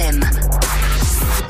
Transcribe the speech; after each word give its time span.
FM. 0.00 0.20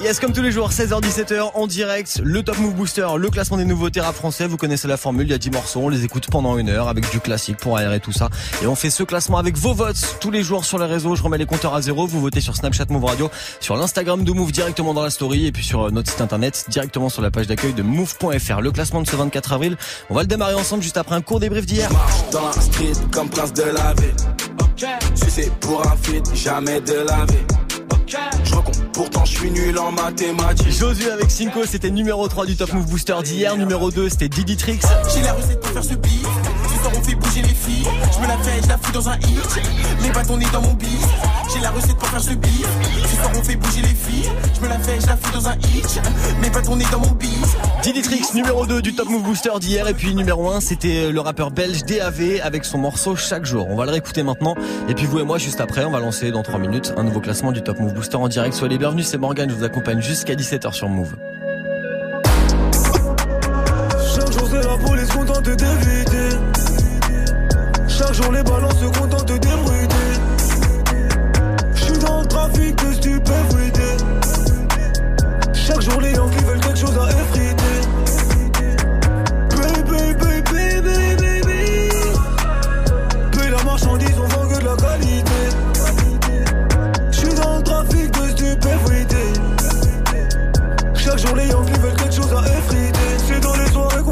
Yes, 0.02 0.18
comme 0.18 0.32
tous 0.32 0.42
les 0.42 0.50
jours, 0.50 0.70
16h-17h 0.70 1.50
en 1.54 1.66
direct, 1.66 2.20
le 2.24 2.42
Top 2.42 2.58
Move 2.58 2.74
Booster, 2.74 3.06
le 3.16 3.28
classement 3.28 3.58
des 3.58 3.64
nouveaux 3.64 3.88
rap 3.98 4.14
français. 4.14 4.46
Vous 4.46 4.56
connaissez 4.56 4.88
la 4.88 4.96
formule, 4.96 5.26
il 5.26 5.30
y 5.30 5.34
a 5.34 5.38
10 5.38 5.50
morceaux, 5.50 5.80
on 5.80 5.88
les 5.88 6.04
écoute 6.04 6.26
pendant 6.30 6.56
une 6.56 6.70
heure 6.70 6.88
avec 6.88 7.10
du 7.10 7.20
classique 7.20 7.58
pour 7.58 7.76
aérer 7.76 8.00
tout 8.00 8.12
ça. 8.12 8.30
Et 8.62 8.66
on 8.66 8.74
fait 8.74 8.90
ce 8.90 9.02
classement 9.02 9.38
avec 9.38 9.56
vos 9.56 9.74
votes 9.74 10.16
tous 10.20 10.30
les 10.30 10.42
jours 10.42 10.64
sur 10.64 10.78
les 10.78 10.86
réseaux. 10.86 11.14
Je 11.16 11.22
remets 11.22 11.38
les 11.38 11.46
compteurs 11.46 11.74
à 11.74 11.82
zéro. 11.82 12.06
Vous 12.06 12.20
votez 12.20 12.40
sur 12.40 12.56
Snapchat 12.56 12.86
Move 12.88 13.04
Radio, 13.04 13.30
sur 13.60 13.76
l'Instagram 13.76 14.24
de 14.24 14.32
Move 14.32 14.52
directement 14.52 14.94
dans 14.94 15.02
la 15.02 15.10
story 15.10 15.46
et 15.46 15.52
puis 15.52 15.64
sur 15.64 15.92
notre 15.92 16.10
site 16.10 16.20
internet 16.20 16.64
directement 16.68 17.10
sur 17.10 17.22
la 17.22 17.30
page 17.30 17.46
d'accueil 17.46 17.74
de 17.74 17.82
Move.fr. 17.82 18.60
Le 18.62 18.72
classement 18.72 19.02
de 19.02 19.06
ce 19.06 19.16
24 19.16 19.52
avril, 19.52 19.76
on 20.08 20.14
va 20.14 20.22
le 20.22 20.28
démarrer 20.28 20.54
ensemble 20.54 20.82
juste 20.82 20.96
après 20.96 21.14
un 21.14 21.22
court 21.22 21.40
débrief 21.40 21.66
d'hier. 21.66 21.90
Dans 22.32 22.46
la 22.46 22.52
street 22.52 22.92
comme 23.12 23.28
prince 23.28 23.52
de 23.52 23.64
la 23.64 23.94
ville. 23.94 24.14
pour 25.60 25.86
un 25.86 25.96
feat, 25.96 26.24
jamais 26.34 26.80
de 26.80 27.04
la 27.06 27.26
vie. 27.26 27.69
Je 28.10 28.54
pourtant 28.92 29.24
je 29.24 29.38
suis 29.38 29.50
nul 29.52 29.78
en 29.78 29.92
mathématiques. 29.92 30.72
Josué 30.72 31.12
avec 31.12 31.30
Cinco, 31.30 31.64
c'était 31.64 31.90
numéro 31.90 32.26
3 32.26 32.44
du 32.44 32.56
Top 32.56 32.72
Move 32.72 32.86
Booster 32.86 33.14
d'hier. 33.22 33.56
Numéro 33.56 33.92
2, 33.92 34.08
c'était 34.08 34.28
Didi 34.28 34.56
Trix. 34.56 34.80
J'ai 35.14 35.22
la 35.22 35.32
recette 35.32 35.60
pour 35.60 35.70
faire 35.70 35.84
ce 35.84 35.94
beat. 35.94 36.26
On 36.96 37.02
fait 37.02 37.14
bouger 37.14 37.42
les 37.42 37.48
filles. 37.48 37.86
Je 38.14 38.20
me 38.20 38.26
la 38.26 38.36
fais, 38.38 38.62
je 38.62 38.68
la 38.68 38.78
fous 38.78 38.92
dans 38.92 39.08
un 39.08 39.16
hit. 39.16 39.60
Les 40.02 40.10
bâtons 40.10 40.36
nés 40.36 40.46
dans 40.52 40.62
mon 40.62 40.74
bis. 40.74 41.06
J'ai 41.52 41.60
la 41.60 41.70
recette 41.70 41.96
pour 41.96 42.08
faire 42.08 42.20
ce 42.20 42.34
beat. 42.34 42.66
Ce 43.08 43.16
soir 43.16 43.30
on 43.36 43.42
fait 43.42 43.56
bouger 43.56 43.82
les 43.82 43.88
filles. 43.88 44.30
Je 44.54 44.60
me 44.60 44.68
la 44.68 44.78
fais, 44.78 45.00
je 45.00 45.06
la 45.06 45.16
fous 45.16 45.32
dans 45.32 45.48
un 45.48 45.54
hit. 45.54 46.00
Les 46.42 46.50
bâtons 46.50 46.76
nés 46.76 46.84
dans 46.90 47.00
mon 47.00 47.12
bis. 47.12 47.56
Didi 47.82 48.02
Trix, 48.02 48.34
numéro 48.34 48.66
2 48.66 48.82
du 48.82 48.94
Top 48.94 49.08
Move 49.08 49.22
Booster 49.22 49.50
d'hier. 49.60 49.88
Et 49.88 49.94
puis 49.94 50.14
numéro 50.14 50.50
1, 50.50 50.60
c'était 50.60 51.10
le 51.10 51.20
rappeur 51.20 51.50
belge 51.50 51.84
DAV 51.84 52.40
avec 52.42 52.64
son 52.64 52.78
morceau 52.78 53.16
Chaque 53.16 53.44
jour. 53.44 53.66
On 53.70 53.76
va 53.76 53.84
le 53.84 53.92
réécouter 53.92 54.22
maintenant. 54.22 54.54
Et 54.88 54.94
puis 54.94 55.06
vous 55.06 55.20
et 55.20 55.24
moi, 55.24 55.38
juste 55.38 55.60
après, 55.60 55.84
on 55.84 55.90
va 55.90 56.00
lancer 56.00 56.30
dans 56.30 56.42
3 56.42 56.58
minutes 56.58 56.92
un 56.96 57.04
nouveau 57.04 57.20
classement 57.20 57.52
du 57.52 57.62
Top 57.62 57.78
Move 57.78 57.94
Booster 57.94 58.16
en 58.16 58.28
direct. 58.28 58.54
Soyez 58.54 58.72
les 58.72 58.78
bienvenus, 58.78 59.06
c'est 59.06 59.18
Morgan, 59.18 59.48
je 59.48 59.54
vous 59.54 59.64
accompagne 59.64 60.00
jusqu'à 60.00 60.34
17h 60.34 60.72
sur 60.72 60.88
Move. 60.88 61.14
Chaque 64.14 64.32
jour 64.32 64.48
c'est 64.50 64.62
la 64.66 64.76
police 64.76 65.08
contente 65.08 65.44
d'éviter. 65.44 66.19
Chaque 68.20 68.26
jour 68.26 68.32
les 68.32 68.42
balances 68.42 68.78
se 68.78 68.98
contentent 68.98 69.32
d'ébruiter. 69.32 69.96
J'suis 71.74 71.98
dans 72.00 72.20
le 72.20 72.26
trafic 72.26 72.76
de 72.76 72.92
stupéfiés. 72.92 73.96
Chaque 75.54 75.80
jour 75.80 76.00
les 76.02 76.12
Yankees 76.12 76.29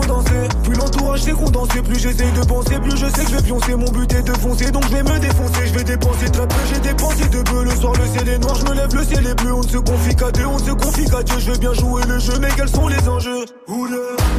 condensées. 0.09 0.49
Plus 0.65 0.75
l'entourage 0.75 1.23
s'est 1.23 1.33
condensé, 1.33 1.83
plus 1.83 1.99
j'essaye 1.99 2.33
de 2.33 2.45
penser, 2.45 2.79
plus 2.81 2.97
je 2.97 3.07
sais 3.07 3.25
que 3.25 3.31
je 3.31 3.37
vais 3.37 3.43
pioncer. 3.43 3.75
Mon 3.77 3.91
but 3.91 4.13
est 4.13 4.23
de 4.23 4.33
foncer, 4.35 4.71
donc 4.71 4.85
je 4.85 4.97
vais 4.97 5.03
me 5.03 5.19
défoncer. 5.19 5.67
Je 5.67 5.75
vais 5.75 5.85
dépenser 5.85 6.31
très 6.31 6.47
peu, 6.47 6.57
j'ai 6.73 6.81
dépensé 6.81 7.29
de 7.29 7.43
peu. 7.43 7.65
Le 7.65 7.71
soir, 7.71 7.93
le 7.95 8.07
ciel 8.07 8.29
est 8.29 8.39
noir, 8.39 8.55
je 8.55 8.65
me 8.65 8.75
lève, 8.75 8.95
le 8.95 9.05
ciel 9.05 9.27
est 9.27 9.35
bleu. 9.35 9.53
On 9.53 9.63
ne 9.63 9.69
se 9.69 9.79
confie 9.79 10.17
qu'à 10.17 10.31
Dieu, 10.31 10.47
on 10.47 10.59
se 10.59 10.73
confie 10.73 11.05
qu'à 11.05 11.23
Dieu. 11.23 11.37
Je 11.39 11.51
vais 11.53 11.59
bien 11.59 11.73
jouer 11.75 12.03
le 12.09 12.19
jeu, 12.19 12.35
mais 12.41 12.49
quels 12.57 12.69
sont 12.69 12.89
les 12.89 13.09
enjeux? 13.09 13.45
Oula. 13.69 13.97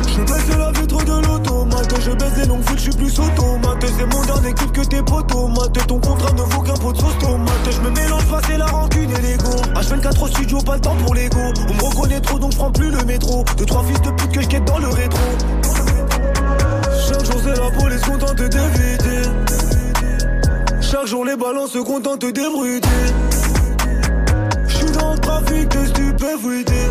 Je 0.08 0.22
baisse 0.22 0.58
la 0.58 0.72
vitre 0.72 1.04
de 1.04 1.28
l'automate, 1.28 1.94
je 2.02 2.12
baisse 2.12 2.38
les 2.38 2.46
longues 2.46 2.64
je 2.76 2.82
suis 2.82 2.92
plus 2.92 3.20
automate. 3.20 3.86
C'est 3.98 4.14
mon 4.14 4.24
dernier 4.24 4.54
clip 4.54 4.72
que 4.72 4.82
tes 4.82 5.02
potomates. 5.02 5.88
Ton 5.88 6.00
contrat 6.00 6.32
ne 6.34 6.42
vaut 6.42 6.62
qu'un 6.62 6.74
pot 6.74 6.94
de 6.94 6.98
sauce 6.98 7.18
tomate. 7.20 7.72
Je 7.72 7.82
me 7.82 7.90
mélange 7.90 8.26
pas, 8.26 8.42
c'est 8.48 8.58
la 8.58 8.66
rancune 8.66 9.12
et 9.12 9.22
l'ego. 9.22 9.52
H24 9.76 10.24
au 10.24 10.28
studio, 10.28 10.58
pas 10.60 10.76
le 10.76 10.82
temps 10.82 10.96
pour 10.96 11.14
l'ego. 11.14 11.40
On 11.70 11.74
me 11.74 11.84
reconnaît 11.84 12.22
trop, 12.22 12.40
donc 12.40 12.52
je 12.54 12.58
prends 12.58 12.72
plus 12.72 12.90
le 12.90 13.04
métro. 13.06 13.44
Deux, 13.58 13.66
trois 13.66 13.84
fils 13.84 14.02
de 14.02 14.12
pute 14.12 14.32
que 14.32 14.42
je 14.42 14.60
dans 14.60 14.80
le 14.80 14.88
rétro. 14.88 15.59
Chaque 17.20 17.32
jour 17.34 17.42
c'est 17.44 17.60
la 17.60 17.70
police 17.72 18.02
contente 18.02 18.38
d'éviter. 18.38 19.30
Chaque 20.80 21.06
jour 21.06 21.26
les 21.26 21.36
balances 21.36 21.72
se 21.72 21.80
contentent 21.80 22.26
d'ébruiter. 22.26 22.88
J'suis 24.68 24.92
dans 24.92 25.14
le 25.14 25.20
trafic 25.20 25.68
de 25.68 25.86
stupéfiés. 25.86 26.90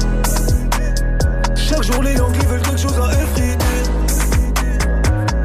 Chaque 1.56 1.82
jour 1.82 2.02
les 2.02 2.14
Yankees 2.14 2.46
veulent 2.46 2.60
quelque 2.60 2.78
chose 2.78 3.00
à 3.00 3.10
effriter. 3.10 3.56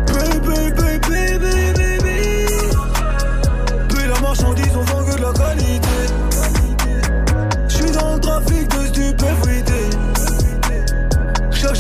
Baby, 0.08 0.72
baby, 0.76 1.40
baby, 1.40 2.02
baby. 2.04 2.48
Puis 3.88 4.08
la 4.14 4.20
marchandise, 4.20 4.76
on 4.76 4.82
vend 4.82 5.06
que 5.06 5.16
de 5.16 5.22
la 5.22 5.32
qualité. 5.32 5.88
J'suis 7.70 7.92
dans 7.92 8.16
le 8.16 8.20
trafic 8.20 8.68
de 8.68 8.86
stupéfiés. 8.88 9.83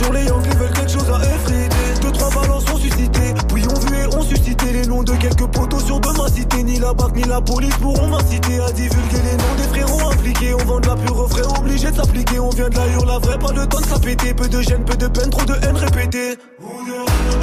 Jour 0.03 0.13
les 0.13 0.25
Yankees 0.25 0.57
veulent 0.57 0.73
quelque 0.73 0.91
chose 0.91 1.09
à 1.09 1.19
effriter. 1.23 1.69
Deux, 2.01 2.11
trois 2.11 2.29
balances 2.29 2.65
sont 2.65 2.77
suscitées. 2.77 3.33
Puis 3.53 3.63
on 3.69 3.79
vu 3.79 3.97
et 3.97 4.15
on 4.15 4.21
suscité 4.21 4.73
les 4.73 4.85
noms 4.85 5.03
de 5.03 5.13
quelques 5.13 5.47
poteaux 5.47 5.79
sur 5.79 5.99
de 5.99 6.09
ma 6.09 6.27
cité. 6.27 6.63
Ni 6.63 6.79
la 6.79 6.93
BAC 6.93 7.15
ni 7.15 7.23
la 7.23 7.39
police 7.39 7.75
pourront 7.77 8.07
m'inciter 8.07 8.59
à 8.59 8.71
divulguer 8.71 9.21
les 9.23 9.37
noms 9.37 9.55
des 9.57 9.63
frérots 9.69 10.09
impliqués. 10.11 10.53
On 10.55 10.65
vend 10.65 10.79
de 10.79 10.87
la 10.87 10.95
pure 10.95 11.15
refrain, 11.15 11.59
obligé 11.59 11.91
de 11.91 11.95
s'appliquer. 11.95 12.39
On 12.39 12.49
vient 12.49 12.69
de 12.69 12.75
la 12.75 12.87
hurle, 12.87 13.07
la 13.07 13.19
vraie, 13.19 13.39
pas 13.39 13.51
de 13.51 13.65
tonne, 13.65 13.83
ça 13.85 13.99
pété. 13.99 14.33
Peu 14.33 14.47
de 14.49 14.61
gêne, 14.61 14.83
peu 14.83 14.95
de 14.95 15.07
peine, 15.07 15.29
trop 15.29 15.45
de 15.45 15.53
haine 15.53 15.77
répétée. 15.77 16.37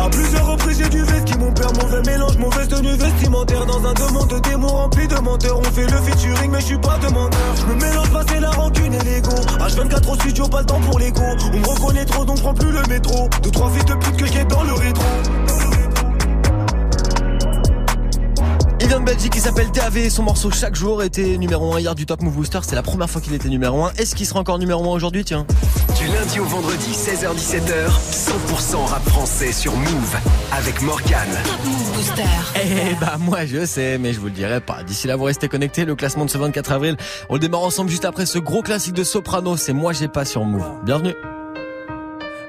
À 0.00 0.08
plusieurs 0.08 0.46
reprises, 0.46 0.78
j'ai 0.78 0.88
du 0.88 1.02
veste 1.02 1.26
qui 1.26 1.36
mon 1.36 1.52
père, 1.52 1.70
mauvais 1.74 2.00
mélange, 2.10 2.38
mauvaise 2.38 2.68
tenue 2.68 2.94
vestimentaire. 2.94 3.66
Dans 3.66 3.84
un 3.86 3.92
demande 3.92 4.28
de 4.30 4.38
démons 4.38 4.68
rempli 4.68 5.06
de 5.06 5.14
menteurs. 5.16 5.58
On 5.58 5.62
fait 5.64 5.82
le 5.82 5.98
featuring, 5.98 6.50
mais 6.50 6.60
je 6.60 6.66
suis 6.66 6.78
pas 6.78 6.96
demandeur. 6.98 7.38
Je 7.56 7.66
me 7.66 7.74
mélange 7.74 8.10
pas, 8.10 8.22
c'est 8.26 8.40
la 8.40 8.50
rancune 8.50 8.94
et 8.94 9.04
l'ego. 9.04 9.30
H24 9.58 10.10
au 10.10 10.14
studio, 10.14 10.48
pas 10.48 10.60
le 10.60 10.66
temps 10.66 10.80
pour 10.80 10.98
l'ego. 10.98 11.20
On 11.52 11.58
me 11.58 11.66
reconnaît 11.66 12.06
trop, 12.06 12.24
donc 12.24 12.38
je 12.38 12.42
prends 12.42 12.54
plus 12.54 12.72
le 12.72 12.82
métro. 12.88 13.28
Deux, 13.42 13.50
trois 13.50 13.70
fils 13.70 13.84
de 13.84 13.94
pute 13.94 14.16
que 14.16 14.26
j'ai 14.26 14.44
dans 14.44 14.62
le 14.62 14.72
rétro. 14.72 15.04
Vient 18.90 18.98
de 18.98 19.04
Belgique, 19.04 19.34
il 19.36 19.40
s'appelle 19.40 19.70
TAV, 19.70 20.08
son 20.08 20.24
morceau 20.24 20.50
chaque 20.50 20.74
jour 20.74 21.00
était 21.04 21.38
numéro 21.38 21.72
1 21.74 21.78
hier 21.78 21.94
du 21.94 22.06
Top 22.06 22.22
Move 22.22 22.34
Booster, 22.34 22.58
c'est 22.62 22.74
la 22.74 22.82
première 22.82 23.08
fois 23.08 23.20
qu'il 23.20 23.32
était 23.34 23.48
numéro 23.48 23.84
1. 23.84 23.92
Est-ce 23.92 24.16
qu'il 24.16 24.26
sera 24.26 24.40
encore 24.40 24.58
numéro 24.58 24.82
1 24.82 24.88
aujourd'hui, 24.88 25.24
tiens 25.24 25.46
Du 25.96 26.08
lundi 26.08 26.40
au 26.40 26.44
vendredi, 26.44 26.90
16h-17h, 26.90 27.86
100% 27.86 28.84
rap 28.86 29.08
français 29.08 29.52
sur 29.52 29.76
Move 29.76 30.16
avec 30.50 30.82
Morgan. 30.82 31.28
Top 31.44 31.64
Move 31.66 31.92
Booster. 31.92 32.22
Eh 32.56 32.94
bah 33.00 33.16
moi 33.20 33.46
je 33.46 33.64
sais, 33.64 33.96
mais 33.96 34.12
je 34.12 34.18
vous 34.18 34.26
le 34.26 34.32
dirai 34.32 34.60
pas. 34.60 34.82
D'ici 34.82 35.06
là, 35.06 35.14
vous 35.14 35.24
restez 35.24 35.46
connectés, 35.46 35.84
le 35.84 35.94
classement 35.94 36.24
de 36.24 36.30
ce 36.30 36.38
24 36.38 36.72
avril. 36.72 36.96
On 37.28 37.34
le 37.34 37.40
démarre 37.40 37.62
ensemble 37.62 37.90
juste 37.90 38.04
après 38.04 38.26
ce 38.26 38.40
gros 38.40 38.62
classique 38.62 38.94
de 38.94 39.04
Soprano, 39.04 39.56
c'est 39.56 39.72
Moi 39.72 39.92
j'ai 39.92 40.08
pas 40.08 40.24
sur 40.24 40.44
Move. 40.44 40.66
Bienvenue 40.82 41.14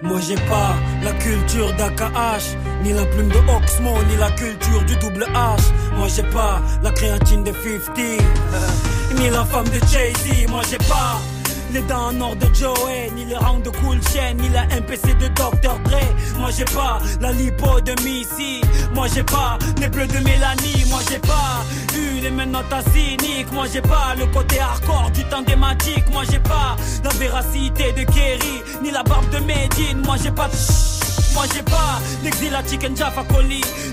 Moi 0.04 0.20
j'ai 0.20 0.36
pas 0.36 0.76
la 1.04 1.12
culture 1.14 1.72
d'AKH, 1.74 2.58
ni 2.84 2.92
la 2.94 3.06
plume 3.06 3.30
de 3.30 3.38
Oxmo, 3.38 3.94
ni 4.10 4.18
la 4.18 4.32
culture 4.32 4.84
du 4.86 4.96
double 4.96 5.26
H. 5.34 5.62
Moi 5.96 6.08
j'ai 6.08 6.24
pas 6.24 6.62
la 6.82 6.92
créatine 6.92 7.44
de 7.44 7.52
50, 7.52 7.96
ni 9.16 9.30
la 9.30 9.46
femme 9.46 9.68
de 9.68 9.80
Jay-Z. 9.92 10.50
Moi 10.50 10.62
j'ai 10.70 10.78
pas 10.78 11.22
les 11.72 11.82
dents 11.84 12.10
en 12.10 12.22
or 12.22 12.36
de 12.36 12.48
Joey, 12.54 13.12
ni 13.16 13.26
les 13.26 13.38
rangs 13.38 13.60
de 13.60 13.70
Cool 13.70 14.00
Chain, 14.12 14.34
ni 14.36 14.50
la 14.50 14.66
MPC 14.68 15.14
de 15.20 15.28
Dr. 15.30 15.80
Dre. 15.84 16.00
Moi 16.40 16.50
j'ai 16.56 16.66
pas 16.66 17.00
la 17.20 17.32
lipo 17.32 17.80
de 17.82 17.94
Missy. 18.04 18.62
Moi 18.94 19.08
j'ai 19.14 19.24
pas 19.24 19.58
les 19.80 19.88
bleus 19.88 20.08
de 20.08 20.20
Mélanie. 20.20 20.86
Moi 20.90 21.00
j'ai 21.10 21.20
pas 21.20 21.64
eu 21.96 22.20
les 22.20 22.30
à 22.30 22.82
cyniques. 22.92 23.52
Moi 23.52 23.66
j'ai 23.72 23.82
pas 23.82 24.16
le 24.18 24.26
côté 24.28 24.60
hardcore 24.60 25.12
du 25.12 25.24
temps 25.26 25.42
des 25.42 25.56
magiques. 25.56 26.10
Moi 26.12 26.24
j'ai 26.30 26.40
pas 26.40 26.76
la 27.04 27.10
véracité 27.12 27.92
de 27.94 28.04
Kerry, 28.04 28.62
ni 28.84 28.92
la 28.92 29.04
barbe 29.04 29.30
de 29.30 29.40
Medine. 29.40 30.02
Moi 30.06 30.18
j'ai 30.22 30.32
pas 30.32 30.48
de 30.48 31.01
moi 31.34 31.46
j'ai 31.54 31.64
pas 31.64 32.00
l'exil 32.24 32.54
à 32.56 32.64
Chicken 32.68 32.96
Jaffa 32.96 33.24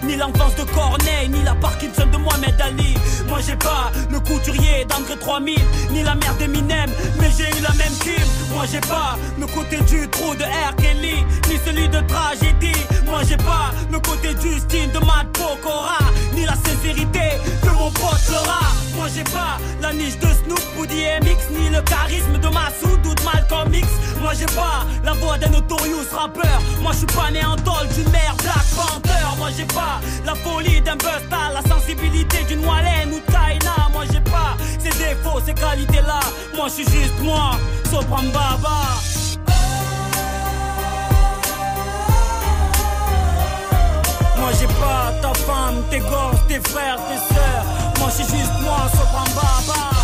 Ni 0.05 0.17
l'enfance 0.17 0.55
de 0.57 0.65
Corneille 0.65 1.29
Ni 1.29 1.43
la 1.43 1.55
Parkinson 1.55 2.07
de 2.07 2.17
Mohamed 2.17 2.55
Ali. 2.61 2.95
Moi 3.29 3.39
j'ai 3.47 3.57
pas 3.57 3.91
le 4.11 4.21
couturier 4.21 4.85
d'André 4.89 5.17
3000 5.19 5.59
Ni 5.91 6.03
la 6.03 6.15
mère 6.15 6.35
d'Eminem 6.37 6.91
Mais 7.21 7.31
j'ai 7.37 7.49
eu 7.59 7.63
la 7.63 7.73
même 7.75 7.93
team. 8.01 8.27
Moi 8.53 8.65
j'ai 8.71 8.81
pas 8.81 9.17
le 9.39 9.47
côté 9.47 9.77
du 9.83 10.09
trou 10.09 10.35
de 10.35 10.45
R. 10.45 10.75
Kelly 10.77 11.25
Ni 11.49 11.57
celui 11.65 11.89
de 11.89 12.01
tragédie. 12.01 12.83
Moi 13.07 13.21
j'ai 13.29 13.37
pas 13.37 13.73
le 13.91 13.99
côté 14.01 14.31
Justine 14.41 14.91
de 14.91 14.99
Matt 14.99 15.27
Pokora 15.33 15.99
Ni 16.35 16.45
la 16.45 16.55
sincérité 16.55 17.39
de 17.63 17.71
mon 17.71 17.91
pote 17.91 18.29
Laura. 18.31 18.61
Moi 18.97 19.07
j'ai 19.15 19.25
pas 19.25 19.59
la 19.81 19.93
niche 19.93 20.19
de 20.19 20.27
Snoop 20.27 20.61
ou 20.79 20.87
DMX 20.87 21.51
Ni 21.51 21.71
le 21.71 21.83
charisme 21.83 22.39
de 22.39 22.49
Massoud 22.49 23.07
ou 23.07 23.15
de 23.15 23.23
Malcolm 23.23 23.73
X. 23.75 23.87
Moi 24.21 24.33
j'ai 24.39 24.47
pas 24.47 24.85
la 25.05 25.13
voix 25.13 25.39
d'un 25.39 25.51
notorious 25.51 26.09
rappeur. 26.13 26.61
Moi 26.83 26.93
je 26.93 26.99
suis 26.99 27.07
pas 27.07 27.28
en 27.37 27.57
d'une 27.95 28.11
mère 28.11 28.35
Black 28.43 28.65
Moi 29.37 29.51
j'ai 29.55 29.65
pas 29.67 30.01
la 30.25 30.35
folie 30.35 30.81
d'un 30.81 30.97
Busta 30.97 31.53
La 31.53 31.63
sensibilité 31.69 32.43
d'une 32.45 32.65
Wallen 32.65 33.13
ou 33.13 33.21
Taina 33.31 33.89
Moi 33.93 34.05
j'ai 34.11 34.21
pas 34.21 34.57
ces 34.79 34.97
défauts, 34.99 35.41
ces 35.45 35.53
qualités 35.53 36.01
là 36.07 36.21
Moi 36.57 36.69
je 36.69 36.83
suis 36.83 36.85
juste 36.85 37.19
moi, 37.21 37.51
Sopran 37.91 38.23
Baba. 38.33 38.79
Moi 44.39 44.51
j'ai 44.59 44.67
pas 44.67 45.13
ta 45.21 45.35
femme, 45.35 45.83
tes 45.91 45.99
gosses, 45.99 46.47
tes 46.49 46.61
frères, 46.71 46.99
tes 47.09 47.35
sœurs. 47.35 47.65
Moi 47.99 48.09
je 48.09 48.23
suis 48.23 48.39
juste 48.39 48.61
moi, 48.63 48.89
Sopran 48.93 49.25
Baba 49.35 49.98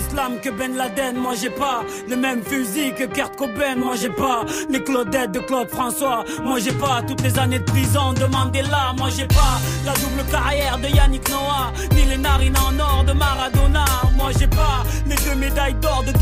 même 0.00 0.08
islam 0.08 0.40
que 0.40 0.50
Ben 0.50 0.76
Laden. 0.76 1.16
Moi 1.16 1.34
j'ai 1.40 1.50
pas 1.50 1.84
le 2.08 2.16
même 2.16 2.42
fusil 2.42 2.92
que 2.94 3.04
Kurt 3.04 3.36
Cobain. 3.36 3.76
Moi 3.76 3.94
j'ai 4.00 4.10
pas 4.10 4.44
les 4.68 4.82
Claudettes 4.82 5.32
de 5.32 5.40
Claude 5.40 5.68
François. 5.68 6.24
Moi 6.44 6.58
j'ai 6.58 6.72
pas 6.72 7.02
toutes 7.06 7.22
les 7.22 7.38
années 7.38 7.58
de 7.58 7.64
prison 7.64 8.12
de 8.12 8.24
Mandela. 8.26 8.94
Moi 8.96 9.08
j'ai 9.16 9.26
pas 9.26 9.58
la 9.84 9.92
double 9.94 10.24
carrière 10.30 10.78
de 10.78 10.88
Yannick 10.88 11.28
Noah. 11.30 11.72
Ni 11.94 12.04
les 12.04 12.18
narines 12.18 12.56
en 12.56 12.78
or 12.78 13.04
de 13.04 13.12
Maradona. 13.12 13.84
Moi 14.16 14.30
j'ai 14.38 14.46
pas 14.46 14.84
les 15.06 15.16
deux 15.16 15.34
médailles 15.36 15.74
d'or 15.74 16.02
de 16.06 16.12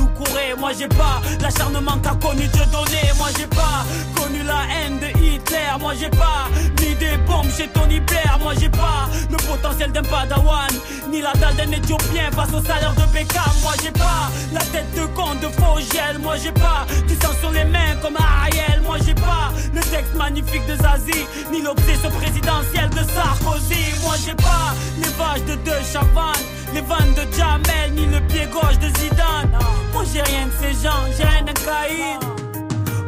Moi 0.56 0.70
j'ai 0.78 0.88
pas 0.88 1.20
l'acharnement 1.40 1.98
qu'a 2.02 2.14
connu 2.14 2.46
Dieu 2.48 2.64
donné. 2.72 3.02
Moi 3.16 3.28
j'ai 3.36 3.46
pas 3.46 3.84
connu 4.14 4.42
la 4.42 4.60
haine 4.74 4.98
de 4.98 5.08
Hitler. 5.22 5.70
Moi 5.80 5.94
j'ai 5.98 6.10
pas 6.10 6.48
ni 6.80 6.94
des 6.94 7.16
bombes 7.26 7.50
chez 7.56 7.68
Tony 7.68 8.00
Blair. 8.00 8.38
Moi 8.40 8.54
j'ai 8.58 8.68
pas 8.68 9.08
le 9.30 9.36
potentiel 9.36 9.92
d'un 9.92 10.02
padawan. 10.02 10.70
Ni 11.10 11.20
la 11.20 11.32
dalle 11.34 11.56
d'un 11.56 11.72
éthiopien 11.72 12.30
face 12.32 12.52
au 12.54 12.62
salaire 12.62 12.94
de 12.94 13.12
Beckham. 13.12 13.52
Moi 13.62 13.72
j'ai 13.82 13.90
pas 13.90 14.30
la 14.52 14.60
tête 14.60 14.92
de 14.94 15.06
con 15.14 15.34
de 15.42 15.48
Fogel. 15.58 16.18
Moi 16.20 16.36
j'ai 16.36 16.52
pas 16.52 16.86
du 17.06 17.14
sang 17.14 17.32
sur 17.40 17.50
les 17.50 17.64
mains 17.64 17.96
comme 18.02 18.16
Ariel. 18.16 18.80
Moi 18.84 18.98
j'ai 19.04 19.14
pas 19.14 19.52
le 19.74 19.80
texte 19.80 20.14
magnifique 20.14 20.66
de 20.66 20.76
Zazie. 20.76 21.26
Ni 21.52 21.62
l'obsession 21.62 22.10
présidentielle 22.10 22.90
de 22.90 23.02
Sarkozy. 23.14 23.84
Moi 24.02 24.14
j'ai 24.24 24.34
pas 24.34 24.74
les 24.96 25.10
vaches 25.18 25.44
de 25.46 25.54
De 25.68 25.76
Chavannes. 25.92 26.57
Les 26.74 26.80
vannes 26.82 27.14
de 27.14 27.36
Jamel, 27.36 27.92
ni 27.94 28.06
le 28.06 28.20
pied 28.28 28.46
gauche 28.46 28.78
de 28.78 28.88
Zidane. 28.98 29.50
Moi 29.92 30.04
j'ai 30.12 30.22
rien 30.22 30.46
de 30.46 30.52
ces 30.60 30.82
gens, 30.82 31.02
j'ai 31.16 31.24
rien 31.24 31.42
d'un 31.42 31.52
caïd. 31.52 32.20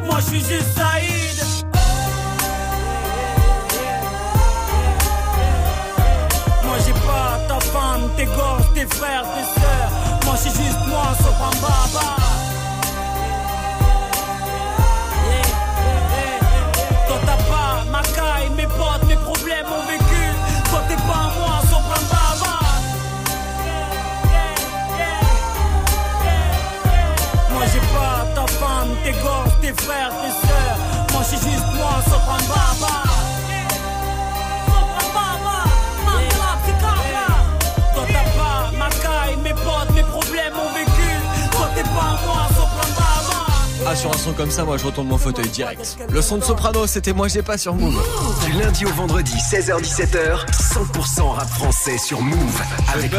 Moi 0.05 0.17
je 0.21 0.25
suis 0.25 0.41
juste 0.41 0.77
Saïd. 0.77 1.45
Moi 6.65 6.77
j'ai 6.85 6.93
pas 6.93 7.39
ta 7.49 7.61
femme, 7.61 8.11
tes 8.17 8.25
gosses, 8.27 8.73
tes 8.75 8.87
frères, 8.97 9.25
tes 9.35 9.61
sœurs. 9.61 9.91
Moi 10.25 10.35
c'est 10.37 10.51
juste 10.51 10.87
moi, 10.89 11.13
Sopran 11.19 11.51
Baba. 11.61 12.40
Tes 29.73 29.83
frères, 29.85 30.11
tes 30.11 30.47
sœurs. 30.47 30.79
Moi 31.13 31.23
c'est 31.25 31.37
juste 31.37 31.67
moi, 31.75 32.03
Sopran 32.05 32.39
Baba. 32.49 33.10
Ah, 43.93 43.97
sur 43.97 44.15
un 44.15 44.17
son 44.17 44.33
comme 44.35 44.53
ça, 44.53 44.65
moi 44.65 44.77
je 44.77 44.87
retourne 44.87 45.09
mon 45.09 45.19
fauteuil 45.19 45.49
direct. 45.49 45.99
Le 46.13 46.23
son 46.23 46.37
de 46.37 46.45
soprano, 46.45 46.87
c'était 46.87 47.13
moi 47.13 47.27
j'ai 47.27 47.43
pas 47.43 47.59
sur 47.59 47.75
Move. 47.75 48.01
Du 48.47 48.53
lundi 48.53 48.87
au 48.87 48.91
vendredi, 48.91 49.33
16h17h, 49.33 50.47
100% 50.47 51.23
rap 51.23 51.49
français 51.49 51.99
sur 51.99 52.21
Move 52.21 52.63
avec. 52.95 53.13
Ouais, 53.13 53.19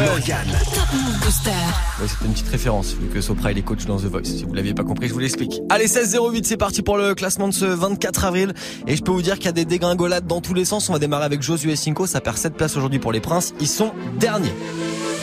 c'était 2.08 2.24
une 2.24 2.32
petite 2.32 2.48
référence, 2.48 2.94
vu 2.94 3.08
que 3.08 3.20
Sopra 3.20 3.52
il 3.52 3.58
est 3.58 3.62
coach 3.62 3.84
dans 3.84 3.98
The 3.98 4.04
Voice. 4.04 4.24
Si 4.24 4.44
vous 4.44 4.54
l'aviez 4.54 4.72
pas 4.72 4.82
compris, 4.82 5.08
je 5.08 5.12
vous 5.12 5.18
l'explique. 5.18 5.60
Allez, 5.68 5.88
16-08, 5.88 6.44
c'est 6.44 6.56
parti 6.56 6.80
pour 6.80 6.96
le 6.96 7.14
classement 7.14 7.48
de 7.48 7.52
ce 7.52 7.66
24 7.66 8.24
avril. 8.24 8.54
Et 8.86 8.96
je 8.96 9.02
peux 9.02 9.12
vous 9.12 9.20
dire 9.20 9.34
qu'il 9.34 9.46
y 9.46 9.50
a 9.50 9.52
des 9.52 9.66
dégringolades 9.66 10.26
dans 10.26 10.40
tous 10.40 10.54
les 10.54 10.64
sens. 10.64 10.88
On 10.88 10.94
va 10.94 10.98
démarrer 10.98 11.26
avec 11.26 11.42
Josué 11.42 11.76
Cinco, 11.76 12.06
ça 12.06 12.22
perd 12.22 12.38
7 12.38 12.54
places 12.54 12.78
aujourd'hui 12.78 12.98
pour 12.98 13.12
les 13.12 13.20
Princes. 13.20 13.52
Ils 13.60 13.68
sont 13.68 13.92
derniers. 14.18 14.54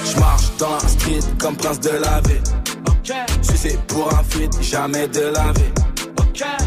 Je 0.06 0.20
marche 0.20 0.46
dans 0.60 0.70
la 0.70 0.80
street 0.80 1.20
comme 1.40 1.56
prince 1.56 1.80
de 1.80 1.90
la 1.90 2.22
vie. 3.14 3.44
Sucé 3.44 3.78
pour 3.88 4.14
un 4.14 4.24
feat, 4.24 4.52
jamais 4.62 5.08
de 5.08 5.22
la 5.34 5.52
vie. 5.54 5.74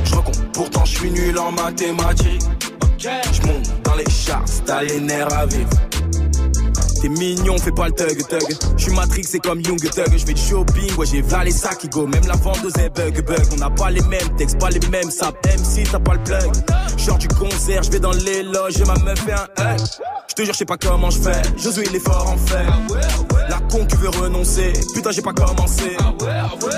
Je 0.04 0.14
recompte, 0.14 0.42
pourtant 0.52 0.84
je 0.84 0.98
suis 0.98 1.10
nul 1.10 1.38
en 1.38 1.52
mathématiques. 1.52 2.42
Je 2.98 3.46
monte 3.46 3.82
dans 3.84 3.94
les 3.94 4.08
charts, 4.10 4.44
t'as 4.66 4.82
les 4.82 5.00
nerfs 5.00 5.32
à 5.32 5.46
vivre. 5.46 5.70
T'es 7.02 7.08
mignon, 7.08 7.58
fais 7.58 7.72
pas 7.72 7.88
le 7.88 7.94
thug 7.94 8.16
thug. 8.28 8.56
Je 8.76 8.84
suis 8.84 8.92
Matrix, 8.92 9.24
c'est 9.24 9.40
comme 9.40 9.60
Young 9.60 9.80
Thug. 9.80 10.06
Je 10.12 10.24
fais 10.24 10.34
du 10.34 10.40
shopping, 10.40 10.94
ouais, 10.96 11.04
j'ai 11.04 11.20
v'là 11.20 11.42
les 11.42 11.50
sacs 11.50 11.78
qui 11.78 11.88
go. 11.88 12.06
Même 12.06 12.24
la 12.28 12.36
vendeuse 12.36 12.76
est 12.78 12.90
bug 12.90 13.26
bug. 13.26 13.44
On 13.52 13.56
n'a 13.56 13.70
pas 13.70 13.90
les 13.90 14.02
mêmes 14.02 14.36
textes, 14.38 14.60
pas 14.60 14.70
les 14.70 14.78
mêmes 14.88 15.10
saps. 15.10 15.36
MC, 15.44 15.82
t'as 15.90 15.98
pas 15.98 16.14
le 16.14 16.22
plug. 16.22 16.52
Genre 16.96 17.18
du 17.18 17.26
concert, 17.26 17.82
je 17.82 17.90
vais 17.90 17.98
dans 17.98 18.12
les 18.12 18.44
loges 18.44 18.80
et 18.80 18.84
ma 18.84 18.94
meuf 19.00 19.18
fait 19.18 19.32
un 19.32 19.74
hug. 19.74 19.80
Je 20.28 20.34
te 20.34 20.42
jure, 20.44 20.52
je 20.54 20.58
sais 20.58 20.64
pas 20.64 20.76
comment 20.76 21.10
je 21.10 21.18
fais. 21.18 21.42
Josué, 21.58 21.86
il 21.90 21.96
est 21.96 21.98
fort 21.98 22.30
en 22.30 22.36
fait. 22.36 22.66
La 23.48 23.58
con 23.68 23.84
qui 23.84 23.96
veut 23.96 24.10
renoncer. 24.10 24.72
Putain, 24.94 25.10
j'ai 25.10 25.22
pas 25.22 25.32
commencé. 25.32 25.96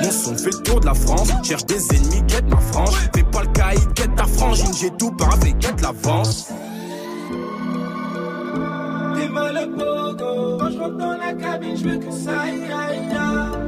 Mon 0.02 0.10
son 0.10 0.38
fait 0.38 0.52
le 0.52 0.62
tour 0.62 0.80
de 0.80 0.86
la 0.86 0.94
France. 0.94 1.28
Cherche 1.42 1.66
des 1.66 1.86
ennemis, 1.94 2.22
guette 2.22 2.48
ma 2.48 2.60
frange. 2.72 2.94
Fais 3.14 3.24
pas 3.24 3.42
le 3.42 3.52
caïd, 3.52 3.92
guette 3.92 4.16
ta 4.16 4.24
frangine. 4.24 4.72
J'ai 4.80 4.90
tout 4.98 5.10
paraffé, 5.10 5.52
guette 5.60 5.82
l'avance. 5.82 6.48
À 9.56 9.66
pogo. 9.66 10.58
Quand 10.58 10.70
je 10.70 10.78
rentre 10.78 10.96
dans 10.96 11.16
la 11.16 11.32
cabine, 11.32 11.76
je 11.76 11.84
veux 11.84 11.98
que 11.98 12.10
ça 12.10 12.40
aille, 12.40 12.62
aille, 12.64 13.08
aille. 13.16 13.64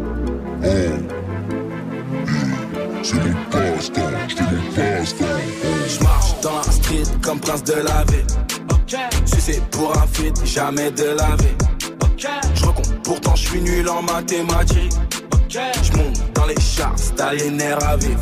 Je 5.89 6.03
marche 6.03 6.41
dans 6.43 6.57
la 6.57 6.63
street 6.63 7.05
comme 7.23 7.39
prince 7.41 7.63
de 7.65 7.75
la 7.75 8.05
vie. 8.05 8.25
Sucé 9.27 9.63
pour 9.71 9.97
un 9.97 10.07
feat, 10.09 10.45
jamais 10.45 10.91
de 10.91 11.05
la 11.05 11.37
vie. 11.37 11.57
Je 12.55 12.65
recompte, 12.65 12.95
pourtant 13.05 13.37
je 13.37 13.49
suis 13.49 13.61
nul 13.61 13.89
en 13.89 14.03
mathématiques. 14.03 14.93
Je 15.49 15.97
monte 15.97 16.33
dans 16.35 16.47
les 16.47 16.61
charts, 16.61 16.97
t'as 17.17 17.33
les 17.33 17.51
nerfs 17.51 17.85
à 17.89 17.97
vivre. 17.97 18.21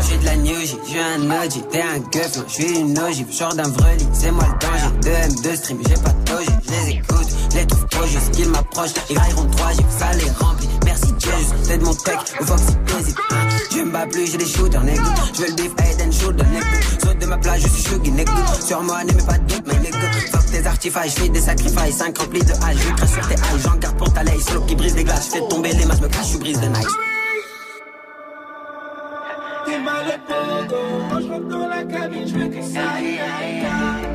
J'suis 0.00 0.18
de 0.18 0.24
la 0.24 0.36
new 0.36 0.60
J, 0.60 0.78
j'suis 0.86 0.98
un 1.00 1.30
OG, 1.30 1.68
t'es 1.70 1.82
un 1.82 1.98
gueuf, 1.98 2.36
non, 2.36 2.44
j'suis 2.48 2.78
une 2.78 2.98
ogive, 2.98 3.32
genre 3.32 3.54
d'un 3.54 3.68
vreli, 3.68 4.06
c'est 4.12 4.30
moi 4.30 4.44
le 4.44 4.66
danger. 4.66 4.90
2 5.02 5.10
M2 5.10 5.56
stream, 5.56 5.78
j'ai 5.88 5.94
pas 5.94 6.10
de 6.10 6.32
logique, 6.32 6.50
j'les 6.66 6.96
écoute, 6.96 7.28
j'les 7.52 7.66
trouve 7.66 7.86
trop 7.86 8.06
juste 8.06 8.30
qu'ils 8.32 8.48
m'approchent, 8.48 8.90
ils 9.10 9.18
railleront 9.18 9.46
3 9.46 9.72
J, 9.72 9.78
ça 9.98 10.12
les 10.14 10.30
remplit. 10.30 10.68
Merci 10.84 11.12
Dieu, 11.18 11.30
juste 11.38 11.78
de 11.78 11.84
mon 11.84 11.94
tech, 11.94 12.18
au 12.40 12.44
Fox 12.44 12.62
hésite. 12.98 13.16
Je 13.70 13.78
me 13.78 13.90
bats 13.92 14.06
plus, 14.06 14.30
j'ai 14.30 14.38
des 14.38 14.46
shooters, 14.46 14.82
nègre. 14.82 15.14
J'veux 15.34 15.46
le 15.46 15.54
beef, 15.54 15.72
head 15.78 16.02
and 16.06 16.12
shoulder. 16.12 16.44
Saute 17.02 17.18
de 17.18 17.26
ma 17.26 17.38
plage, 17.38 17.62
je 17.62 17.68
suis 17.68 17.82
chuggy, 17.82 18.10
nègre. 18.10 18.32
Sur 18.66 18.82
moi, 18.82 19.04
n'aimez 19.04 19.22
pas 19.22 19.38
de 19.38 19.54
doute, 19.54 19.64
mais 19.66 19.78
nègre. 19.78 19.98
Fuck 20.32 20.46
tes 20.46 20.66
artifices, 20.66 21.14
j'fais 21.16 21.28
des 21.28 21.40
sacrifices, 21.40 21.96
5 21.96 22.18
remplis 22.18 22.42
de 22.42 22.52
hache, 22.52 22.76
je 23.00 23.06
sur 23.06 23.28
tes 23.28 23.34
haches, 23.34 23.62
j'en 23.62 23.76
garde 23.76 23.96
pour 23.96 24.12
ta 24.12 24.22
laisse, 24.22 24.44
solo 24.44 24.62
qui 24.62 24.74
brise 24.74 24.94
des 24.94 25.04
glaces, 25.04 25.28
j'fais 25.30 25.46
tomber 25.48 25.72
les 25.72 25.84
masses, 25.84 26.00
me 26.00 26.08
cache, 26.08 26.32
je 26.32 26.38
brise 26.38 26.60
de 26.60 26.66
nice. 26.66 27.07
T'es 29.68 29.78
mal 29.80 30.10
à 30.10 30.18
pogo. 30.18 30.76
Quand 31.10 31.20
je 31.20 31.28
rentre 31.28 31.48
dans 31.48 31.68
la 31.68 31.82
cabine, 31.82 32.26
je 32.26 32.34
veux 32.34 32.48
que 32.48 32.62
ça 32.62 32.80
aille, 32.96 33.18
aille, 33.18 33.66
aille. 33.66 34.08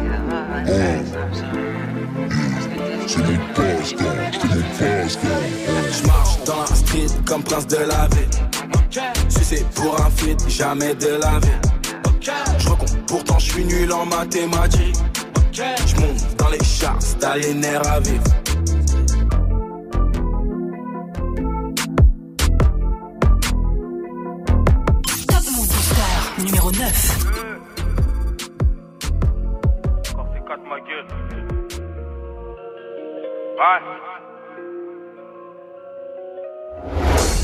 Je 5.92 6.08
marche 6.08 6.44
dans 6.46 6.60
la 6.60 6.66
street 6.66 7.08
comme 7.28 7.44
prince 7.44 7.68
de 7.68 7.78
la 7.78 8.08
vie. 8.08 8.30
Sucé 9.30 9.64
pour 9.76 10.02
un 10.02 10.10
feat, 10.10 10.44
jamais 10.50 10.96
de 10.96 11.20
la 11.22 11.40
vie. 11.40 11.60
Je 12.58 12.70
recompte, 12.70 12.98
pourtant 13.06 13.38
je 13.38 13.52
suis 13.52 13.66
nul 13.66 13.92
en 13.92 14.06
mathématiques. 14.06 14.98
Je 15.52 15.96
monte 16.02 16.36
dans 16.38 16.50
les 16.50 16.64
charts, 16.64 16.98
t'as 17.20 17.36
les 17.38 17.54
nerfs 17.54 17.88
à 17.88 18.00
vivre. 18.00 18.24
9. 26.84 26.92
Quand 30.16 30.28
c'est 30.34 30.46
4 30.46 30.60
ma 30.68 30.80
gueule. 30.82 31.08
Ouais. 33.58 33.82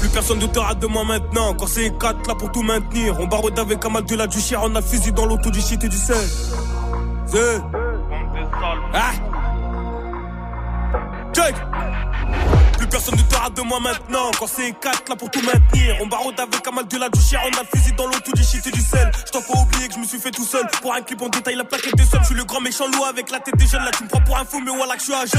Plus 0.02 0.10
personne 0.10 0.40
ne 0.40 0.48
te 0.48 0.76
de 0.80 0.88
moi 0.88 1.06
maintenant. 1.06 1.54
Quand 1.54 1.68
c'est 1.68 1.98
4 1.98 2.28
là 2.28 2.36
pour 2.36 2.52
tout 2.52 2.64
maintenir. 2.64 3.18
On 3.20 3.28
barode 3.28 3.58
avec 3.58 3.86
un 3.86 3.90
mal 3.90 4.04
de 4.04 4.16
la 4.16 4.28
du 4.28 4.40
chien. 4.40 4.60
On 4.62 4.76
a 4.76 4.82
fusil 4.82 5.14
dans 5.14 5.26
l'auto 5.26 5.50
du 5.50 5.62
shit 5.62 5.82
et 5.86 5.90
du 5.90 5.98
sel. 5.98 6.18
Ah 8.94 9.12
personne 13.00 13.16
ne 13.16 13.24
te 13.24 13.36
rate 13.36 13.54
de 13.54 13.62
moi 13.62 13.80
maintenant. 13.80 14.30
Quand 14.38 14.48
c'est 14.48 14.74
4 14.74 15.10
là 15.10 15.16
pour 15.16 15.32
tout 15.32 15.42
maintenir. 15.42 15.96
On 16.02 16.08
barode 16.08 16.40
avec 16.40 16.68
un 16.68 16.72
mal 16.72 16.88
de 16.88 16.98
la 16.98 17.10
du 17.10 17.20
chien 17.22 17.40
On 17.46 17.58
a 17.58 17.62
le 17.62 17.78
fusil 17.78 17.94
dans 17.94 18.08
l'auto 18.08 18.32
du 18.34 18.44
shit 18.44 18.66
et 18.68 18.72
du 18.72 18.82
sel. 18.82 19.10
Je 19.26 19.32
t'en 19.32 19.42
pas 19.42 19.60
oublier 19.60 19.88
que 19.88 19.94
je 19.94 20.00
me 20.00 20.06
suis 20.06 20.20
fait 20.20 20.32
tout 20.32 20.44
seul. 20.44 20.68
Pour 20.82 20.94
un 20.94 21.02
clip 21.02 21.22
en 21.22 21.30
détail 21.30 21.56
la 21.56 21.64
plaquette 21.64 21.96
des 21.96 22.04
sommes 22.04 22.22
Je 22.22 22.28
suis 22.28 22.36
le 22.36 22.44
grand 22.44 22.60
méchant 22.60 22.88
loup 22.88 23.06
avec 23.06 23.32
la 23.32 23.40
tête 23.40 23.56
des 23.56 23.68
jeunes 23.68 23.84
Là 23.84 23.92
tu 23.98 24.04
me 24.04 24.10
prends 24.10 24.22
pour 24.22 24.38
un 24.38 24.46
fou 24.46 24.60
mais 24.60 24.72
voilà 24.76 24.96
que 24.96 25.00
je 25.00 25.06
suis 25.06 25.14
agent 25.14 25.38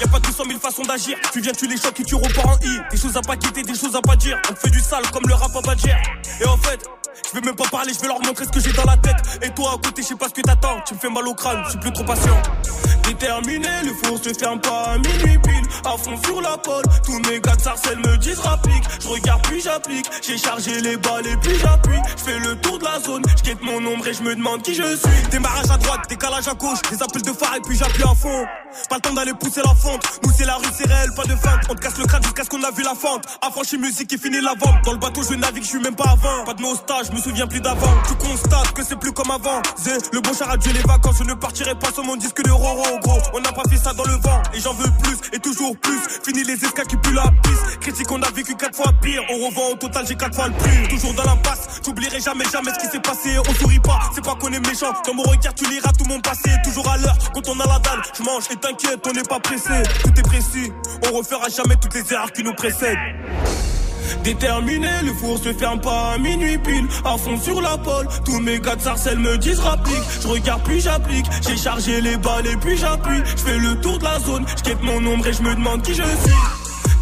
Y'a 0.00 0.06
pas 0.06 0.20
200 0.20 0.44
000 0.46 0.60
façons 0.60 0.82
d'agir. 0.82 1.18
Tu 1.32 1.40
viens 1.40 1.52
tu 1.52 1.66
les 1.66 1.76
chocs 1.76 1.98
et 1.98 2.04
tu 2.04 2.14
repars 2.14 2.48
en 2.48 2.58
I. 2.62 2.78
Des 2.90 2.96
choses 2.96 3.16
à 3.16 3.22
pas 3.22 3.36
quitter, 3.36 3.62
des 3.62 3.74
choses 3.74 3.96
à 3.96 4.00
pas 4.00 4.16
dire. 4.16 4.40
On 4.48 4.54
te 4.54 4.58
fait 4.60 4.70
du 4.70 4.80
sale 4.80 5.02
comme 5.12 5.26
le 5.26 5.34
rap 5.34 5.54
à 5.56 5.60
Badger. 5.60 5.96
Et 6.40 6.46
en 6.46 6.56
fait 6.58 6.88
je 7.28 7.38
vais 7.38 7.44
même 7.44 7.56
pas 7.56 7.68
parler, 7.70 7.92
je 7.92 8.00
vais 8.00 8.08
leur 8.08 8.20
montrer 8.20 8.44
ce 8.44 8.50
que 8.50 8.60
j'ai 8.60 8.72
dans 8.72 8.84
la 8.84 8.96
tête. 8.96 9.16
Et 9.42 9.50
toi 9.50 9.72
à 9.74 9.86
côté, 9.86 10.02
je 10.02 10.08
sais 10.08 10.16
pas 10.16 10.28
ce 10.28 10.34
que 10.34 10.42
t'attends. 10.42 10.80
Tu 10.86 10.94
me 10.94 10.98
fais 10.98 11.10
mal 11.10 11.26
au 11.26 11.34
crâne, 11.34 11.62
je 11.64 11.70
suis 11.70 11.78
plus 11.80 11.92
trop 11.92 12.04
patient. 12.04 12.42
Déterminé, 13.06 13.68
le 13.84 13.92
four 14.04 14.18
se 14.22 14.32
ferme 14.32 14.60
pas 14.60 14.92
à 14.92 14.98
minuit 14.98 15.38
pile. 15.38 15.66
à 15.84 15.96
fond 15.96 16.16
sur 16.24 16.40
la 16.40 16.56
pole. 16.58 16.84
Tous 17.04 17.18
mes 17.28 17.40
gars 17.40 17.56
de 17.56 17.60
sarcelles 17.60 17.98
me 17.98 18.16
disent 18.18 18.38
rapplique. 18.38 18.84
Je 19.02 19.08
regarde 19.08 19.42
puis 19.42 19.60
j'applique. 19.60 20.06
J'ai 20.22 20.38
chargé 20.38 20.80
les 20.80 20.96
balles 20.96 21.26
et 21.26 21.36
puis 21.38 21.58
j'appuie. 21.58 21.98
Je 22.16 22.22
fais 22.22 22.38
le 22.38 22.56
tour 22.60 22.78
de 22.78 22.84
la 22.84 23.00
zone. 23.00 23.22
Je 23.36 23.42
guette 23.42 23.62
mon 23.62 23.84
ombre 23.84 24.06
et 24.06 24.14
je 24.14 24.22
me 24.22 24.34
demande 24.36 24.62
qui 24.62 24.74
je 24.74 24.82
suis. 24.96 25.28
Démarrage 25.30 25.70
à 25.70 25.76
droite, 25.78 26.02
décalage 26.08 26.46
à 26.46 26.54
gauche. 26.54 26.78
Des 26.90 27.02
appels 27.02 27.22
de 27.22 27.32
phare 27.32 27.56
et 27.56 27.60
puis 27.60 27.76
j'appuie 27.76 28.04
à 28.04 28.14
fond. 28.14 28.46
Pas 28.88 28.96
le 28.96 29.00
temps 29.00 29.14
d'aller 29.14 29.32
pousser 29.34 29.62
la 29.64 29.74
fente. 29.74 30.02
Nous 30.22 30.30
c'est 30.36 30.44
la 30.44 30.54
rue, 30.54 30.66
c'est 30.72 30.86
réel, 30.86 31.10
pas 31.16 31.24
de 31.24 31.34
feinte. 31.34 31.60
On 31.68 31.74
te 31.74 31.80
casse 31.80 31.98
le 31.98 32.04
crâne 32.04 32.22
jusqu'à 32.22 32.44
ce 32.44 32.48
qu'on 32.50 32.62
a 32.62 32.70
vu 32.70 32.82
la 32.84 32.94
fente. 32.94 33.24
Affranchi 33.42 33.76
musique 33.78 34.12
et 34.12 34.18
fini 34.18 34.40
la 34.40 34.54
vente. 34.54 34.84
Dans 34.84 34.92
le 34.92 34.98
bateau 34.98 35.22
je 35.28 35.34
navigue, 35.34 35.64
je 35.64 35.68
suis 35.68 35.80
même 35.80 35.96
pas 35.96 36.10
avant. 36.12 36.44
Pas 36.44 36.54
de 36.54 36.62
nostalgie, 36.62 36.99
je 37.04 37.12
me 37.12 37.20
souviens 37.20 37.46
plus 37.46 37.60
d'avant. 37.60 37.92
Tu 38.06 38.14
constates 38.14 38.72
que 38.72 38.84
c'est 38.84 38.96
plus 38.96 39.12
comme 39.12 39.30
avant. 39.30 39.62
Zé, 39.78 39.92
le 40.12 40.20
bon 40.20 40.32
char 40.34 40.50
a 40.50 40.58
tué 40.58 40.72
les 40.72 40.80
vacances. 40.80 41.16
Je 41.18 41.24
ne 41.24 41.34
partirai 41.34 41.74
pas 41.74 41.92
sur 41.92 42.04
mon 42.04 42.16
disque 42.16 42.42
de 42.42 42.50
Roro, 42.50 42.98
gros. 43.02 43.18
On 43.34 43.40
n'a 43.40 43.52
pas 43.52 43.62
fait 43.68 43.76
ça 43.76 43.92
dans 43.92 44.04
le 44.04 44.14
vent. 44.14 44.42
Et 44.54 44.60
j'en 44.60 44.74
veux 44.74 44.90
plus, 45.02 45.16
et 45.32 45.38
toujours 45.38 45.76
plus. 45.78 45.98
Fini 46.24 46.42
les 46.44 46.54
escas 46.54 46.84
qui 46.84 46.96
puent 46.96 47.14
la 47.14 47.30
piste. 47.42 47.80
Critique, 47.80 48.10
on 48.10 48.22
a 48.22 48.30
vécu 48.30 48.54
quatre 48.54 48.76
fois 48.76 48.92
pire. 49.00 49.22
On 49.30 49.46
revend 49.46 49.72
au 49.72 49.76
total, 49.76 50.06
j'ai 50.06 50.16
quatre 50.16 50.34
fois 50.34 50.48
le 50.48 50.54
prix. 50.54 50.88
Toujours 50.88 51.14
dans 51.14 51.24
l'impasse, 51.24 51.80
j'oublierai 51.84 52.20
jamais, 52.20 52.44
jamais 52.50 52.72
ce 52.74 52.84
qui 52.84 52.90
s'est 52.90 53.00
passé. 53.00 53.38
On 53.38 53.54
sourit 53.54 53.80
pas, 53.80 54.00
c'est 54.14 54.24
pas 54.24 54.34
qu'on 54.34 54.52
est 54.52 54.66
méchant. 54.66 54.92
Dans 55.06 55.14
mon 55.14 55.22
regard, 55.22 55.54
tu 55.54 55.64
liras 55.70 55.92
tout 55.92 56.04
mon 56.06 56.20
passé. 56.20 56.50
Toujours 56.64 56.88
à 56.88 56.98
l'heure, 56.98 57.16
quand 57.32 57.48
on 57.48 57.58
a 57.60 57.66
la 57.66 57.78
dalle. 57.78 58.02
Je 58.16 58.22
mange 58.22 58.44
et 58.50 58.56
t'inquiète, 58.56 59.00
on 59.06 59.12
n'est 59.12 59.22
pas 59.22 59.40
pressé. 59.40 59.82
Tout 60.02 60.18
est 60.18 60.22
précis, 60.22 60.72
on 61.10 61.16
refera 61.16 61.48
jamais 61.48 61.76
toutes 61.76 61.94
les 61.94 62.12
erreurs 62.12 62.32
qui 62.32 62.42
nous 62.42 62.54
précèdent. 62.54 62.98
Déterminé, 64.24 64.88
le 65.04 65.12
four 65.12 65.38
se 65.38 65.52
ferme 65.52 65.80
pas 65.80 66.12
à 66.12 66.18
minuit 66.18 66.58
pile. 66.58 66.86
À 67.04 67.16
fond 67.16 67.38
sur 67.38 67.60
la 67.60 67.78
pole, 67.78 68.06
tous 68.24 68.40
mes 68.40 68.58
gars 68.58 68.76
de 68.76 68.82
sarcelles 68.82 69.18
me 69.18 69.36
disent 69.38 69.60
rapplique. 69.60 70.02
Je 70.22 70.28
regarde 70.28 70.62
puis 70.64 70.80
j'applique, 70.80 71.26
j'ai 71.46 71.56
chargé 71.56 72.00
les 72.00 72.16
balles 72.16 72.46
et 72.46 72.56
puis 72.56 72.76
j'appuie. 72.76 73.22
Je 73.36 73.42
fais 73.42 73.58
le 73.58 73.80
tour 73.80 73.98
de 73.98 74.04
la 74.04 74.18
zone, 74.20 74.44
je 74.64 74.70
mon 74.84 75.12
ombre 75.12 75.26
et 75.26 75.32
je 75.32 75.42
me 75.42 75.54
demande 75.54 75.82
qui 75.82 75.94
je 75.94 76.02
suis. 76.02 76.34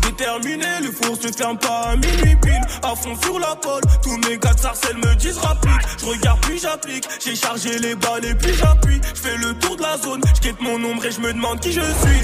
Déterminé, 0.03 0.67
le 0.83 0.91
four 0.91 1.17
se 1.17 1.29
ferme 1.29 1.59
pas 1.59 1.91
à 1.91 1.97
minuit 1.97 2.37
pile. 2.43 2.61
À 2.83 2.95
fond 2.95 3.15
sur 3.23 3.39
la 3.39 3.55
pole, 3.57 3.83
tous 4.03 4.17
mes 4.29 4.39
gars 4.39 4.55
de 4.55 4.61
sarcelles 4.61 4.97
me 4.97 5.15
disent 5.17 5.39
rapplique. 5.39 5.73
Je 6.01 6.07
regarde 6.07 6.41
puis 6.41 6.59
j'applique, 6.59 7.09
j'ai 7.25 7.37
chargé 7.37 7.79
les 7.79 7.95
balles 7.95 8.25
et 8.25 8.35
puis 8.35 8.55
j'appuie. 8.55 9.01
Je 9.15 9.21
fais 9.21 9.37
le 9.37 9.55
tour 9.59 9.77
de 9.77 9.83
la 9.83 9.97
zone, 9.99 10.21
je 10.43 10.65
mon 10.65 10.91
ombre 10.91 11.05
et 11.05 11.13
je 11.13 11.21
me 11.21 11.33
demande 11.33 11.61
qui 11.61 11.73
je 11.73 11.81
suis. 11.81 12.23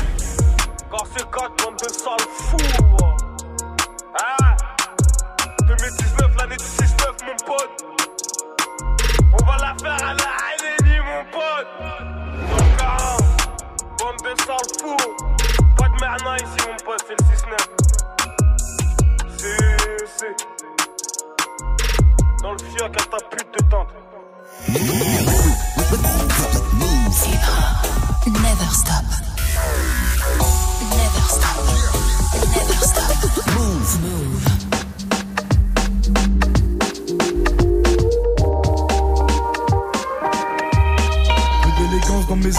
Car 0.91 1.05
c'est 1.17 1.31
4 1.31 1.65
bande 1.65 1.79
de 1.79 1.93
sales 1.93 2.29
fous. 2.39 3.14
On 7.47 9.45
va 9.45 9.57
la 9.59 9.75
faire 9.79 10.03
à 10.07 10.15
la 10.15 10.31
Haïlénie, 10.47 11.01
mon 11.01 11.25
pote. 11.31 11.69
Donc, 13.99 14.17
de 14.23 14.33
sales 14.43 14.73
fous. 14.81 15.05
Pas 15.77 15.89
de 15.89 15.97
merna 16.01 16.37
ici, 16.37 16.61
mon 16.67 16.77
pote, 16.85 17.03
c'est 17.07 17.17
le 17.21 17.25
6-9. 17.37 17.57
C'est. 20.17 20.37
Dans 22.43 22.53
le 22.53 22.59
fioc 22.59 22.83
à 22.85 22.89
ta 22.89 23.19
pute 23.31 23.51
de 23.53 23.63
tente. 23.69 23.93
Never 28.27 28.71
stop. 28.73 29.05
Never 30.91 31.25
stop. 31.29 31.57
Never 32.55 32.81
stop. 32.81 33.11
Move. 33.55 33.93
Move. 34.01 34.54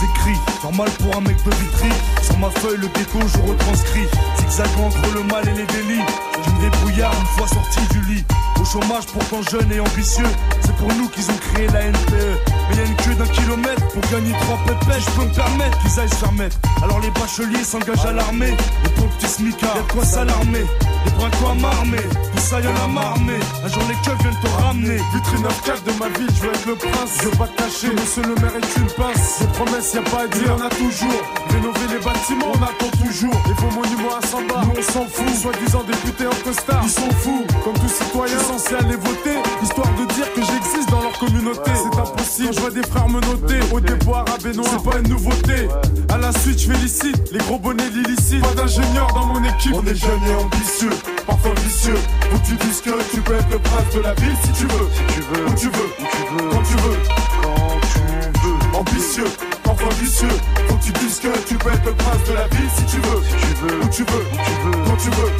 Écrits, 0.03 0.39
normal 0.63 0.89
pour 0.99 1.15
un 1.15 1.21
mec 1.21 1.37
de 1.43 1.51
vitry. 1.51 1.89
Sur 2.21 2.37
ma 2.39 2.49
feuille, 2.49 2.77
le 2.77 2.87
ghetto, 2.87 3.19
je 3.21 3.49
retranscris. 3.49 4.07
Zigzagant 4.39 4.87
entre 4.87 5.13
le 5.13 5.23
mal 5.23 5.47
et 5.47 5.53
les 5.53 5.65
délits. 5.65 6.05
D'une 6.43 6.69
débrouillard 6.69 7.13
une 7.19 7.25
fois 7.37 7.47
sorti 7.47 7.79
du 7.91 8.01
lit. 8.13 8.23
Au 8.59 8.65
chômage, 8.65 9.05
pourtant 9.07 9.41
jeune 9.49 9.71
et 9.71 9.79
ambitieux. 9.79 10.27
C'est 10.61 10.75
pour 10.75 10.87
nous 10.93 11.07
qu'ils 11.09 11.29
ont 11.29 11.37
créé 11.51 11.67
la 11.67 11.85
NPE. 11.85 12.39
Mais 12.69 12.75
y 12.75 12.79
a 12.79 12.83
une 12.85 12.95
queue 12.95 13.15
d'un 13.15 13.27
kilomètre 13.27 13.87
pour 13.89 14.01
gagner 14.11 14.33
trois 14.41 14.57
pépés. 14.65 14.99
Je 14.99 15.11
peux 15.11 15.25
me 15.27 15.33
permettre 15.33 15.77
qu'ils 15.79 15.99
aillent 15.99 16.09
se 16.09 16.15
faire 16.15 16.31
mettre. 16.33 16.57
Alors 16.83 16.99
les 16.99 17.11
bacheliers 17.11 17.63
s'engagent 17.63 18.05
à 18.05 18.11
l'armée. 18.11 18.53
Et 18.85 18.89
pour 18.89 19.05
le 19.05 19.11
petit 19.17 19.27
smicard, 19.27 19.75
y'a 19.75 19.93
quoi 19.93 20.05
s'alarmer. 20.05 20.65
Les 21.05 21.11
brincos 21.11 21.49
à 21.51 21.53
m'armer, 21.55 22.01
tout 22.01 22.41
ça 22.41 22.59
y'en 22.59 22.75
a 22.83 22.87
marmé. 22.87 23.39
Un 23.63 23.67
jour 23.67 23.83
les 23.87 23.95
keufs 24.03 24.19
viennent 24.21 24.41
te 24.41 24.47
ramener. 24.61 24.97
Vitrine 25.13 25.47
4 25.65 25.83
de 25.83 25.91
ma 25.99 26.09
ville, 26.09 26.29
je 26.35 26.41
veux 26.41 26.53
être 26.53 26.65
le 26.65 26.75
prince. 26.75 27.11
Je 27.21 27.29
veux 27.29 27.37
pas 27.37 27.47
te 27.47 27.61
cacher, 27.61 27.89
monsieur 27.93 28.23
le 28.23 28.35
maire 28.35 28.55
est 28.55 28.79
une 28.79 28.91
pince. 28.97 29.39
Des 29.39 29.47
promesses, 29.47 29.93
y 29.93 29.97
a 29.97 30.01
pas 30.01 30.23
à 30.23 30.27
dire, 30.27 30.55
on 30.57 30.61
a 30.61 30.69
toujours. 30.69 31.21
Rénover 31.49 31.87
les 31.93 32.03
bâtiments, 32.03 32.51
on 32.53 32.63
attend 32.63 32.91
toujours. 33.03 33.37
Les 33.47 33.55
faux 33.55 33.71
monuments 33.71 34.15
à 34.21 34.25
100 34.25 34.47
bars, 34.47 34.65
nous 34.65 34.73
on 34.77 34.91
s'en 34.91 35.05
fout. 35.07 35.35
Soi-disant 35.41 35.83
députés 35.83 36.27
en 36.27 36.43
costard, 36.43 36.81
ils 36.83 36.89
sont 36.89 37.11
fous. 37.21 37.45
Comme 37.63 37.73
tout 37.73 37.89
citoyen 37.89 38.39
censé 38.39 38.75
aller 38.75 38.97
voter, 38.97 39.37
histoire 39.61 39.89
de 39.99 40.05
dire 40.13 40.27
que 40.33 40.41
j'existe 40.41 40.89
communauté. 41.19 41.71
C'est 41.75 41.99
impossible, 41.99 42.53
je 42.53 42.59
vois 42.59 42.71
des 42.71 42.83
frères 42.83 43.09
me 43.09 43.19
noter. 43.21 43.59
Au 43.71 43.79
départ 43.79 44.25
à 44.33 44.37
Benoît, 44.41 44.65
c'est 44.69 44.89
pas 44.89 44.97
une 44.97 45.09
nouveauté. 45.09 45.67
À 46.09 46.17
la 46.17 46.31
suite, 46.39 46.59
je 46.59 46.71
félicite 46.71 47.31
les 47.31 47.39
gros 47.39 47.59
bonnets 47.59 47.89
l'illicite. 47.89 48.41
Pas 48.41 48.53
d'ingénieur 48.53 49.07
dans 49.13 49.25
mon 49.25 49.43
équipe. 49.43 49.73
On 49.73 49.85
est 49.85 49.95
jeunes 49.95 50.23
et 50.29 50.35
ambitieux, 50.35 50.91
parfois 51.25 51.53
vicieux. 51.63 51.97
Où 52.33 52.37
tu 52.45 52.55
dis 52.55 52.81
que 52.83 52.91
tu 53.11 53.21
peux 53.21 53.35
être 53.35 53.49
le 53.49 53.59
prince 53.59 53.95
de 53.95 54.01
la 54.01 54.13
ville 54.15 54.35
si 54.43 54.51
tu 54.51 54.65
veux. 54.67 54.87
Si 54.93 55.13
tu 55.13 55.21
veux, 55.21 55.45
où 55.45 55.53
tu 55.55 55.67
veux, 55.67 55.89
où 55.99 56.05
tu 56.11 56.33
veux, 56.33 56.49
quand 56.49 56.63
tu 56.63 56.73
veux. 56.73 56.97
Quand 57.41 57.79
tu 57.81 57.99
veux. 57.99 58.79
Ambitieux, 58.79 59.31
parfois 59.63 59.89
vicieux. 60.01 60.27
Faut 60.67 60.75
que 60.75 60.83
tu 60.83 60.91
dises 60.93 61.19
que 61.19 61.37
tu 61.47 61.55
peux 61.55 61.69
être 61.69 61.85
le 61.85 61.93
prince 61.93 62.23
de 62.27 62.33
la 62.33 62.47
ville 62.47 62.69
si 62.75 62.83
tu 62.83 62.97
veux. 62.97 63.21
Si 63.23 63.35
tu 63.45 63.53
veux, 63.61 63.79
où 63.81 63.89
tu 63.89 64.03
veux, 64.03 64.25
où 64.31 64.37
tu 64.45 64.53
veux, 64.65 64.83
quand 64.85 64.97
tu 64.97 65.09
veux. 65.09 65.31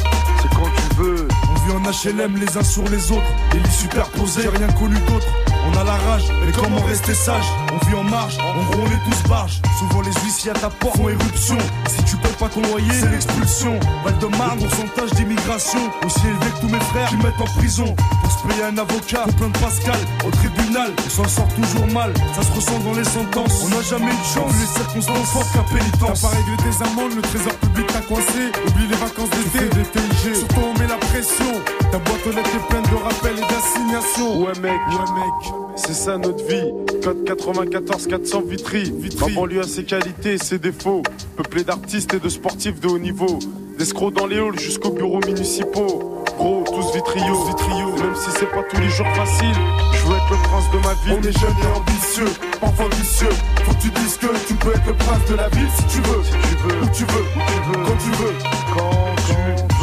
C'est 0.42 0.48
quand 0.54 0.70
tu 0.76 1.02
veux. 1.02 1.28
On 1.50 1.54
vit 1.66 1.72
en 1.72 1.90
HLM 1.90 2.36
les 2.36 2.56
uns 2.56 2.64
sur 2.64 2.84
les 2.88 3.12
autres, 3.12 3.22
les 3.52 3.60
lits 3.60 3.70
superposés, 3.70 4.42
j'ai 4.42 4.48
rien 4.48 4.68
connu 4.68 4.96
d'autre. 5.08 5.26
On 5.66 5.76
a 5.78 5.84
la 5.84 5.96
rage, 5.96 6.24
mais 6.44 6.52
comment 6.52 6.80
rester 6.82 7.14
sage? 7.14 7.44
On 7.72 7.86
vit 7.86 7.94
en 7.94 8.04
marge, 8.04 8.38
on 8.40 8.86
est 8.86 9.10
tous 9.10 9.28
barges. 9.28 9.60
Souvent 9.78 10.00
les 10.00 10.12
huissiers 10.24 10.50
à 10.52 10.54
ta 10.54 10.70
porte 10.70 10.96
font 10.96 11.08
éruption. 11.08 11.58
Si 11.88 12.02
tu 12.04 12.16
payes 12.16 12.32
pas 12.38 12.48
ton 12.48 12.62
loyer, 12.62 12.92
c'est 12.92 13.10
l'expulsion. 13.10 13.78
Val 14.04 14.16
de 14.18 14.26
Marne, 14.38 14.58
pourcentage 14.58 15.10
d'immigration 15.12 15.80
aussi 16.04 16.20
élevé 16.26 16.46
que 16.54 16.60
tous 16.60 16.68
mes 16.68 16.80
frères 16.80 17.08
qui 17.08 17.16
mettent 17.16 17.40
en 17.40 17.58
prison. 17.58 17.94
Pour 18.22 18.30
se 18.30 18.46
payer 18.46 18.64
un 18.64 18.78
avocat, 18.78 19.24
plein 19.36 19.48
de 19.48 19.58
Pascal, 19.58 19.98
au 20.24 20.30
tribunal, 20.30 20.90
on 21.04 21.10
s'en 21.10 21.28
sort 21.28 21.48
toujours 21.48 21.86
mal. 21.92 22.12
Ça 22.34 22.42
se 22.42 22.52
ressent 22.52 22.78
dans 22.80 22.94
les 22.94 23.04
sentences. 23.04 23.64
On 23.64 23.68
n'a 23.68 23.82
jamais 23.82 24.12
eu 24.12 24.16
de 24.16 24.30
chance, 24.34 24.52
les 24.60 24.66
circonstances 24.66 25.30
fortes 25.30 25.52
qu'un 25.52 25.66
pénitence. 25.76 26.22
T'as 26.22 26.28
pas 26.28 26.36
réglé 26.36 26.56
tes 26.56 26.84
amendes, 26.84 27.14
le 27.16 27.22
trésor 27.22 27.54
public 27.54 27.86
t'a 27.88 28.00
coincé. 28.00 28.52
Oublie 28.68 28.88
les 28.88 28.96
vacances 28.96 29.30
d'été, 29.30 29.68
des 29.74 29.84
TIG. 29.84 30.34
Surtout 30.34 30.62
on 30.62 30.78
met 30.78 30.86
la 30.86 30.96
pression. 30.96 31.52
Ta 31.90 31.98
boîte 31.98 32.26
aux 32.26 32.32
lettres 32.32 32.54
est 32.54 32.68
pleine 32.68 32.82
de 32.82 32.96
rappels 32.96 33.38
et 33.38 33.46
d'assignations. 33.52 34.40
Ouais 34.40 34.58
mec, 34.60 34.80
Ouais 34.88 35.12
mec. 35.14 35.55
C'est 35.76 35.94
ça 35.94 36.18
notre 36.18 36.44
vie. 36.44 36.70
Code 37.02 37.24
94 37.24 38.06
400 38.06 38.42
Vitry. 38.46 38.92
Vitry. 38.96 39.34
Ma 39.34 39.40
banlieue 39.40 39.60
a 39.60 39.64
ses 39.64 39.84
qualités 39.84 40.34
et 40.34 40.38
ses 40.38 40.58
défauts. 40.58 41.02
Peuplé 41.36 41.64
d'artistes 41.64 42.14
et 42.14 42.18
de 42.18 42.28
sportifs 42.28 42.80
de 42.80 42.88
haut 42.88 42.98
niveau. 42.98 43.38
D'escrocs 43.78 44.14
dans 44.14 44.26
les 44.26 44.38
halls 44.38 44.58
jusqu'aux 44.58 44.90
bureaux 44.90 45.20
municipaux. 45.26 46.22
Gros, 46.38 46.64
tous 46.66 46.94
vitriaux. 46.94 47.44
Vitrio. 47.46 47.86
Même 47.96 48.14
si 48.14 48.30
c'est 48.38 48.50
pas 48.50 48.62
tous 48.70 48.80
les 48.80 48.88
jours 48.88 49.06
facile, 49.14 49.54
je 49.92 50.06
veux 50.06 50.16
être 50.16 50.30
le 50.30 50.36
prince 50.48 50.64
de 50.72 50.78
ma 50.78 50.94
ville. 51.04 51.18
On 51.18 51.28
est 51.28 51.38
jeunes 51.38 51.62
et 51.62 51.78
ambitieux, 51.78 52.32
parfois 52.60 52.88
vicieux. 52.98 53.28
Faut 53.64 53.72
que 53.74 53.80
tu 53.82 53.90
dises 53.90 54.16
que 54.16 54.26
tu 54.46 54.54
peux 54.54 54.70
être 54.70 54.86
le 54.86 54.94
prince 54.94 55.24
de 55.30 55.34
la 55.36 55.48
ville 55.48 55.68
si 55.76 55.84
tu 55.96 56.02
veux. 56.08 56.22
Si 56.24 56.32
tu 56.32 56.56
veux, 56.64 56.82
Où 56.82 56.86
tu 56.94 57.04
veux, 57.04 57.20
où 57.20 57.40
tu 57.46 57.60
veux, 57.68 57.84
quand 57.84 57.96
tu 57.98 58.10
veux. 58.10 58.34
quand 58.74 59.16
tu 59.26 59.32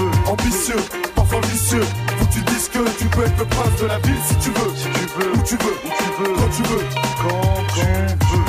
veux. 0.04 0.32
Ambitieux, 0.32 0.82
parfois 1.16 1.42
vicieux. 1.52 1.84
Que 2.74 2.80
tu 2.98 3.06
peux 3.06 3.24
être 3.24 3.38
le 3.38 3.46
prince 3.46 3.82
de 3.82 3.86
la 3.86 4.00
ville 4.00 4.16
si 4.28 4.36
tu 4.38 4.50
veux. 4.50 4.76
Si 4.76 4.88
tu 4.90 5.00
veux, 5.20 5.32
Où 5.32 5.44
tu 5.44 5.56
veux, 5.58 5.74
où 5.74 5.90
tu 5.94 6.18
veux, 6.18 6.34
quand 6.36 6.50
tu 6.56 6.64
veux. 6.64 6.86
quand 7.22 7.64
tu 7.76 8.36
veux. 8.38 8.43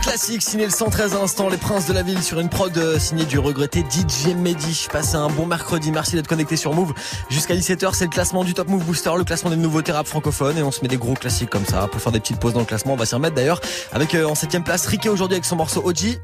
Classique 0.00 0.42
signé 0.42 0.64
le 0.64 0.70
113 0.70 1.14
à 1.14 1.18
l'instant, 1.18 1.48
les 1.48 1.56
princes 1.56 1.86
de 1.86 1.92
la 1.92 2.02
ville 2.02 2.22
sur 2.22 2.40
une 2.40 2.48
prod 2.48 2.76
euh, 2.76 2.98
signée 2.98 3.24
du 3.24 3.38
regretté 3.38 3.80
DJ 3.80 4.34
Mehdi. 4.34 4.88
Passez 4.90 5.16
un 5.16 5.28
bon 5.28 5.46
mercredi, 5.46 5.92
merci 5.92 6.16
d'être 6.16 6.26
connecté 6.26 6.56
sur 6.56 6.74
Move. 6.74 6.94
Jusqu'à 7.28 7.54
17h, 7.54 7.90
c'est 7.94 8.04
le 8.04 8.10
classement 8.10 8.44
du 8.44 8.54
Top 8.54 8.68
Move 8.68 8.84
Booster, 8.84 9.10
le 9.16 9.24
classement 9.24 9.50
des 9.50 9.56
nouveautés 9.56 9.92
rap 9.92 10.06
francophones 10.06 10.56
et 10.58 10.62
on 10.62 10.70
se 10.70 10.80
met 10.82 10.88
des 10.88 10.96
gros 10.96 11.14
classiques 11.14 11.50
comme 11.50 11.66
ça 11.66 11.86
pour 11.86 12.00
faire 12.00 12.12
des 12.12 12.20
petites 12.20 12.38
pauses 12.38 12.54
dans 12.54 12.60
le 12.60 12.66
classement. 12.66 12.94
On 12.94 12.96
va 12.96 13.06
s'y 13.06 13.14
remettre 13.14 13.34
d'ailleurs 13.34 13.60
avec 13.92 14.14
euh, 14.14 14.24
en 14.24 14.34
septième 14.34 14.64
place 14.64 14.86
Ricky 14.86 15.08
aujourd'hui 15.08 15.36
avec 15.36 15.44
son 15.44 15.56
morceau 15.56 15.82
OG. 15.84 15.96
10 15.96 16.18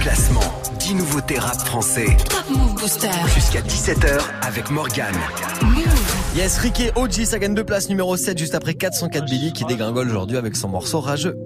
classements, 0.00 0.62
10 0.78 0.94
nouveautés 0.94 1.38
rap 1.38 1.58
français. 1.66 2.16
Top 2.28 2.44
Move 2.50 2.74
Booster. 2.74 3.10
Jusqu'à 3.34 3.60
17h 3.60 4.20
avec 4.42 4.70
Morgane. 4.70 5.16
Yes, 6.36 6.58
Ricky 6.58 6.90
OG, 6.94 7.24
ça 7.24 7.38
gagne 7.38 7.54
deux 7.54 7.64
places 7.64 7.88
numéro 7.88 8.16
7 8.16 8.36
juste 8.38 8.54
après 8.54 8.74
404 8.74 9.24
Billy 9.24 9.52
qui 9.52 9.64
dégringole 9.64 10.08
aujourd'hui 10.08 10.36
avec 10.36 10.56
son 10.56 10.68
morceau 10.68 11.00
rageux. 11.00 11.36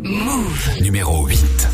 Move. 0.00 0.80
Numéro 0.80 1.26
8. 1.26 1.68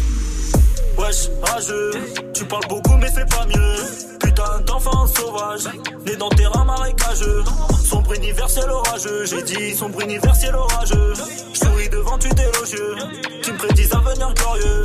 Wesh, 0.97 1.29
rageux, 1.43 1.91
tu 2.33 2.45
parles 2.47 2.67
beaucoup 2.71 2.97
mais 2.97 3.09
c'est 3.15 3.29
pas 3.29 3.45
mieux. 3.45 3.77
Putain 4.19 4.61
d'enfant 4.67 5.07
sauvage, 5.07 5.69
né 6.07 6.17
dans 6.17 6.31
terrain 6.31 6.65
marécageux. 6.65 7.45
Sombre 7.85 8.15
universel 8.15 8.71
orageux, 8.71 9.27
j'ai 9.27 9.43
dit 9.43 9.75
sombre 9.75 10.01
universel 10.01 10.55
orageux. 10.55 11.13
Je 11.53 11.59
souris 11.59 11.89
devant 11.91 12.17
tu 12.17 12.29
élogieux, 12.29 12.97
qui 13.43 13.53
me 13.53 13.59
prédisent 13.59 13.93
un 13.93 13.99
avenir 13.99 14.33
glorieux. 14.33 14.83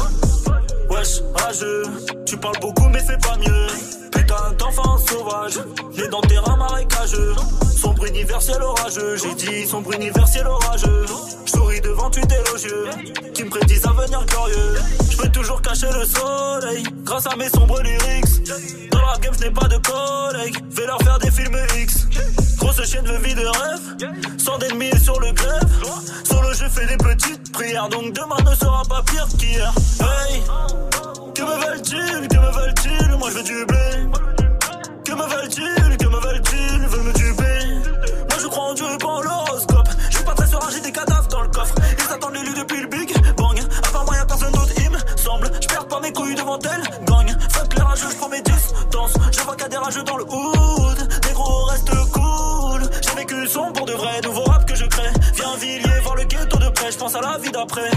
Wesh, 0.89 1.21
rageux, 1.35 1.83
tu 2.25 2.35
parles 2.35 2.59
beaucoup 2.59 2.89
mais 2.89 2.99
c'est 2.99 3.21
pas 3.21 3.37
mieux. 3.37 3.67
Putain 4.11 4.51
d'enfant 4.57 4.97
sauvage, 4.97 5.59
né 5.97 6.07
dans 6.09 6.21
terrain 6.21 6.57
marécageux. 6.57 7.35
Sombre 7.77 8.05
universel 8.05 8.61
orageux, 8.61 9.15
j'ai 9.17 9.33
dit 9.35 9.67
sombre 9.67 9.93
universel 9.93 10.47
orageux. 10.47 11.05
Je 11.45 11.51
souris 11.51 11.81
devant 11.81 12.09
tu 12.09 12.21
élogieux, 12.21 12.89
qui 13.33 13.43
me 13.43 13.49
prédisent 13.49 13.85
un 13.85 13.91
avenir 13.91 14.25
glorieux. 14.25 14.75
Je 15.09 15.17
peux 15.17 15.29
toujours 15.29 15.61
cacher 15.61 15.87
le 15.91 16.05
soleil, 16.05 16.83
grâce 17.03 17.27
à 17.27 17.35
mes 17.35 17.49
sombres 17.49 17.81
lyrics. 17.81 18.89
Dans 18.91 19.05
la 19.05 19.17
game, 19.17 19.33
je 19.39 19.45
n'ai 19.45 19.51
pas 19.51 19.67
de 19.67 19.77
collègues, 19.77 20.57
vais 20.71 20.85
leur 20.85 21.01
faire 21.01 21.19
des 21.19 21.31
films 21.31 21.57
X. 21.77 22.07
Grosse 22.57 22.83
chienne 22.83 23.05
de 23.05 23.13
vie 23.23 23.35
de 23.35 23.45
rêve, 23.45 24.13
sans 24.37 24.57
d'ennemis 24.57 24.99
sur 25.01 25.19
le 25.19 25.31
grève. 25.31 25.83
Solo, 26.25 26.53
je 26.53 26.65
fais 26.67 26.85
des 26.85 26.97
petites 26.97 27.51
prières, 27.53 27.89
donc 27.89 28.13
demain 28.13 28.37
ne 28.49 28.55
sera 28.55 28.83
pas 28.89 29.01
pire 29.03 29.27
qu'hier. 29.37 29.73
Hey, 30.01 30.41
que 31.33 31.41
me 31.41 31.55
veulent-ils, 31.65 32.27
que 32.27 32.37
me 32.37 32.51
veulent-ils 32.51 33.17
Moi 33.17 33.29
je 33.29 33.37
veux 33.37 33.43
du 33.43 33.65
blé. 33.65 33.77
Que 35.05 35.13
me 35.13 35.23
veulent-ils, 35.23 35.97
que 35.97 36.07
me 36.07 36.19
veulent-ils 36.19 36.87
Veulent 36.87 37.03
me 37.03 37.13
tuer. 37.13 37.81
Moi 38.29 38.37
je 38.39 38.47
crois 38.47 38.63
en 38.63 38.73
Dieu 38.73 38.85
et 38.93 38.97
pas 38.97 39.07
en 39.07 39.21
l'horoscope. 39.21 39.89
Je 40.09 40.19
pas 40.19 40.33
très 40.33 40.47
serein, 40.47 40.67
j'ai 40.71 40.81
des 40.81 40.91
cadavres 40.91 41.27
dans 41.27 41.41
le 41.41 41.49
coffre. 41.49 41.75
Ils 41.97 42.13
attendent 42.13 42.33
l'élu 42.33 42.53
depuis 42.55 42.81
le 42.81 42.87
Big 42.87 43.13
Bang. 43.35 43.59
À 43.83 43.89
part 43.91 44.05
moi 44.05 44.15
y'a 44.15 44.25
personne 44.25 44.51
d'autre, 44.51 44.73
il 44.77 44.89
me 44.89 44.97
semble. 45.17 45.51
Je 45.61 45.67
perds 45.67 45.87
pas 45.87 45.99
mes 45.99 46.13
couilles 46.13 46.35
devant 46.35 46.59
elle, 46.59 46.83
gagne. 47.05 47.35
Fuck 47.51 47.75
les 47.75 47.81
rageux, 47.81 48.09
je 48.11 48.15
prends 48.17 48.29
mes 48.29 48.41
distances. 48.41 49.13
Je 49.31 49.41
vois 49.41 49.55
a 49.61 49.67
des 49.67 49.77
rageux 49.77 50.03
dans 50.03 50.17
le 50.17 50.23
hood. 50.23 51.25
Négro 51.25 51.65
reste 51.65 51.91
cool. 52.11 52.81
J'ai 53.01 53.15
vécu 53.15 53.47
son 53.47 53.71
pour 53.71 53.85
de 53.85 53.93
vrai, 53.93 54.21
nouveau 54.23 54.43
rap 54.43 54.65
que 54.65 54.75
je 54.75 54.85
crée. 54.85 55.11
Viens 55.35 55.55
Villiers, 55.57 56.01
voir 56.03 56.15
le 56.15 56.23
ghetto 56.23 56.57
de 56.57 56.69
près. 56.69 56.91
Je 56.91 56.97
pense 56.97 57.15
à 57.15 57.21
la 57.21 57.37
vie 57.37 57.51
d'après. 57.51 57.91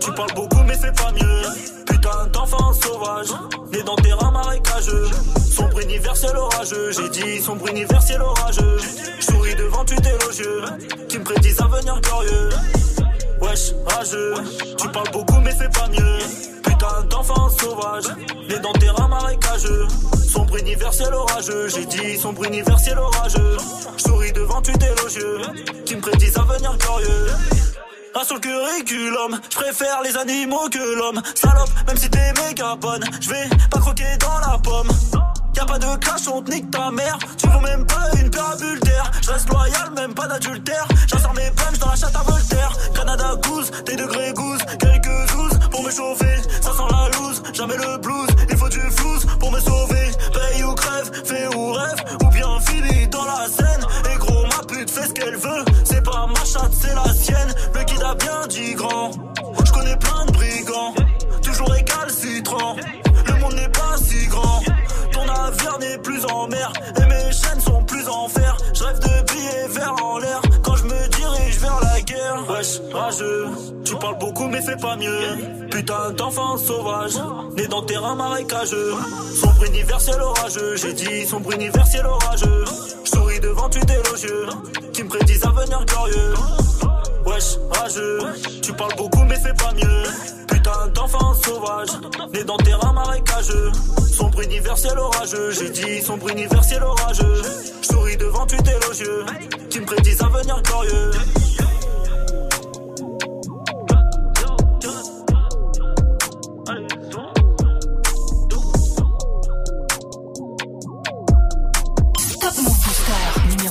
Tu 0.00 0.12
parles 0.12 0.32
beaucoup 0.34 0.62
mais 0.66 0.76
c'est 0.80 0.96
pas 0.96 1.12
mieux. 1.12 1.42
Putain 1.84 2.26
d'enfant 2.32 2.72
sauvage, 2.72 3.28
né 3.70 3.82
dans 3.82 3.96
terrain 3.96 4.30
marécageux. 4.30 5.10
Sombre 5.50 5.80
universel 5.80 6.34
orageux, 6.36 6.92
j'ai 6.92 7.08
dit 7.10 7.42
sombre 7.42 7.68
universel 7.68 8.22
orageux. 8.22 8.78
Souris 9.20 9.54
devant 9.56 9.84
tu 9.84 9.94
élogieux, 9.94 10.62
qui 11.08 11.18
me 11.18 11.24
prédisent 11.24 11.60
un 11.60 11.66
avenir 11.66 12.00
glorieux. 12.00 12.48
Wesh, 13.42 13.74
rageux, 13.86 14.34
tu 14.78 14.88
parles 14.88 15.10
beaucoup 15.12 15.40
mais 15.40 15.52
c'est 15.52 15.72
pas 15.72 15.88
mieux. 15.88 16.18
Putain 16.62 17.02
d'enfant 17.10 17.50
sauvage, 17.50 18.06
né 18.48 18.58
dans 18.60 18.72
terrain 18.72 19.08
marécageux. 19.08 19.86
Sombre 20.30 20.56
universel 20.56 21.12
orageux, 21.12 21.68
j'ai 21.68 21.84
dit 21.84 22.16
sombre 22.16 22.44
universel 22.44 22.98
orageux. 22.98 23.58
Je 23.98 24.02
souris 24.02 24.32
devant 24.32 24.62
tu 24.62 24.70
élogieux, 24.70 25.40
qui 25.84 25.96
me 25.96 26.00
prédisent 26.00 26.38
un 26.38 26.40
avenir 26.40 26.74
glorieux. 26.78 27.26
Un 28.18 28.24
sur 28.24 28.36
le 28.36 28.40
curriculum, 28.40 29.38
je 29.50 29.56
préfère 29.56 30.00
les 30.02 30.16
animaux 30.16 30.70
que 30.70 30.78
l'homme. 30.78 31.20
Salope, 31.34 31.68
même 31.86 31.98
si 31.98 32.08
t'es 32.08 32.32
méga 32.32 32.74
bonne, 32.76 33.04
je 33.20 33.28
vais 33.28 33.46
pas 33.70 33.78
croquer 33.78 34.16
dans 34.18 34.38
la 34.50 34.56
pomme. 34.56 34.88
Y'a 35.54 35.66
pas 35.66 35.78
de 35.78 35.96
clash, 35.96 36.26
on 36.32 36.40
te 36.40 36.50
nique 36.50 36.70
ta 36.70 36.90
mère. 36.90 37.18
Tu 37.36 37.46
vaux 37.46 37.60
même 37.60 37.84
pas 37.84 38.08
une 38.18 38.30
parabule 38.30 38.80
d'air. 38.80 39.10
Je 39.20 39.30
reste 39.30 39.50
loyal, 39.50 39.90
même 39.94 40.14
pas 40.14 40.28
d'adultère. 40.28 40.88
J'insère 41.06 41.34
mes 41.34 41.50
punch 41.50 41.78
dans 41.78 41.90
la 41.90 41.96
chatte 41.96 42.16
à 42.16 42.22
Voltaire. 42.22 42.72
Canada 42.94 43.34
goose, 43.42 43.70
des 43.84 43.96
degrés 43.96 44.32
goose, 44.32 44.60
quelques 44.78 45.32
douze 45.32 45.58
pour 45.70 45.82
me 45.82 45.90
chauffer. 45.90 46.36
Ça 46.62 46.72
sent 46.72 46.88
la 46.90 47.18
loose, 47.18 47.42
jamais 47.52 47.76
le 47.76 47.98
blues. 47.98 48.30
Il 48.48 48.56
faut 48.56 48.70
du 48.70 48.80
flouze 48.80 49.26
pour 49.38 49.52
me 49.52 49.60
sauver. 49.60 50.10
Paye 50.32 50.64
ou 50.64 50.74
crève, 50.74 51.10
fais 51.22 51.54
ou 51.54 51.72
rêve, 51.72 52.02
ou 52.24 52.28
bien 52.28 52.60
fini 52.60 53.08
dans 53.08 53.26
la 53.26 53.46
scène. 53.46 53.86
Et 54.10 54.16
gros, 54.16 54.44
ma 54.44 54.64
pute 54.66 54.90
fait 54.90 55.06
ce 55.06 55.12
qu'elle 55.12 55.36
veut. 55.36 55.64
Ma 56.06 56.44
chatte, 56.44 56.72
c'est 56.72 56.94
la 56.94 57.12
sienne. 57.12 57.52
Le 57.74 57.82
guide 57.84 58.02
a 58.02 58.14
bien 58.14 58.46
dit 58.48 58.74
grand. 58.74 59.10
Je 59.64 59.72
connais 59.72 59.96
plein 59.96 60.24
de 60.26 60.32
brigands, 60.32 60.94
toujours 61.42 61.68
récalcitrants. 61.68 62.76
Le 63.26 63.34
monde 63.40 63.54
n'est 63.54 63.68
pas 63.68 63.96
si 63.96 64.26
grand. 64.28 64.62
Ton 65.12 65.24
navire 65.24 65.78
n'est 65.80 65.98
plus 65.98 66.24
en 66.26 66.46
mer 66.46 66.72
et 66.96 67.04
mes 67.06 67.32
chaînes 67.32 67.60
sont 67.60 67.82
plus 67.84 68.08
en 68.08 68.28
fer. 68.28 68.56
Je 68.72 68.84
rêve 68.84 69.00
de 69.00 69.32
billets 69.32 69.68
verts 69.68 70.02
en 70.02 70.18
l'air 70.18 70.40
Wesh, 72.08 72.80
rageux, 72.92 73.46
tu 73.84 73.96
parles 73.96 74.18
beaucoup 74.18 74.46
mais 74.46 74.62
fais 74.62 74.76
pas 74.76 74.96
mieux. 74.96 75.68
Putain 75.70 76.12
d'enfant 76.12 76.56
sauvage, 76.56 77.14
né 77.56 77.66
dans 77.66 77.82
terrain 77.82 78.14
marécageux. 78.14 78.94
Sombre 79.34 79.64
universel 79.64 80.20
orageux, 80.20 80.76
j'ai 80.76 80.92
dit 80.92 81.26
sombre 81.26 81.52
universel 81.52 82.06
orageux. 82.06 82.64
Je 83.04 83.10
souris 83.10 83.40
devant 83.40 83.68
tu 83.68 83.80
élogieux, 83.80 84.46
qui 84.92 85.02
me 85.02 85.08
prédisent 85.08 85.44
un 85.44 85.48
avenir 85.48 85.84
glorieux. 85.84 86.34
Wesh, 87.26 87.58
rageux, 87.72 88.18
tu 88.62 88.72
parles 88.72 88.94
beaucoup 88.96 89.24
mais 89.24 89.36
fais 89.40 89.54
pas 89.54 89.72
mieux. 89.74 90.02
Putain 90.46 90.86
d'enfant 90.94 91.34
sauvage, 91.34 91.88
né 92.32 92.44
dans 92.44 92.56
terrain 92.58 92.92
marécageux. 92.92 93.72
Sombre 94.12 94.42
universel 94.42 94.96
orageux, 94.96 95.50
j'ai 95.50 95.70
dit 95.70 96.02
sombre 96.02 96.28
universel 96.28 96.82
orageux. 96.84 97.42
Je 97.82 97.86
souris 97.86 98.16
devant 98.16 98.46
tu 98.46 98.56
élogieux, 98.56 99.26
qui 99.70 99.80
me 99.80 99.86
prédisent 99.86 100.22
un 100.22 100.26
avenir 100.26 100.62
glorieux. 100.62 101.10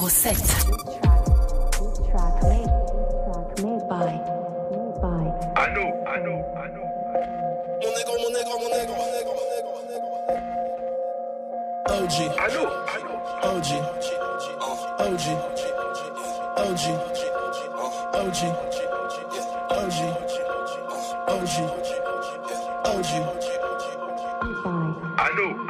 7. 0.10 0.36
Allô, 5.56 5.82
allô, 6.06 6.36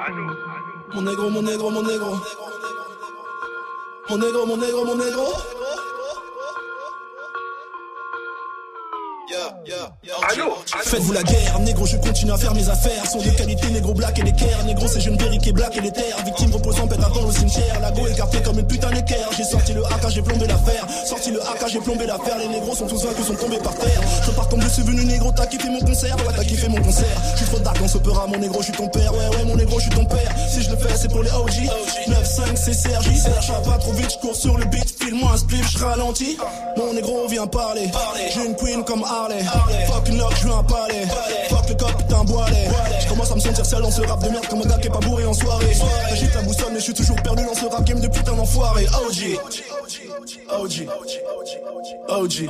allô. 0.05 0.25
Mon 0.93 1.01
négro, 1.01 1.29
mon 1.29 1.41
négro, 1.41 1.69
mon 1.71 1.81
négro, 1.83 2.44
mon 4.17 4.57
négro, 4.57 4.85
mon 4.85 5.54
Faites-vous 10.85 11.13
la 11.13 11.23
guerre, 11.23 11.59
négro, 11.61 11.87
je 11.87 11.97
continue 11.97 12.31
à 12.31 12.37
faire 12.37 12.53
mes 12.53 12.69
affaires. 12.69 13.05
Sont 13.09 13.17
de 13.17 13.29
qualité, 13.31 13.67
négro 13.71 13.93
black 13.93 14.19
et 14.19 14.21
l'équerre. 14.21 14.63
Négro, 14.65 14.87
c'est 14.87 15.01
jeune 15.01 15.17
berry 15.17 15.39
qui 15.39 15.49
est 15.49 15.51
black 15.51 15.75
et 15.75 15.91
terres. 15.91 16.23
Victime 16.23 16.53
reposant, 16.53 16.87
pète 16.87 17.03
avant 17.03 17.25
au 17.25 17.31
cimetière. 17.31 17.79
La 17.81 17.89
go 17.89 18.05
écartée 18.05 18.39
comme 18.43 18.59
une 18.59 18.67
putain 18.67 18.91
d'équerre. 18.91 19.27
J'ai 19.35 19.45
sorti 19.45 19.73
le 19.73 19.83
AK, 19.83 20.09
j'ai 20.09 20.21
plombé 20.21 20.45
l'affaire. 20.45 20.85
Sorti 21.05 21.31
le 21.31 21.41
AK, 21.41 21.69
j'ai 21.69 21.79
plombé 21.79 22.05
l'affaire. 22.05 22.37
Les 22.37 22.47
négros 22.47 22.75
sont 22.75 22.85
tous 22.85 23.03
vaincus, 23.03 23.25
sont 23.25 23.33
tombés 23.33 23.57
par 23.57 23.73
terre. 23.73 23.99
Je 24.25 24.31
pars 24.31 24.47
comme 24.47 24.61
je 24.61 24.69
suis 24.69 24.83
venu, 24.83 25.03
négro, 25.05 25.31
t'as 25.35 25.47
kiffé 25.47 25.69
mon 25.69 25.79
concert. 25.79 26.15
Ouais, 26.17 26.33
t'as 26.35 26.43
kiffé 26.43 26.67
mon 26.67 26.81
concert. 26.81 27.17
Je 27.33 27.37
suis 27.37 27.45
trop 27.47 27.59
dark 27.59 27.79
dans 27.79 27.87
ce 27.87 27.97
opéra, 27.97 28.27
mon 28.27 28.37
négro, 28.37 28.59
je 28.59 28.65
suis 28.65 28.73
ton 28.73 28.87
père. 28.87 29.11
Ouais, 29.11 29.37
ouais, 29.37 29.43
mon 29.43 29.55
négro, 29.55 29.79
je 29.79 29.85
suis 29.85 29.95
ton 29.95 30.05
père. 30.05 30.35
Si 30.53 30.61
je 30.61 30.69
le 30.69 30.77
fais, 30.77 30.95
c'est 30.95 31.09
pour 31.09 31.23
les 31.23 31.31
OG. 31.31 31.67
9-5, 32.09 32.55
c'est 32.55 32.73
Sergi. 32.73 33.17
Serge, 33.17 33.51
pas 33.63 33.77
trop 33.79 33.91
vite, 33.93 34.11
je 34.11 34.19
cours 34.19 34.35
sur 34.35 34.55
le 34.55 34.65
beat. 34.65 34.95
File-moi 35.01 35.31
un 35.33 35.37
spliff, 35.37 35.67
je 35.71 35.83
ralentis. 35.83 36.37
Mon 36.77 36.93
négro 36.93 37.27
vient 37.27 37.47
parler. 37.47 37.89
J'ai 38.35 38.45
une 38.45 38.55
queen 38.55 38.83
comme 38.83 39.03
Harley. 39.03 39.43
Fuck 39.87 40.11
je 40.41 40.47
un 40.47 40.63
palais. 40.75 41.07
Fuck 41.49 41.69
le 41.69 41.75
cop, 41.75 41.97
putain, 41.97 42.23
boilet. 42.23 42.69
Je 43.01 43.07
commence 43.09 43.31
à 43.31 43.35
me 43.35 43.39
sentir 43.39 43.65
seul 43.65 43.81
dans 43.81 43.91
ce 43.91 44.01
rap 44.01 44.23
de 44.23 44.29
merde 44.29 44.47
comme 44.47 44.61
un 44.61 44.65
gars 44.65 44.77
qui 44.77 44.87
est 44.87 44.91
pas 44.91 44.99
bourré 44.99 45.25
en 45.25 45.33
soirée. 45.33 45.73
J'agite 46.09 46.33
la 46.33 46.41
boussole, 46.41 46.71
mais 46.71 46.79
je 46.79 46.83
suis 46.83 46.93
toujours 46.93 47.21
perdu 47.21 47.43
dans 47.43 47.53
ce 47.53 47.65
rap 47.65 47.83
game 47.83 47.99
de 47.99 48.07
putain 48.07 48.33
d'enfoiré. 48.33 48.85
OG. 49.07 49.39
OG. 50.49 50.87
OG. 50.89 50.89
OG. 52.07 52.49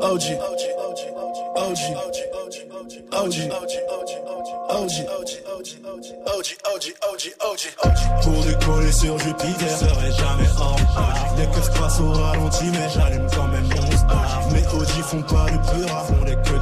OG. 0.00 0.24
OG. 0.70 1.08
Pour 8.22 8.44
décoller 8.44 8.92
sur 8.92 9.18
Jupiter, 9.18 9.78
serai 9.78 10.12
jamais 10.12 10.48
en 10.60 10.72
retard. 10.72 11.34
Les 11.36 11.46
keufs 11.46 11.72
passent 11.80 12.00
au 12.00 12.12
ralenti, 12.12 12.64
mais 12.72 12.88
j'allume 12.94 13.26
quand 13.34 13.48
même 13.48 13.64
mon 13.64 13.96
star. 13.96 14.40
Mes 14.52 14.66
OG 14.66 15.02
font 15.02 15.22
pas 15.22 15.46
le 15.50 15.58
peur, 15.58 16.06
font 16.06 16.24
les 16.24 16.34
queues 16.34 16.60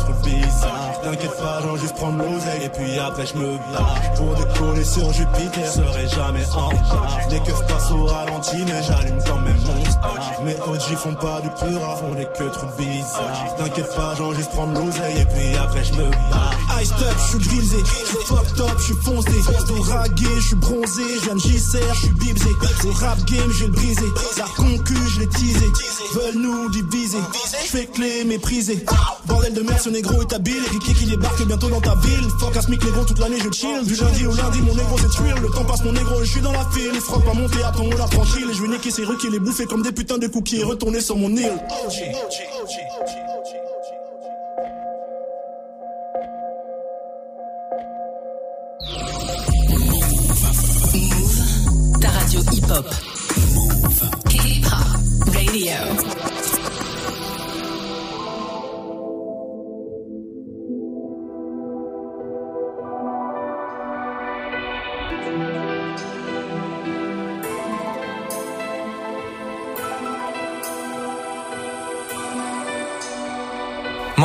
trop 0.61 0.69
vite. 0.69 0.96
bizarre. 0.96 0.96
T'inquiète 1.07 1.37
pas, 1.37 1.61
j'en 1.63 1.77
juste 1.77 1.95
prendre 1.95 2.19
l'oseille 2.19 2.65
et 2.65 2.69
puis 2.69 2.99
après 2.99 3.25
je 3.27 3.37
me 3.37 3.57
barre. 3.73 3.95
Pour 4.17 4.35
décoller 4.35 4.83
sur 4.83 5.13
Jupiter, 5.13 5.73
serai 5.73 6.09
jamais 6.09 6.45
en 6.53 6.67
retard. 6.67 7.19
Les 7.31 7.39
keufs 7.39 7.65
passent 7.69 7.93
au 7.93 8.07
ralenti, 8.07 8.57
mais 8.67 8.83
j'allume 8.83 9.19
quand 9.25 9.39
même 9.39 9.57
mon 9.67 9.85
star. 9.85 10.19
Mes 10.45 10.57
OG 10.57 10.97
font 10.97 11.15
pas 11.15 11.41
du 11.43 11.49
pur 11.51 11.81
font 11.99 12.13
des 12.13 12.25
que 12.25 12.51
trucs 12.51 12.77
bizarres. 12.77 13.55
T'inquiète 13.57 13.95
pas, 13.95 14.15
j'en 14.19 14.33
juste 14.33 14.51
prendre 14.51 14.73
l'oseille 14.81 15.21
et 15.21 15.25
puis 15.27 15.57
après 15.57 15.85
je 15.85 15.93
me 15.93 16.11
barre. 16.11 16.83
Ice 16.83 16.91
up, 16.91 17.17
je 17.19 17.39
suis 17.39 17.49
grisé, 17.51 17.77
je 17.79 18.17
fucked 18.27 18.61
up, 18.61 18.77
je 18.79 18.83
suis 18.83 18.95
foncé. 18.95 19.31
De 19.31 19.91
ragué, 19.93 20.27
je 20.35 20.47
suis 20.49 20.57
bronzé, 20.57 21.03
je 21.21 21.25
viens 21.25 21.39
JCR, 21.39 21.95
je 21.95 22.01
suis 22.01 22.15
bibsé. 22.15 22.51
Au 22.85 22.93
rap 22.93 23.25
game, 23.27 23.51
je 23.53 23.61
vais 23.61 23.67
le 23.67 23.73
briser. 23.73 24.11
La 24.39 24.45
concu, 24.57 24.97
je 25.15 25.21
l'ai 25.21 25.29
teasé. 25.29 25.67
Veulent 26.15 26.43
nous 26.43 26.69
diviser. 26.71 27.19
Je 27.65 27.71
fais 27.71 27.87
que 27.87 28.01
les 28.01 28.25
mépriser. 28.25 28.85
Bordel 29.27 29.55
de 29.55 29.63
merde, 29.63 29.81
ce 29.81 29.89
négro 29.89 30.21
est 30.21 30.33
habile. 30.33 30.63
Qui 30.97 31.07
débarque 31.07 31.47
bientôt 31.47 31.69
dans 31.69 31.81
ta 31.81 31.95
ville. 31.97 32.29
Fuck 32.41 32.57
à 32.57 32.61
négro, 32.69 33.05
toute 33.05 33.19
l'année 33.19 33.39
je 33.39 33.51
chill. 33.51 33.87
Du 33.87 33.95
lundi 33.95 34.27
au 34.27 34.35
lundi, 34.35 34.61
mon 34.63 34.75
négro 34.75 34.97
c'est 34.99 35.11
tuer. 35.11 35.35
Le 35.41 35.49
temps 35.49 35.65
passe, 35.65 35.85
mon 35.85 35.93
négro, 35.93 36.23
je 36.23 36.31
suis 36.31 36.41
dans 36.41 36.53
la 36.53 36.67
file. 36.73 37.01
Frocs 37.01 37.25
pas 37.25 37.35
monter 37.35 37.63
à 37.63 37.73
ton 37.73 37.89
la 37.91 38.07
tranquille. 38.07 38.49
Je 38.53 38.63
vais 38.63 38.69
niquer 38.69 38.91
ces 38.91 39.05
rues 39.05 39.17
qui 39.19 39.31
les 39.31 39.39
bouffer 39.39 39.67
comme 39.67 39.83
des 39.83 39.93
putains 39.93 40.19
de 40.19 40.27
cookies. 40.27 40.61
Et 40.61 40.65
retourner 40.65 41.01
sur 41.01 41.17
mon 41.17 41.31
île. 41.31 41.53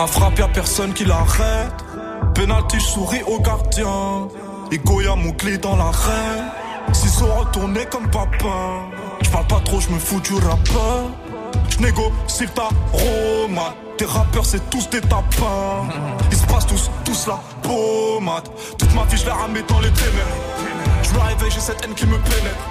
Ma 0.02 0.08
frappe, 0.08 0.40
y'a 0.40 0.48
personne 0.48 0.94
qui 0.94 1.06
l'arrête. 1.06 1.76
Penalty, 2.34 2.82
souris 2.82 3.22
au 3.28 3.40
gardien. 3.40 4.30
Et 4.72 4.80
Goya, 4.80 5.16
mon 5.16 5.32
clé 5.32 5.60
dans 5.60 5.76
l'arène. 5.76 6.46
Ciseaux 6.92 7.32
retournés 7.32 7.86
comme 7.86 8.10
papa. 8.10 8.90
J'parle 9.22 9.46
pas 9.46 9.60
trop, 9.60 9.80
j'me 9.80 10.00
fous 10.00 10.20
du 10.22 10.34
rappeur. 10.34 11.04
J'négocie 11.70 12.48
ta 12.56 12.70
romade. 12.92 13.76
Tes 14.00 14.06
rappeurs, 14.06 14.44
c'est 14.44 14.68
tous 14.72 14.90
des 14.90 15.02
tapins. 15.02 15.86
Ils 16.32 16.38
se 16.38 16.48
passent 16.48 16.66
tous, 16.66 16.90
tous 17.06 17.28
la 17.28 17.40
pommade. 17.62 18.50
Toute 18.80 18.96
ma 18.96 19.04
vie, 19.04 19.18
je 19.18 19.28
la 19.28 19.36
ramène 19.36 19.66
dans 19.68 19.82
les 19.82 19.92
ténèbres. 19.92 20.42
Je 21.04 21.14
me 21.14 21.20
réveille, 21.20 21.52
j'ai 21.52 21.60
cette 21.60 21.86
haine 21.86 21.94
qui 21.94 22.08
me 22.08 22.18
pénètre. 22.18 22.66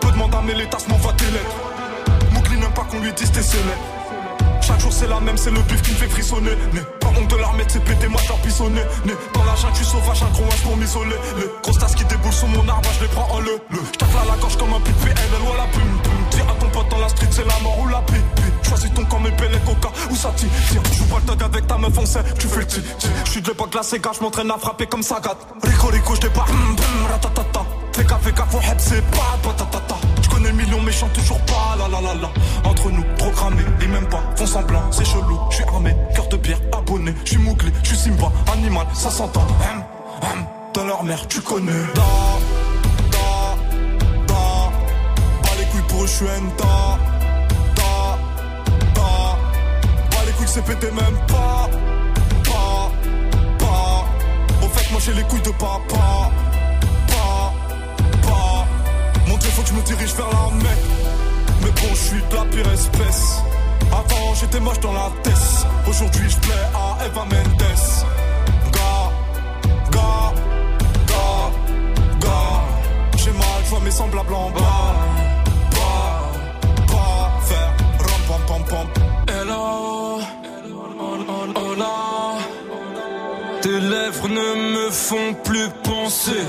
Peu 0.00 0.10
demande 0.10 0.34
à 0.34 0.40
mes 0.40 0.66
tasses, 0.70 0.88
m'envoie 0.88 1.12
tes 1.18 1.26
lettres. 1.26 2.32
Moukli 2.32 2.56
n'aime 2.56 2.72
pas 2.72 2.84
qu'on 2.84 3.00
lui 3.00 3.12
dise 3.12 3.30
tes 3.30 3.42
scénettes. 3.42 3.95
Chaque 4.66 4.80
jour 4.80 4.92
c'est 4.92 5.06
la 5.06 5.20
même, 5.20 5.36
c'est 5.36 5.52
le 5.52 5.60
bif 5.62 5.80
qui 5.82 5.92
me 5.92 5.96
fait 5.96 6.08
frissonner. 6.08 6.50
Né. 6.72 6.80
Pas 7.00 7.08
honte 7.08 7.30
de 7.30 7.36
l'armée, 7.36 7.62
c'est 7.68 7.84
pété, 7.84 8.08
moi 8.08 8.20
j'en 8.26 8.36
pissonné. 8.38 8.80
Né. 9.04 9.12
Dans 9.32 9.44
la 9.44 9.54
jungle, 9.54 9.76
tu 9.76 9.84
sauvage, 9.84 10.22
un 10.24 10.32
gros 10.32 10.42
pour 10.64 10.76
m'isoler. 10.76 11.14
Les 11.38 11.46
grosses 11.62 11.78
tasses 11.78 11.94
qui 11.94 12.04
déboulent 12.04 12.32
sur 12.32 12.48
mon 12.48 12.68
arbre, 12.68 12.88
je 12.98 13.02
les 13.04 13.08
prends 13.10 13.28
en 13.30 13.38
le. 13.38 13.60
le. 13.70 13.78
À 13.78 14.24
la 14.24 14.36
gorge 14.38 14.56
comme 14.56 14.72
un 14.74 14.80
pipi, 14.80 15.06
elle 15.06 15.42
ou 15.42 15.56
la 15.56 15.66
plume. 15.66 15.98
Tire 16.30 16.50
à 16.50 16.54
ton 16.58 16.68
pote 16.70 16.88
dans 16.90 16.98
la 16.98 17.08
street, 17.08 17.28
c'est 17.30 17.46
la 17.46 17.60
mort 17.62 17.78
ou 17.78 17.86
la 17.86 18.00
pipe. 18.02 18.24
Choisis 18.62 18.92
ton 18.92 19.04
camp, 19.04 19.20
mes 19.20 19.28
et 19.28 19.60
coca, 19.64 19.90
ou 20.10 20.16
ça 20.16 20.32
tire. 20.34 20.48
Joue 20.98 21.04
pas 21.04 21.20
le 21.36 21.44
avec 21.44 21.66
ta 21.68 21.78
meuf, 21.78 21.96
on 21.96 22.06
sait, 22.06 22.24
tu 22.36 22.48
fais 22.48 22.60
le 22.60 22.66
tir. 22.66 22.82
J'suis 23.24 23.42
de 23.42 23.48
l'époque, 23.48 23.72
là 23.72 23.82
c'est 23.84 24.02
gars, 24.02 24.10
j'm'entraîne 24.18 24.50
à 24.50 24.58
frapper 24.58 24.86
comme 24.86 25.04
ça 25.04 25.20
gâte. 25.22 25.46
Rico, 25.62 25.86
rico, 25.88 26.14
j'débarque, 26.16 26.50
ratatata. 27.08 27.64
Fais 27.92 28.04
gaffe, 28.04 28.22
fais 28.22 28.32
gaffe, 28.32 28.74
c'est 28.78 29.04
pas 29.12 29.38
patatata. 29.42 29.75
J'connais 30.46 30.62
le 30.62 30.64
million, 30.64 30.82
mais 30.82 30.92
toujours 31.12 31.40
pas, 31.40 31.76
la 31.78 31.88
la 31.88 32.00
la 32.00 32.14
la. 32.14 32.30
Entre 32.68 32.90
nous, 32.90 33.02
programmé, 33.18 33.62
et 33.82 33.86
même 33.86 34.06
pas, 34.08 34.22
font 34.36 34.46
semblant, 34.46 34.92
c'est 34.92 35.04
chelou. 35.04 35.38
J'suis 35.50 35.64
armé, 35.64 35.96
cœur 36.14 36.28
de 36.28 36.36
pierre, 36.36 36.60
abonné, 36.76 37.14
j'suis 37.24 37.38
mouglé, 37.38 37.72
j'suis 37.82 37.96
Simba, 37.96 38.30
animal, 38.52 38.86
ça 38.94 39.10
s'entend. 39.10 39.40
Hum, 39.40 39.82
hum, 40.22 40.46
dans 40.72 40.84
leur 40.84 41.02
mère, 41.02 41.26
tu 41.26 41.40
connais. 41.40 41.72
Da, 41.94 42.02
da, 43.10 43.56
da. 44.26 44.34
Pas 45.42 45.56
les 45.58 45.64
couilles 45.66 45.88
pour 45.88 46.04
eux, 46.04 46.06
j'suis 46.06 46.26
un 46.26 46.42
da. 46.58 46.98
Les 50.26 50.32
couilles, 50.32 50.48
c'est 50.48 50.64
pété 50.64 50.90
même 50.90 51.16
pas. 51.28 51.68
Pas, 52.44 52.90
pas. 53.58 54.64
Au 54.64 54.68
fait, 54.68 54.90
moi 54.90 55.00
j'ai 55.04 55.12
les 55.14 55.22
couilles 55.22 55.42
de 55.42 55.50
papa. 55.50 56.30
Je 59.66 59.72
me 59.74 59.82
dirige 59.82 60.14
vers 60.14 60.28
la 60.28 60.54
mec. 60.56 60.80
Mais 61.62 61.70
bon, 61.70 61.90
je 61.90 62.04
suis 62.08 62.22
de 62.30 62.36
la 62.36 62.44
pire 62.44 62.72
espèce. 62.72 63.42
Avant, 63.90 64.34
j'étais 64.34 64.60
moche 64.60 64.80
dans 64.80 64.92
la 64.92 65.10
tête. 65.22 65.66
Aujourd'hui, 65.88 66.28
je 66.30 66.36
plais 66.38 66.64
à 66.74 67.06
Eva 67.06 67.24
Mendes. 67.24 67.78
Gars, 68.72 69.10
gars, 69.90 70.32
gars, 71.10 71.50
gars. 72.20 72.62
J'ai 73.16 73.32
mal, 73.32 73.60
je 73.64 73.70
vois 73.70 73.80
mes 73.80 73.90
semblables 73.90 74.34
en 74.34 74.50
bas. 74.50 74.94
Pas, 75.70 76.22
pas, 76.92 77.30
faire 77.48 77.72
rom 77.98 78.22
pom 78.28 78.42
pom 78.46 78.64
pom. 78.70 78.86
Hello, 79.34 80.20
hola. 81.54 81.96
Tes 83.62 83.80
lèvres 83.80 84.28
ne 84.28 84.48
me 84.74 84.90
font 84.90 85.34
plus 85.44 85.68
penser. 85.82 86.44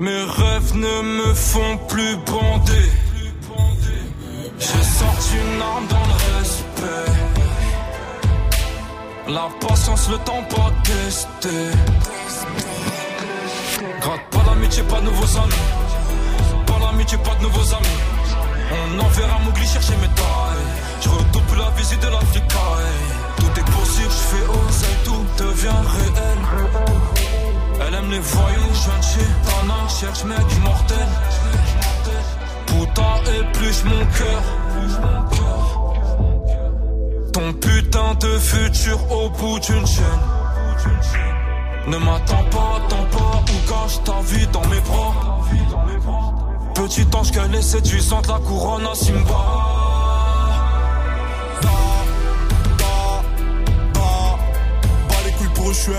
Mes 0.00 0.22
rêves 0.22 0.74
ne 0.76 1.02
me 1.02 1.34
font 1.34 1.76
plus 1.86 2.16
bander. 2.24 2.90
J'ai 4.58 4.82
sorti 4.82 5.34
une 5.36 5.60
arme 5.60 5.86
dans 5.88 6.06
le 6.06 6.38
respect. 6.38 7.12
La 9.28 9.48
patience, 9.60 10.08
le 10.08 10.16
temps 10.24 10.42
pas 10.48 10.72
testé. 10.84 11.50
Gratte 14.00 14.26
pas 14.30 14.42
l'amitié, 14.46 14.82
pas 14.84 15.00
de 15.00 15.04
nouveaux 15.04 15.36
amis. 15.36 15.66
Pas 16.66 16.78
l'amitié, 16.78 17.18
pas 17.18 17.34
de 17.34 17.42
nouveaux 17.42 17.74
amis. 17.74 18.00
On 18.72 19.00
enverra 19.00 19.38
Mougli 19.40 19.66
chercher 19.66 19.96
mes 20.00 20.08
tailles. 20.14 20.64
Je 21.02 21.08
plus 21.10 21.58
la 21.58 21.68
visite 21.76 22.00
de 22.00 22.08
l'Afrique. 22.08 22.48
Tout 23.36 23.60
est 23.60 23.70
possible, 23.70 24.08
je 24.08 24.24
fais 24.30 24.46
oser, 24.48 24.96
tout 25.04 25.26
devient 25.44 25.80
réel. 25.92 27.09
Elle 27.90 27.96
aime 27.96 28.10
les 28.10 28.20
voyous, 28.20 28.72
je 28.72 28.88
viens 28.88 28.98
de 28.98 29.02
chez 29.02 29.26
Tana, 29.44 29.88
cherche 29.88 30.22
mec 30.24 30.38
immortel. 30.58 31.08
Putain, 32.66 33.14
épluche 33.40 33.82
mon 33.84 34.06
cœur. 34.06 34.42
Ton 37.32 37.52
putain 37.54 38.14
de 38.20 38.38
futur 38.38 38.98
au 39.10 39.28
bout 39.30 39.58
d'une 39.58 39.86
chaîne. 39.86 40.04
Ne 41.88 41.96
m'attends 41.96 42.44
pas, 42.50 42.76
attends 42.76 43.06
pas, 43.10 43.42
ou 43.50 43.68
cache 43.68 44.00
ta 44.04 44.20
vie 44.22 44.46
dans 44.52 44.66
mes 44.68 44.80
bras. 44.80 45.40
Petit 46.74 47.06
ange 47.12 47.32
qu'elle 47.32 47.54
est 47.56 47.62
séduisante, 47.62 48.28
la 48.28 48.38
couronne 48.38 48.86
à 48.86 48.94
Simba. 48.94 49.34
Da, 51.60 51.68
les 55.26 55.32
couilles 55.32 55.54
pour 55.54 55.72
je 55.72 55.78
suis 55.80 55.92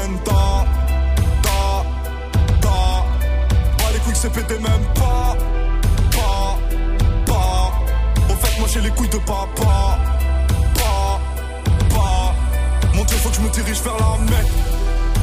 un 4.11 4.15
c'est 4.15 4.29
pété 4.31 4.55
même 4.55 4.85
pas. 4.95 5.35
Pas, 6.11 6.57
pas. 7.25 7.71
Au 8.29 8.35
fait, 8.35 8.59
moi 8.59 8.67
j'ai 8.71 8.81
les 8.81 8.89
couilles 8.91 9.09
de 9.09 9.17
papa. 9.17 9.97
Pas, 10.75 11.19
pas. 11.89 12.35
Mon 12.95 13.03
dieu, 13.03 13.17
faut 13.17 13.29
que 13.29 13.35
je 13.35 13.41
me 13.41 13.49
dirige 13.49 13.81
vers 13.81 13.97
la 13.97 14.17
mec. 14.31 14.47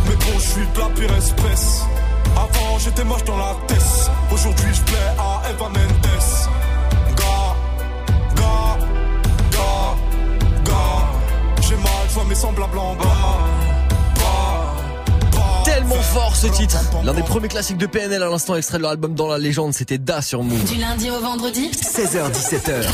Mais 0.06 0.16
bon, 0.16 0.38
je 0.38 0.48
suis 0.48 0.66
de 0.74 0.78
la 0.78 0.86
pire 0.86 1.16
espèce. 1.16 1.84
Avant, 2.36 2.78
j'étais 2.78 3.04
moche 3.04 3.24
dans 3.24 3.36
la 3.36 3.54
tête. 3.66 4.10
Aujourd'hui, 4.32 4.72
je 4.72 4.82
plais 4.82 5.08
à 5.18 5.50
Eva 5.50 5.68
Mendes. 5.68 6.06
Gars, 7.16 7.54
gars, 8.36 8.76
gars. 10.64 11.06
J'ai 11.62 11.76
mal, 11.76 12.04
je 12.08 12.14
vois 12.14 12.24
mes 12.24 12.34
semblables 12.34 12.78
en 12.78 12.94
bas 12.94 13.67
fort 16.18 16.34
ce 16.34 16.48
titre. 16.48 16.76
L'un 17.04 17.14
des 17.14 17.22
premiers 17.22 17.46
classiques 17.46 17.78
de 17.78 17.86
PNL 17.86 18.22
à 18.22 18.28
l'instant 18.28 18.56
extrait 18.56 18.78
de 18.78 18.82
leur 18.82 18.90
album 18.90 19.14
Dans 19.14 19.28
la 19.28 19.38
légende, 19.38 19.72
c'était 19.72 19.98
Da 19.98 20.20
sur 20.20 20.42
Move. 20.42 20.64
Du 20.64 20.80
lundi 20.80 21.10
au 21.10 21.20
vendredi 21.20 21.70
16h17h. 21.70 22.84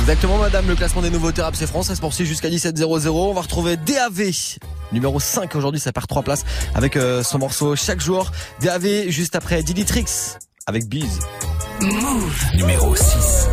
Exactement 0.00 0.38
madame, 0.38 0.66
le 0.66 0.74
classement 0.74 1.02
des 1.02 1.10
nouveaux 1.10 1.30
rap 1.36 1.54
c'est 1.54 1.68
France, 1.68 1.86
ça 1.86 1.94
se 1.94 2.00
poursuit 2.00 2.26
jusqu'à 2.26 2.48
17h00. 2.48 3.08
On 3.10 3.32
va 3.32 3.42
retrouver 3.42 3.76
DAV 3.76 4.30
numéro 4.92 5.20
5 5.20 5.54
aujourd'hui, 5.54 5.80
ça 5.80 5.92
perd 5.92 6.08
3 6.08 6.22
places 6.22 6.44
avec 6.74 6.96
euh, 6.96 7.22
son 7.22 7.38
morceau 7.38 7.76
chaque 7.76 8.00
jour. 8.00 8.32
DAV 8.60 9.08
juste 9.08 9.36
après 9.36 9.62
Diditrix 9.62 10.06
avec 10.66 10.88
Biz. 10.88 11.20
Move 11.80 12.44
numéro 12.56 12.96
6. 12.96 13.49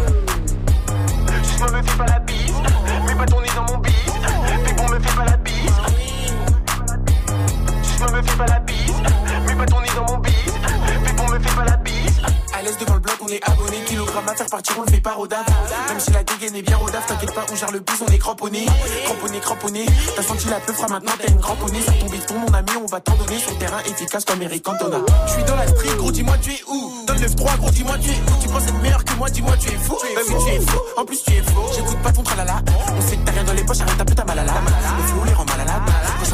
L'aise 12.67 12.77
devant 12.77 12.95
le 12.95 12.99
bloc, 12.99 13.17
on 13.21 13.27
est 13.27 13.43
abonné. 13.49 13.77
Kilogramme 13.85 14.27
à 14.29 14.35
faire 14.35 14.47
partir, 14.47 14.75
on 14.77 14.81
le 14.83 14.91
fait 14.91 14.99
pas 14.99 15.13
rodave. 15.13 15.45
Même 15.89 15.99
si 15.99 16.11
la 16.11 16.23
dégaine 16.23 16.55
est 16.55 16.61
bien 16.61 16.77
rodave, 16.77 17.05
t'inquiète 17.07 17.33
pas, 17.33 17.45
on 17.51 17.55
gère 17.55 17.71
le 17.71 17.79
bus, 17.79 17.95
on 18.07 18.11
est 18.11 18.17
cramponné. 18.17 18.65
Cramponné, 19.05 19.39
cramponné. 19.39 19.85
T'as 20.15 20.23
senti 20.23 20.47
la 20.49 20.59
fera 20.59 20.87
maintenant 20.87 21.11
t'as 21.19 21.31
une 21.31 21.39
cramponnée. 21.39 21.81
Sur 21.81 21.97
ton 21.99 22.09
béton, 22.09 22.39
mon 22.39 22.53
ami, 22.53 22.71
on 22.81 22.85
va 22.85 22.99
t'en 22.99 23.15
donner 23.15 23.39
sur 23.39 23.57
terrain 23.57 23.79
efficace 23.85 24.25
comme 24.25 24.41
Eric 24.41 24.63
Cantona. 24.63 24.97
Je 25.27 25.33
suis 25.33 25.43
dans 25.43 25.55
la 25.55 25.67
street, 25.67 25.95
gros, 25.97 26.11
dis-moi, 26.11 26.37
tu 26.41 26.51
es 26.51 26.63
où? 26.67 27.05
Donne 27.07 27.21
le 27.21 27.29
3 27.29 27.57
gros, 27.57 27.71
dis-moi, 27.71 27.97
tu 27.99 28.09
es 28.09 28.13
où? 28.13 28.41
Tu 28.41 28.49
penses 28.49 28.63
être 28.63 28.81
meilleur 28.81 29.03
que 29.03 29.13
moi, 29.13 29.29
dis-moi, 29.29 29.55
tu 29.57 29.69
es 29.69 29.77
fou. 29.77 29.97
Bah 30.15 30.21
oui, 30.27 30.35
tu 30.45 30.51
es 30.53 30.59
fou. 30.59 30.79
En 30.97 31.05
plus, 31.05 31.23
tu 31.23 31.31
es 31.33 31.41
faux. 31.41 31.69
J'écoute 31.73 32.01
pas 32.01 32.11
ton 32.11 32.23
tralala. 32.23 32.61
On 32.95 33.01
sait 33.01 33.15
que 33.15 33.25
t'as 33.25 33.31
rien 33.31 33.43
dans 33.43 33.53
les 33.53 33.63
poches, 33.63 33.81
arrête 33.81 34.01
un 34.01 34.05
peu 34.05 34.15
ta 34.15 34.25
malala. 34.25 34.53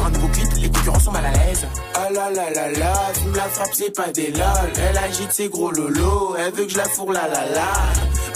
Un 0.06 0.10
nouveau 0.10 0.28
clip, 0.28 0.48
les 0.60 0.68
concurrents 0.70 1.00
sont 1.00 1.12
mal 1.12 1.24
à 1.24 1.30
l'aise. 1.30 1.66
Ah 1.94 2.10
là 2.12 2.30
là 2.30 2.50
là 2.50 2.70
là, 2.78 2.94
fume 3.14 3.34
la 3.34 3.48
frappe, 3.48 3.70
c'est 3.72 3.94
pas 3.94 4.12
des 4.12 4.30
lol. 4.32 4.72
Elle 4.76 4.98
agite 4.98 5.32
ses 5.32 5.48
gros 5.48 5.70
lolos, 5.70 6.36
elle 6.38 6.52
veut 6.52 6.64
que 6.64 6.72
je 6.72 6.76
la 6.76 6.84
fourre 6.84 7.12
la 7.12 7.26
la 7.28 7.46
la. 7.50 7.72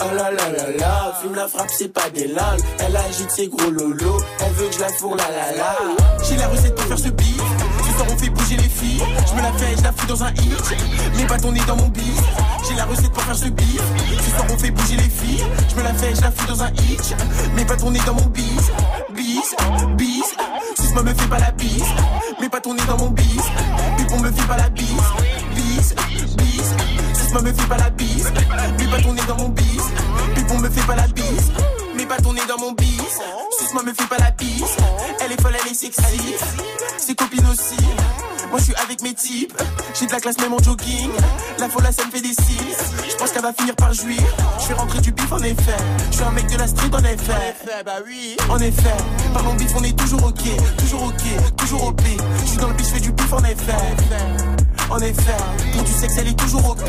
Oh 0.01 0.15
là 0.15 0.31
là 0.31 0.51
là 0.57 0.77
là, 0.79 1.13
fume 1.21 1.35
la 1.35 1.49
frappe, 1.49 1.71
c'est 1.71 1.93
pas 1.93 2.09
des 2.11 2.29
lol. 2.29 2.59
Elle 2.79 2.97
agite 2.97 3.31
ses 3.31 3.49
gros 3.49 3.71
lolos, 3.71 4.21
elle 4.41 4.53
veut 4.53 4.69
que 4.69 4.75
je 4.75 4.81
la 4.81 4.89
fourre 4.89 5.17
la 5.17 5.29
la 5.31 5.57
la. 5.57 5.77
J'ai 6.29 6.37
la 6.37 6.49
recette 6.49 6.75
pour 6.75 6.85
faire 6.85 6.99
ce 6.99 7.09
beat. 7.09 7.41
Ce 7.85 7.93
soir 7.95 8.07
on 8.11 8.17
fait 8.17 8.31
bouger 8.31 8.57
les 8.57 8.69
filles. 8.69 9.03
Je 9.29 9.35
me 9.35 9.43
la 9.43 9.53
fais, 9.53 9.77
je 9.77 9.83
la 9.83 9.93
fous 9.93 10.07
dans 10.07 10.25
un 10.25 10.31
hit. 10.31 10.77
Mes 11.17 11.25
bâtons 11.25 11.53
nés 11.53 11.61
dans 11.67 11.77
mon 11.77 11.89
bif. 11.89 12.23
J'ai 12.69 12.75
la 12.75 12.85
recette 12.85 13.13
pour 13.13 13.23
faire 13.23 13.37
ce 13.37 13.49
beat. 13.49 13.81
Ce 14.23 14.31
soir 14.31 14.47
on 14.51 14.59
fait 14.59 14.71
bouger 14.71 14.97
les 14.97 15.11
filles. 15.11 15.45
Je 15.69 15.75
me 15.75 15.83
la 15.83 15.93
fais, 15.95 16.15
je 16.15 16.21
la 16.21 16.31
fous 16.31 16.47
dans 16.47 16.63
un 16.63 16.71
hit. 16.71 17.15
Mes 17.55 17.65
bâtons 17.65 17.91
nés 17.91 18.01
dans 18.07 18.15
mon 18.15 18.27
bis. 18.27 18.71
Bis, 19.15 19.55
bis. 19.97 20.37
Suce-moi, 20.81 21.03
me 21.03 21.15
fais 21.15 21.29
pas 21.29 21.39
la 21.39 21.51
bise. 21.53 21.83
Mes 22.41 22.49
bâtons 22.49 22.75
nés 22.75 22.83
dans 22.87 22.99
mon 22.99 23.11
bis. 23.11 23.43
Pipon 23.97 24.21
me 24.21 24.31
fait 24.31 24.47
pas 24.47 24.57
la 24.57 24.69
bise. 24.69 24.87
Bis, 25.55 25.95
bis. 26.37 27.19
Suce-moi, 27.19 27.43
me 27.43 27.53
fais 27.53 27.67
pas 27.67 27.77
la 27.79 27.91
bise. 27.91 28.33
Mes 28.79 28.87
bâtons 28.87 29.13
nés 29.13 29.23
dans 29.27 29.37
mon 29.37 29.49
bis. 29.49 29.83
Pipon 30.35 30.59
me 30.59 30.71
fait 30.71 30.87
pas 30.87 30.97
la 30.97 31.07
bise. 31.09 31.53
Mes 31.99 32.07
bâtons 32.07 32.33
nés 32.33 32.47
dans 32.49 32.59
mon 32.59 32.73
bis. 32.73 33.01
Suce-moi, 33.59 33.83
me 33.83 33.93
fais 33.93 34.07
pas 34.07 34.19
la 34.19 34.31
bise. 34.31 34.63
Elle 35.21 35.33
est 35.33 35.41
folle, 35.43 35.57
elle 35.61 35.73
est 35.73 35.75
sexy. 35.75 36.37
Ses 36.97 37.17
copines 37.17 37.47
aussi. 37.51 37.77
Moi 38.51 38.59
je 38.61 38.65
suis 38.65 38.75
avec 38.77 39.03
mes 39.03 39.13
types, 39.13 39.53
j'ai 39.99 40.07
de 40.07 40.13
la 40.13 40.21
classe 40.21 40.39
même 40.39 40.55
en 40.55 40.59
jogging. 40.59 41.11
La 41.59 41.69
folle 41.69 41.85
ça 41.93 42.07
me 42.07 42.11
fait 42.11 42.21
des 42.21 42.33
cils. 42.33 42.77
Je 43.11 43.17
pense 43.17 43.31
qu'elle 43.33 43.43
va 43.43 43.53
finir 43.53 43.75
par 43.75 43.93
jouir. 43.93 44.23
Je 44.61 44.69
vais 44.69 44.75
rentrer 44.75 45.01
du 45.01 45.13
bif 45.13 45.31
en 45.31 45.39
effet. 45.39 45.77
Je 46.11 46.17
suis 46.17 46.25
un 46.25 46.31
mec 46.31 46.47
de 46.47 46.57
la 46.57 46.67
street 46.69 46.91
en 46.95 47.05
effet. 47.05 47.83
bah 47.85 47.97
oui. 48.07 48.37
En 48.49 48.59
effet, 48.59 48.97
parlons 49.35 49.55
bif, 49.55 49.73
on 49.77 49.83
est 49.83 49.99
toujours 49.99 50.25
ok, 50.25 50.43
toujours 50.79 51.03
ok, 51.03 51.57
toujours 51.57 51.89
OP. 51.89 52.01
Je 52.43 52.49
suis 52.49 52.59
dans 52.59 52.69
le 52.69 52.75
bif, 52.75 52.87
je 52.87 52.95
fais 52.95 53.01
du 53.01 53.13
bif 53.13 53.33
en 53.33 53.45
effet. 53.45 53.73
En 54.89 54.99
effet, 55.01 55.37
pour 55.75 55.83
du 55.83 55.93
sexe, 55.93 56.15
elle 56.19 56.29
est 56.29 56.39
toujours 56.39 56.71
OP. 56.71 56.89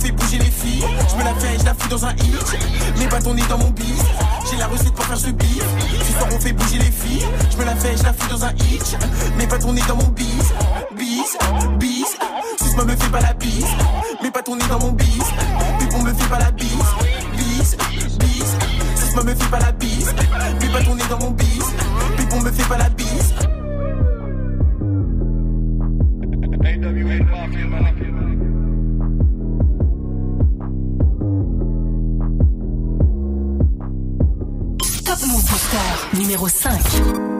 On 0.00 0.02
fait 0.02 0.12
bouger 0.12 0.38
les 0.38 0.50
filles. 0.50 0.82
Je 1.10 1.16
me 1.16 1.24
la 1.24 1.34
fais, 1.34 1.58
je 1.58 1.64
la 1.66 1.74
fous 1.74 1.88
dans 1.90 2.06
un 2.06 2.12
hit. 2.12 2.58
Mes 2.98 3.06
bâtons 3.06 3.34
nés 3.34 3.42
dans 3.50 3.58
mon 3.58 3.68
bis. 3.68 4.02
J'ai 4.50 4.56
la 4.56 4.66
recette 4.66 4.94
pour 4.94 5.04
faire 5.04 5.18
ce 5.18 5.28
beat. 5.28 5.62
Ce 6.06 6.12
soir 6.12 6.26
on 6.32 6.40
fait 6.40 6.54
bouger 6.54 6.78
les 6.78 6.90
filles. 6.90 7.26
Je 7.50 7.56
me 7.58 7.64
la 7.66 7.76
fais, 7.76 7.94
je 7.98 8.02
la 8.04 8.14
fous 8.14 8.30
dans 8.30 8.42
un 8.46 8.50
hit. 8.52 8.96
Mes 9.36 9.46
bâtons 9.46 9.74
nés 9.74 9.82
dans 9.86 9.96
mon 9.96 10.08
bis. 10.08 10.54
Bis, 10.96 11.36
bis. 11.78 12.16
Suce-moi, 12.58 12.86
me 12.86 12.96
fais 12.96 13.10
pas 13.10 13.20
la 13.20 13.34
bise. 13.34 13.66
Mes 14.22 14.30
bâtons 14.30 14.56
nés 14.56 14.64
dans 14.70 14.78
mon 14.78 14.92
bis. 14.92 15.24
Pipon 15.78 16.02
me 16.02 16.14
fait 16.14 16.28
pas 16.30 16.38
la 16.38 16.50
bise. 16.50 16.70
Bis, 17.36 17.76
bis. 18.18 18.56
Suce-moi, 18.96 19.24
me 19.24 19.34
fais 19.34 19.50
pas 19.50 19.58
la 19.58 19.72
bise. 19.72 20.14
Mes 20.62 20.68
bâtons 20.68 20.94
nés 20.94 21.08
dans 21.10 21.18
mon 21.18 21.30
bis. 21.32 21.74
Pipon 22.16 22.40
me 22.40 22.50
fait 22.50 22.68
pas 22.68 22.78
la 22.78 22.88
bise. 22.88 23.34
Top 26.80 28.59
Numéro 36.14 36.48
5. 36.48 37.39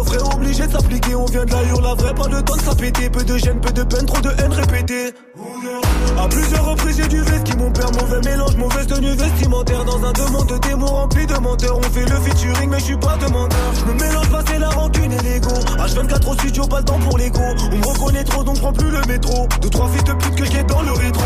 Frais 0.00 0.34
obligé 0.34 0.66
de 0.66 0.72
s'appliquer. 0.72 1.14
On 1.14 1.26
vient 1.26 1.44
de 1.44 1.52
la 1.52 1.62
hurle 1.64 1.82
la 1.82 1.94
vraie 1.94 2.14
pas 2.14 2.28
le 2.28 2.42
temps 2.42 2.56
de 2.56 2.62
s'appéter. 2.62 3.10
Peu 3.10 3.22
de 3.22 3.36
gêne, 3.36 3.60
peu 3.60 3.72
de 3.72 3.82
peine, 3.82 4.06
trop 4.06 4.20
de 4.20 4.30
haine 4.30 4.52
répétée. 4.52 5.12
À 6.18 6.28
plusieurs 6.28 6.64
reprises 6.70 6.96
j'ai 6.96 7.08
du 7.08 7.20
veste 7.20 7.44
qui 7.44 7.56
mon 7.56 7.70
père 7.70 7.90
mauvais 7.92 8.20
mélange 8.24 8.56
mauvaise 8.56 8.86
tenue 8.86 9.14
vestimentaire. 9.14 9.84
Dans 9.84 10.04
un 10.04 10.12
demande 10.12 10.48
de 10.48 10.58
démons 10.58 10.86
rempli 10.86 11.26
de 11.26 11.34
menteurs. 11.34 11.78
On 11.78 11.82
fait 11.82 12.08
le 12.08 12.16
featuring 12.20 12.70
mais 12.70 12.78
je 12.78 12.84
suis 12.84 12.96
pas 12.96 13.16
demandeur. 13.16 13.58
Je 13.74 13.84
me 13.84 13.94
mélange 13.94 14.30
pas 14.30 14.42
c'est 14.46 14.58
la 14.58 14.70
rancune 14.70 15.12
et 15.12 15.18
l'ego. 15.18 15.54
H24 15.78 16.30
au 16.30 16.34
studio 16.34 16.66
pas 16.66 16.78
le 16.78 16.84
temps 16.84 16.98
pour 16.98 17.18
l'ego. 17.18 17.40
On 17.72 17.76
me 17.76 17.86
reconnaît 17.86 18.24
trop 18.24 18.42
donc 18.42 18.60
prends 18.60 18.72
plus 18.72 18.90
le 18.90 19.00
métro. 19.06 19.46
Deux 19.60 19.70
trois 19.70 19.88
fils 19.88 20.04
de 20.04 20.12
pute 20.12 20.34
que 20.34 20.44
je 20.44 20.62
dans 20.62 20.82
le 20.82 20.92
rétro 20.92 21.24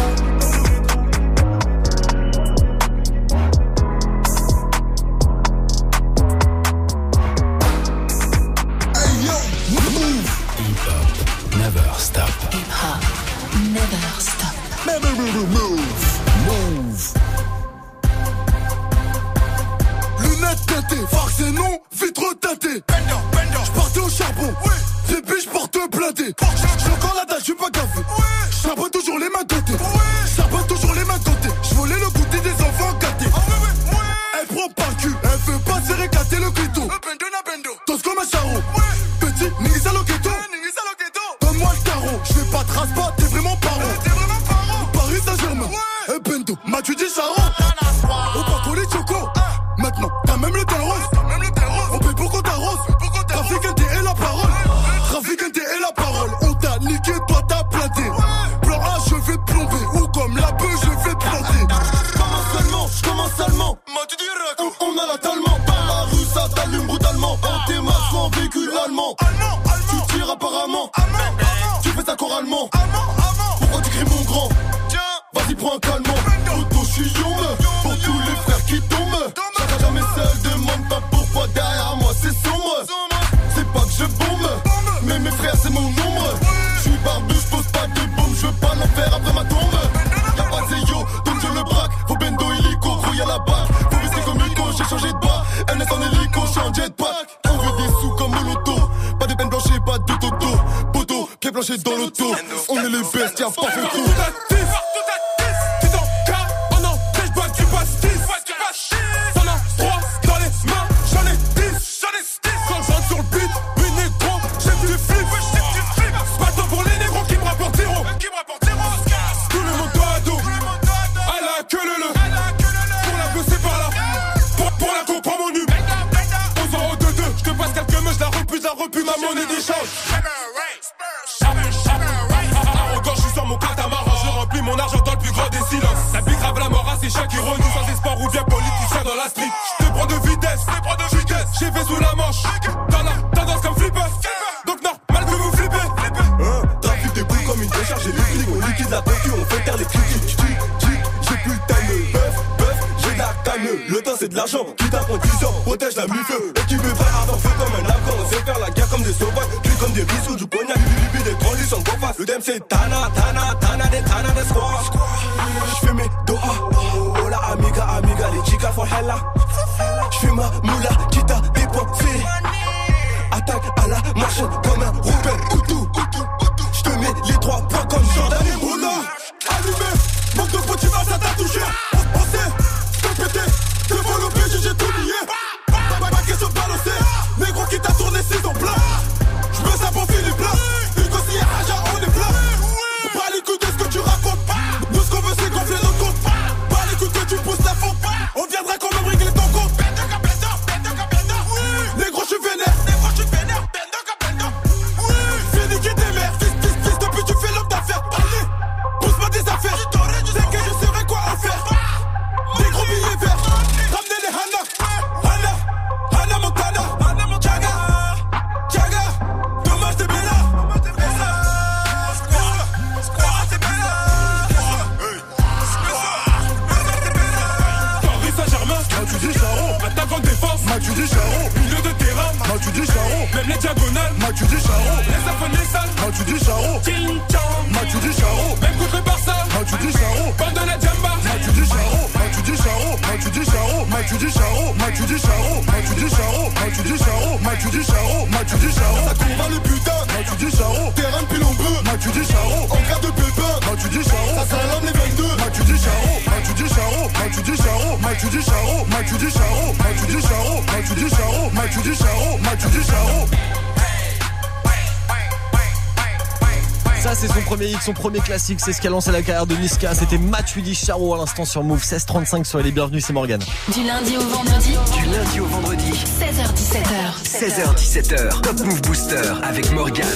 classique, 268.36 268.60
c'est 268.60 268.74
ce 268.74 268.82
qui 268.82 268.86
a 268.86 268.90
lancé 268.90 269.10
la 269.12 269.22
carrière 269.22 269.46
de 269.46 269.54
Niska. 269.56 269.94
C'était 269.94 270.18
Mathieu 270.18 270.62
Charo 270.74 271.14
à 271.14 271.16
l'instant 271.16 271.46
sur 271.46 271.62
Move 271.62 271.78
1635. 271.78 272.44
Soyez 272.44 272.66
les 272.66 272.72
bienvenus, 272.72 273.02
c'est 273.06 273.14
Morgan. 273.14 273.40
Du 273.72 273.82
lundi 273.82 274.18
au 274.18 274.20
vendredi. 274.20 274.72
Du 274.94 275.06
lundi 275.06 275.40
au 275.40 275.46
vendredi. 275.46 275.90
16h17h. 275.90 277.22
16h17h. 277.24 278.42
Top 278.42 278.60
Move 278.60 278.82
Booster 278.82 279.22
avec 279.42 279.72
Morgan. 279.72 280.06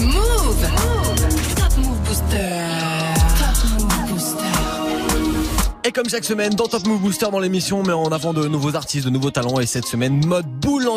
Move. 0.00 0.14
Move. 0.14 1.54
Top 1.54 1.76
Move 1.76 1.98
Booster. 2.08 2.62
Et 5.84 5.90
comme 5.90 6.08
chaque 6.08 6.24
semaine, 6.24 6.54
dans 6.54 6.68
Top 6.68 6.86
Move 6.86 7.00
Booster, 7.00 7.26
dans 7.32 7.40
l'émission, 7.40 7.80
on 7.80 7.82
met 7.82 7.92
en 7.92 8.12
avant 8.12 8.32
de 8.32 8.46
nouveaux 8.46 8.76
artistes, 8.76 9.04
de 9.04 9.10
nouveaux 9.10 9.32
talents. 9.32 9.58
Et 9.58 9.66
cette 9.66 9.84
semaine, 9.84 10.24
mode 10.24 10.46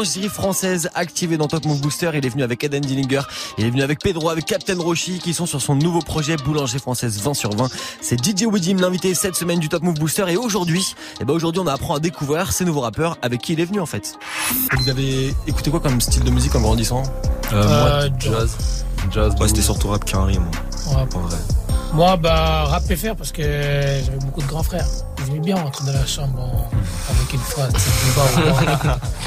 Boulangerie 0.06 0.30
française 0.30 0.90
activée 0.94 1.36
dans 1.38 1.48
Top 1.48 1.66
Move 1.66 1.82
Booster. 1.82 2.12
Il 2.14 2.26
est 2.26 2.30
venu 2.30 2.44
avec 2.44 2.64
Eden 2.64 2.82
Dillinger, 2.82 3.22
il 3.58 3.66
est 3.66 3.70
venu 3.72 3.82
avec 3.82 4.00
Pedro, 4.00 4.30
avec 4.30 4.46
Captain 4.46 4.80
Roshi 4.80 5.18
qui 5.18 5.34
sont 5.34 5.48
sur 5.48 5.62
son 5.62 5.76
nouveau 5.76 6.00
projet 6.00 6.36
Boulanger 6.38 6.78
française 6.78 7.20
20 7.20 7.34
sur 7.34 7.56
20. 7.56 7.70
C'est 8.02 8.24
DJ 8.24 8.44
Widim 8.44 8.78
l'invité 8.78 9.16
cette 9.16 9.36
semaine 9.36 9.60
du 9.60 9.68
Top 9.68 9.82
Move 9.82 9.96
Booster 9.96 10.26
et 10.30 10.38
aujourd'hui, 10.38 10.96
eh 11.20 11.26
ben 11.26 11.34
aujourd'hui 11.34 11.60
on 11.60 11.68
apprend 11.68 11.96
à 11.96 12.00
découvrir 12.00 12.52
ces 12.54 12.66
nouveaux 12.66 12.82
rappeurs 12.82 13.18
avec 13.24 13.42
qui 13.42 13.54
il 13.54 13.60
est 13.60 13.66
venu 13.66 13.80
en 13.80 13.88
fait. 13.88 14.18
Vous 14.78 14.90
avez 14.90 15.34
écouté 15.48 15.72
quoi 15.72 15.80
comme 15.80 16.00
style 16.00 16.24
de 16.24 16.30
musique 16.30 16.56
en 16.56 16.62
grandissant? 16.62 17.02
Euh, 17.52 17.64
euh, 17.64 18.10
moi, 18.10 18.18
jazz. 18.20 18.58
Jazz. 19.12 19.34
Ouais, 19.40 19.48
c'était 19.48 19.62
surtout 19.62 19.88
rap 19.88 20.06
carré 20.06 20.38
moi. 20.38 20.52
En 20.88 21.20
vrai. 21.20 21.38
Moi, 21.94 22.16
bah, 22.18 22.66
rap 22.66 22.84
faire 22.94 23.16
parce 23.16 23.32
que 23.32 23.42
j'avais 23.42 24.20
beaucoup 24.24 24.42
de 24.42 24.48
grands 24.48 24.64
frères 24.64 24.88
aimaient 25.30 25.40
bien 25.40 25.56
rentrer 25.56 25.86
dans 25.86 25.94
la 25.94 26.06
chambre 26.06 26.40
en- 26.40 26.70
avec 27.14 27.34
une 27.34 27.40
phrase. 27.40 27.74
Tu 27.74 27.80
sais. 27.80 28.66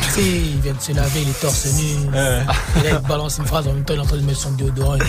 Tu 0.02 0.10
sais, 0.10 0.22
ils 0.22 0.60
viennent 0.60 0.80
se 0.80 0.92
laver 0.92 1.24
les 1.24 1.32
torses 1.32 1.66
nus. 1.74 2.08
Et 2.08 2.12
là, 2.14 2.90
ils 2.90 3.02
te 3.02 3.08
balancent 3.08 3.38
une 3.38 3.46
phrase 3.46 3.68
en 3.68 3.72
même 3.72 3.84
temps, 3.84 3.94
il 3.94 3.98
est 3.98 4.02
en 4.02 4.06
train 4.06 4.16
de 4.16 4.22
mettre 4.22 4.38
son 4.40 4.50
déodorant 4.52 4.94
et 4.96 4.98
tout. 5.00 5.04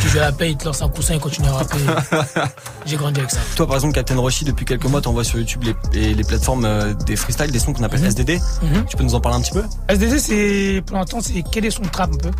Tu 0.00 0.08
joues 0.08 0.18
à 0.18 0.22
la 0.22 0.32
paix, 0.32 0.50
il 0.50 0.56
te 0.56 0.64
lance 0.66 0.82
un 0.82 0.88
coussin 0.88 1.14
et 1.14 1.18
continue 1.18 1.48
à 1.48 1.52
rapper. 1.52 1.78
J'ai 2.86 2.96
grandi 2.96 3.20
avec 3.20 3.30
ça. 3.30 3.38
Toi, 3.56 3.66
par 3.66 3.76
exemple, 3.76 3.94
Captain 3.94 4.16
Roshi, 4.18 4.44
depuis 4.44 4.64
quelques 4.64 4.84
mois, 4.86 5.00
t'envoies 5.00 5.24
sur 5.24 5.38
YouTube 5.38 5.64
les, 5.92 6.00
et 6.00 6.14
les 6.14 6.24
plateformes 6.24 6.64
euh, 6.64 6.92
des 6.94 7.16
freestyles, 7.16 7.50
des 7.50 7.58
sons 7.58 7.72
qu'on 7.72 7.82
appelle 7.84 8.04
SDD. 8.04 8.40
Mhm. 8.62 8.84
Tu 8.88 8.96
peux 8.96 9.04
nous 9.04 9.14
en 9.14 9.20
parler 9.20 9.38
un 9.38 9.40
petit 9.42 9.52
peu? 9.52 9.64
SDC, 9.88 10.18
c'est, 10.20 10.82
pour 10.86 10.96
l'instant, 10.98 11.18
c'est 11.22 11.42
quel 11.50 11.64
est 11.64 11.70
son 11.70 11.82
trap 11.82 12.10
un 12.12 12.16
peu? 12.18 12.30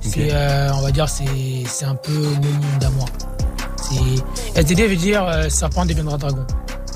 C'est, 0.00 0.28
euh, 0.32 0.70
on 0.74 0.82
va 0.82 0.90
dire, 0.90 1.08
c'est, 1.08 1.24
c'est 1.66 1.86
un 1.86 1.94
peu 1.94 2.12
moi. 2.12 3.06
C'est, 3.80 4.60
SDD 4.60 4.88
veut 4.88 4.96
dire 4.96 5.24
euh, 5.26 5.48
serpent 5.48 5.84
deviendra 5.86 6.16
dragon. 6.18 6.44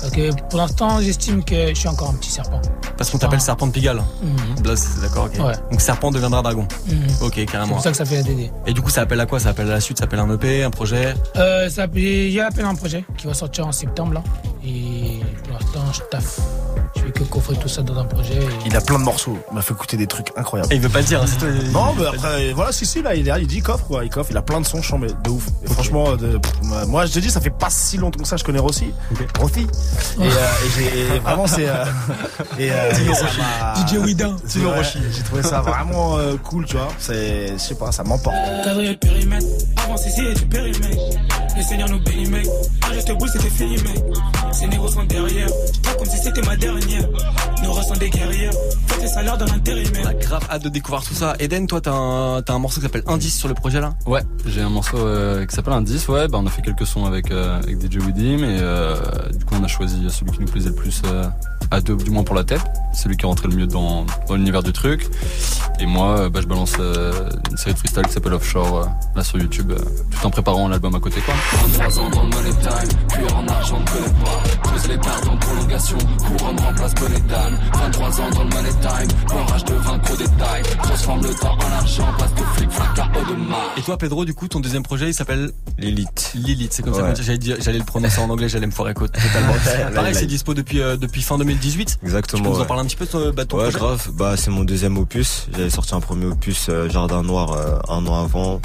Parce 0.01 0.11
que 0.13 0.31
pour 0.49 0.59
l'instant, 0.59 1.01
j'estime 1.01 1.43
que 1.43 1.69
je 1.69 1.73
suis 1.73 1.87
encore 1.89 2.09
un 2.09 2.13
petit 2.13 2.29
serpent. 2.31 2.61
Parce 2.97 3.09
qu'on 3.09 3.17
t'appelle 3.17 3.39
Serpent 3.41 3.67
de 3.67 3.71
Pigalle. 3.71 4.01
Là, 4.65 4.75
c'est 4.75 5.01
d'accord, 5.01 5.25
ok. 5.33 5.45
Ouais. 5.45 5.53
Donc 5.71 5.81
Serpent 5.81 6.11
deviendra 6.11 6.41
dragon. 6.41 6.67
Mhm. 6.87 6.97
Ok, 7.21 7.33
C'est 7.35 7.45
carrément. 7.45 7.73
pour 7.75 7.81
ça 7.83 7.91
que 7.91 7.97
ça 7.97 8.05
fait 8.05 8.15
SDD. 8.15 8.51
Et 8.65 8.73
du 8.73 8.81
coup, 8.81 8.89
ça 8.89 9.01
appelle 9.01 9.19
à 9.19 9.25
quoi? 9.25 9.39
Ça 9.39 9.49
appelle 9.49 9.67
à 9.67 9.75
la 9.75 9.79
suite 9.81 9.97
Ça 9.99 10.05
appelle 10.05 10.19
un 10.19 10.33
EP, 10.33 10.63
un 10.63 10.69
projet? 10.71 11.13
Euh, 11.37 11.69
ça, 11.69 11.85
il 11.95 12.29
y 12.31 12.39
a 12.39 12.47
à 12.47 12.51
peine 12.51 12.65
un 12.65 12.75
projet 12.75 13.03
qui 13.17 13.27
va 13.27 13.33
sortir 13.33 13.67
en 13.67 13.71
septembre 13.71 14.13
là. 14.13 14.23
Et 14.65 15.19
l'instant, 15.59 15.93
je 15.93 16.01
taffe. 16.09 16.39
Je 16.95 17.01
fais 17.01 17.11
que 17.11 17.23
coffrer 17.23 17.55
tout 17.57 17.67
ça 17.67 17.81
dans 17.81 17.97
un 17.97 18.03
projet. 18.05 18.33
et- 18.35 18.47
Il 18.67 18.75
a 18.75 18.81
plein 18.81 18.97
de 18.99 19.03
morceaux. 19.03 19.37
Il 19.51 19.55
m'a 19.55 19.61
fait 19.61 19.73
écouter 19.73 19.97
des 19.97 20.07
trucs 20.07 20.31
incroyables. 20.35 20.71
Et 20.73 20.75
il 20.75 20.81
veut 20.81 20.89
pas 20.89 20.99
le 20.99 21.05
dire, 21.05 21.21
c'est 21.27 21.37
toi. 21.37 21.47
Non, 21.71 21.93
mais 21.97 22.05
après, 22.07 22.51
voilà, 22.53 22.71
si, 22.71 22.85
si, 22.85 23.01
là, 23.01 23.15
il 23.15 23.27
est 23.27 23.31
là, 23.31 23.39
il 23.39 23.47
dit 23.47 23.61
coffre, 23.61 23.85
quoi. 23.85 24.03
Il 24.03 24.09
coffre, 24.09 24.29
il 24.31 24.37
a 24.37 24.41
plein 24.41 24.59
de 24.61 24.65
sons 24.65 24.81
chambés, 24.81 25.07
de 25.23 25.29
ouf. 25.29 25.45
Et 25.63 25.67
franchement, 25.71 26.15
de, 26.15 26.39
moi, 26.87 27.05
je 27.05 27.13
te 27.13 27.19
dis, 27.19 27.29
ça 27.29 27.41
fait 27.41 27.49
pas 27.49 27.69
si 27.69 27.97
longtemps 27.97 28.21
que 28.21 28.27
ça, 28.27 28.37
je 28.37 28.43
connais 28.43 28.59
Rossi. 28.59 28.91
Rossi. 29.39 29.61
Et, 30.19 30.23
euh, 30.23 31.15
et 31.15 31.19
vraiment, 31.23 31.47
c'est, 31.47 31.67
euh, 31.67 31.85
et, 32.57 32.71
euh, 32.71 32.91
DJ. 32.93 34.23
C'est 34.45 34.59
vrai, 34.59 34.81
J'ai 35.11 35.23
trouvé 35.23 35.43
ça 35.43 35.61
vraiment 35.61 36.17
euh, 36.17 36.35
cool, 36.43 36.65
tu 36.65 36.75
vois. 36.77 36.87
C'est, 36.99 37.53
je 37.53 37.57
sais 37.57 37.75
pas, 37.75 37.91
ça 37.91 38.03
m'emporte. 38.03 38.35
Cadrer 38.63 38.89
le 38.89 38.97
périmètre, 38.97 39.45
avance 39.83 40.05
ici 40.07 40.21
et 40.25 40.33
du 40.33 40.45
périmètre. 40.45 40.97
Le 41.57 41.63
Seigneur 41.63 41.89
nous 41.89 41.99
bénit, 41.99 42.29
mec. 42.29 42.47
Arrête 42.83 43.17
boule, 43.17 43.29
c'était 43.29 43.49
fini, 43.49 43.75
mec. 43.77 44.03
Ces 44.51 44.67
négros 44.67 44.87
sont 44.87 45.03
derrière. 45.03 45.48
Pas 45.83 45.93
comme 45.95 46.07
si 46.07 46.17
c'était 46.17 46.41
ma 46.41 46.55
dernière. 46.55 47.07
Nous 47.63 47.71
ressent 47.71 47.95
des 47.95 48.09
guerrières. 48.09 48.53
Faites 48.87 49.01
les 49.01 49.07
salaires 49.07 49.37
dans 49.37 49.45
l'intérimaire. 49.45 50.01
On 50.05 50.07
a 50.07 50.13
grave 50.13 50.47
hâte 50.49 50.63
de 50.63 50.69
découvrir 50.69 51.03
tout 51.03 51.13
ça. 51.13 51.35
Eden, 51.39 51.67
toi, 51.67 51.81
t'as 51.81 51.91
un, 51.93 52.41
t'as 52.41 52.53
un 52.53 52.59
morceau 52.59 52.79
qui 52.79 52.85
s'appelle 52.85 53.03
Indice 53.07 53.37
sur 53.37 53.47
le 53.47 53.53
projet 53.53 53.81
là? 53.81 53.93
Ouais, 54.05 54.21
j'ai 54.45 54.61
un 54.61 54.69
morceau 54.69 54.97
euh, 54.97 55.45
qui 55.45 55.55
s'appelle 55.55 55.73
Indice, 55.73 56.07
ouais, 56.07 56.27
bah 56.27 56.39
on 56.41 56.45
a 56.45 56.49
fait 56.49 56.61
quelques 56.61 56.85
sons 56.85 57.05
avec, 57.05 57.31
euh, 57.31 57.59
avec 57.61 57.79
DJ 57.81 57.97
Widim 57.97 58.43
et 58.43 58.59
euh, 58.61 58.95
du 59.37 59.43
coup 59.45 59.55
on 59.59 59.63
a 59.63 59.67
choisi 59.67 60.05
celui 60.09 60.31
qui 60.31 60.39
nous 60.41 60.47
plaisait 60.47 60.69
le 60.69 60.75
plus 60.75 61.01
euh, 61.05 61.25
à 61.71 61.81
deux, 61.81 61.95
du 61.95 62.09
moins 62.11 62.23
pour 62.23 62.35
la 62.35 62.43
tête, 62.43 62.61
celui 62.93 63.17
qui 63.17 63.25
rentré 63.25 63.47
le 63.47 63.55
mieux 63.55 63.67
dans, 63.67 64.05
dans 64.27 64.35
l'univers 64.35 64.63
du 64.63 64.71
truc. 64.73 65.07
Et 65.79 65.85
moi, 65.85 66.29
bah, 66.29 66.39
je 66.41 66.47
balance 66.47 66.73
euh, 66.79 67.29
une 67.51 67.57
série 67.57 67.73
de 67.73 67.79
freestyle 67.79 68.05
qui 68.05 68.13
s'appelle 68.13 68.33
Offshore 68.33 68.77
euh, 68.79 68.85
là 69.15 69.23
sur 69.23 69.37
YouTube, 69.37 69.71
euh, 69.71 69.77
tout 70.11 70.25
en 70.27 70.29
préparant 70.29 70.67
l'album 70.67 70.95
à 70.95 70.99
côté 70.99 71.21
quoi. 71.21 71.33
23 71.77 71.99
ans 71.99 72.09
dans 72.09 72.23
le 72.23 72.29
money 72.29 72.49
time, 72.61 73.27
en 73.35 73.47
argent 73.47 73.79
ne 73.79 73.85
connaît 73.85 74.13
pas. 74.23 74.69
Pose 74.69 74.87
les 74.87 74.97
cartes 74.97 75.27
en 75.27 75.37
prolongation, 75.39 75.97
couronne 76.37 76.59
remplace 76.59 76.95
bonnet 76.95 77.19
d'âne. 77.21 77.59
23 77.73 78.21
ans 78.21 78.29
dans 78.31 78.43
le 78.43 78.49
money 78.49 78.69
time, 78.81 79.17
barrage 79.27 79.65
de 79.65 79.73
20 79.73 79.97
gros 79.99 80.15
détails. 80.17 80.63
Transforme 80.83 81.21
le 81.23 81.33
temps 81.33 81.57
en 81.57 81.71
argent, 81.79 82.07
passe 82.17 82.33
de 82.35 82.41
flic, 82.55 82.71
flac 82.71 82.99
à 82.99 83.03
haut 83.17 83.25
de 83.33 83.39
mar. 83.47 83.59
Et 83.77 83.81
toi, 83.81 83.97
Pedro, 83.97 84.25
du 84.25 84.33
coup, 84.33 84.47
ton 84.47 84.59
deuxième 84.59 84.83
projet, 84.83 85.07
il 85.09 85.13
s'appelle 85.13 85.51
Lilith. 85.77 86.31
Lilith, 86.35 86.73
c'est 86.73 86.83
comme 86.83 86.93
ça 86.93 87.03
Ouais. 87.03 87.13
que 87.13 87.21
j'allais 87.23 87.37
dire, 87.37 87.57
j'allais 87.59 87.79
le 87.79 87.83
prononcer 87.85 88.19
en 88.19 88.29
anglais, 88.29 88.49
j'allais 88.49 88.67
me 88.67 88.71
foirer 88.71 88.93
totalement. 88.93 89.53
Pareil, 89.95 90.15
c'est 90.15 90.25
dispo 90.25 90.53
depuis, 90.53 90.81
euh, 90.81 90.97
depuis 90.97 91.21
fin 91.21 91.37
2018. 91.37 91.99
Exactement. 92.03 92.43
Tu 92.43 92.49
peux 92.49 92.55
nous 92.55 92.61
en 92.61 92.65
parler 92.65 92.83
un 92.83 92.85
petit 92.85 92.95
peu 92.95 93.05
de 93.05 93.31
bah, 93.31 93.45
ton 93.45 93.57
Ouais, 93.57 93.63
projet 93.63 93.77
grave. 93.79 94.09
Bah, 94.13 94.35
c'est 94.37 94.51
mon 94.51 94.63
deuxième 94.63 94.97
opus. 94.97 95.47
J'avais 95.55 95.69
sorti 95.69 95.95
un 95.95 95.99
premier 96.01 96.25
opus, 96.25 96.67
euh, 96.69 96.89
Jardin 96.89 97.23
Noir, 97.23 97.53
euh, 97.53 97.79
un 97.87 98.05
an 98.07 98.23
avant, 98.23 98.61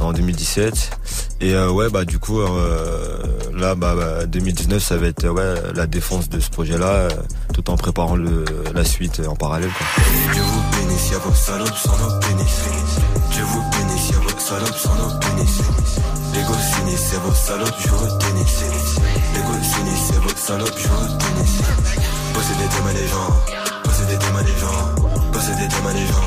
en 0.00 0.12
2017. 0.12 0.98
Et 1.40 1.54
euh, 1.54 1.70
ouais, 1.70 1.90
bah 1.90 2.04
du 2.04 2.18
coup, 2.18 2.40
euh, 2.40 3.18
là, 3.54 3.74
bah, 3.74 3.94
bah, 3.96 4.26
2019, 4.26 4.82
ça 4.82 4.96
va 4.96 5.08
être 5.08 5.28
ouais 5.28 5.54
la 5.74 5.86
défense 5.86 6.28
de 6.28 6.40
ce 6.40 6.50
projet-là, 6.50 6.86
euh, 6.86 7.10
tout 7.52 7.68
en 7.70 7.76
préparant 7.76 8.16
le, 8.16 8.44
la 8.74 8.84
suite 8.84 9.20
en 9.26 9.34
parallèle. 9.34 9.70
Quoi. 9.70 9.86
Dieu 10.32 10.42
vous 10.42 10.62
bénisse, 10.76 11.10
y'a 11.10 11.18
vos 11.18 11.34
salopes 11.34 11.76
sans 11.76 11.98
nos 11.98 12.20
pénis. 12.20 12.58
Dieu 13.30 13.44
vous 13.44 13.62
bénisse, 13.70 14.10
y'a 14.10 14.18
vos 14.18 14.38
salopes 14.38 14.76
sans 14.76 14.94
nos 14.94 15.18
pénis. 15.18 15.58
L'ego 16.34 16.54
sinistre, 16.54 17.08
c'est 17.10 17.18
vos 17.18 17.34
salopes, 17.34 17.74
je 17.78 17.88
au 17.88 18.18
tennis. 18.18 18.64
L'ego 19.34 19.52
sinistre, 19.62 20.14
c'est 20.14 20.20
vos 20.20 20.36
salopes, 20.36 20.78
je 20.78 20.88
au 20.88 21.18
tennis. 21.18 21.58
Posséder 22.32 22.68
des 22.68 22.82
mains 22.82 22.94
des 22.94 23.08
gens, 23.08 23.36
posséder 23.84 24.16
des 24.16 24.30
mains 24.32 24.42
des 24.42 24.58
gens, 24.58 25.30
posséder 25.32 25.68
des 25.68 25.82
mains 25.82 25.92
des 25.92 26.06
gens, 26.06 26.26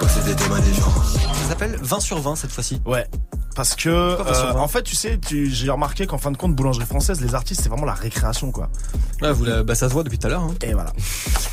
posséder 0.00 0.34
des 0.34 0.48
mains 0.48 0.60
des 0.60 0.74
gens. 0.74 0.90
Ça 1.42 1.48
s'appelle 1.50 1.78
20 1.80 2.00
sur 2.00 2.18
20 2.20 2.34
cette 2.36 2.50
fois-ci. 2.52 2.80
Ouais. 2.86 3.06
Parce 3.54 3.74
que, 3.74 3.88
euh, 3.88 4.22
20? 4.54 4.60
en 4.60 4.68
fait, 4.68 4.82
tu 4.82 4.96
sais, 4.96 5.18
tu, 5.18 5.50
j'ai 5.50 5.70
remarqué 5.70 6.06
qu'en 6.06 6.18
fin 6.18 6.30
de 6.30 6.36
compte, 6.36 6.54
boulangerie 6.56 6.86
française, 6.86 7.20
les 7.20 7.34
artistes, 7.34 7.60
c'est 7.62 7.68
vraiment 7.68 7.84
la 7.84 7.94
récréation, 7.94 8.50
quoi. 8.52 8.70
Ouais, 9.20 9.32
vous 9.32 9.44
la- 9.44 9.62
bah, 9.62 9.74
ça 9.74 9.88
se 9.88 9.92
voit 9.92 10.02
depuis 10.02 10.18
tout 10.18 10.26
à 10.26 10.30
l'heure. 10.30 10.42
hein. 10.42 10.54
Et 10.62 10.72
voilà. 10.72 10.92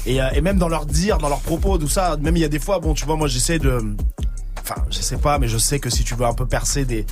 Et, 0.05 0.21
euh, 0.21 0.29
et 0.33 0.41
même 0.41 0.57
dans 0.57 0.69
leur 0.69 0.85
dire, 0.85 1.17
dans 1.17 1.29
leurs 1.29 1.41
propos, 1.41 1.77
tout 1.77 1.89
ça, 1.89 2.15
même 2.17 2.37
il 2.37 2.39
y 2.41 2.45
a 2.45 2.49
des 2.49 2.59
fois, 2.59 2.79
bon, 2.79 2.93
tu 2.93 3.05
vois, 3.05 3.15
moi 3.17 3.27
j'essaie 3.27 3.59
de. 3.59 3.83
Enfin, 4.61 4.81
je 4.89 4.99
sais 4.99 5.17
pas, 5.17 5.39
mais 5.39 5.47
je 5.47 5.57
sais 5.57 5.79
que 5.79 5.89
si 5.89 6.03
tu 6.03 6.15
veux 6.15 6.25
un 6.25 6.33
peu 6.33 6.45
percer 6.45 6.85
des. 6.85 7.05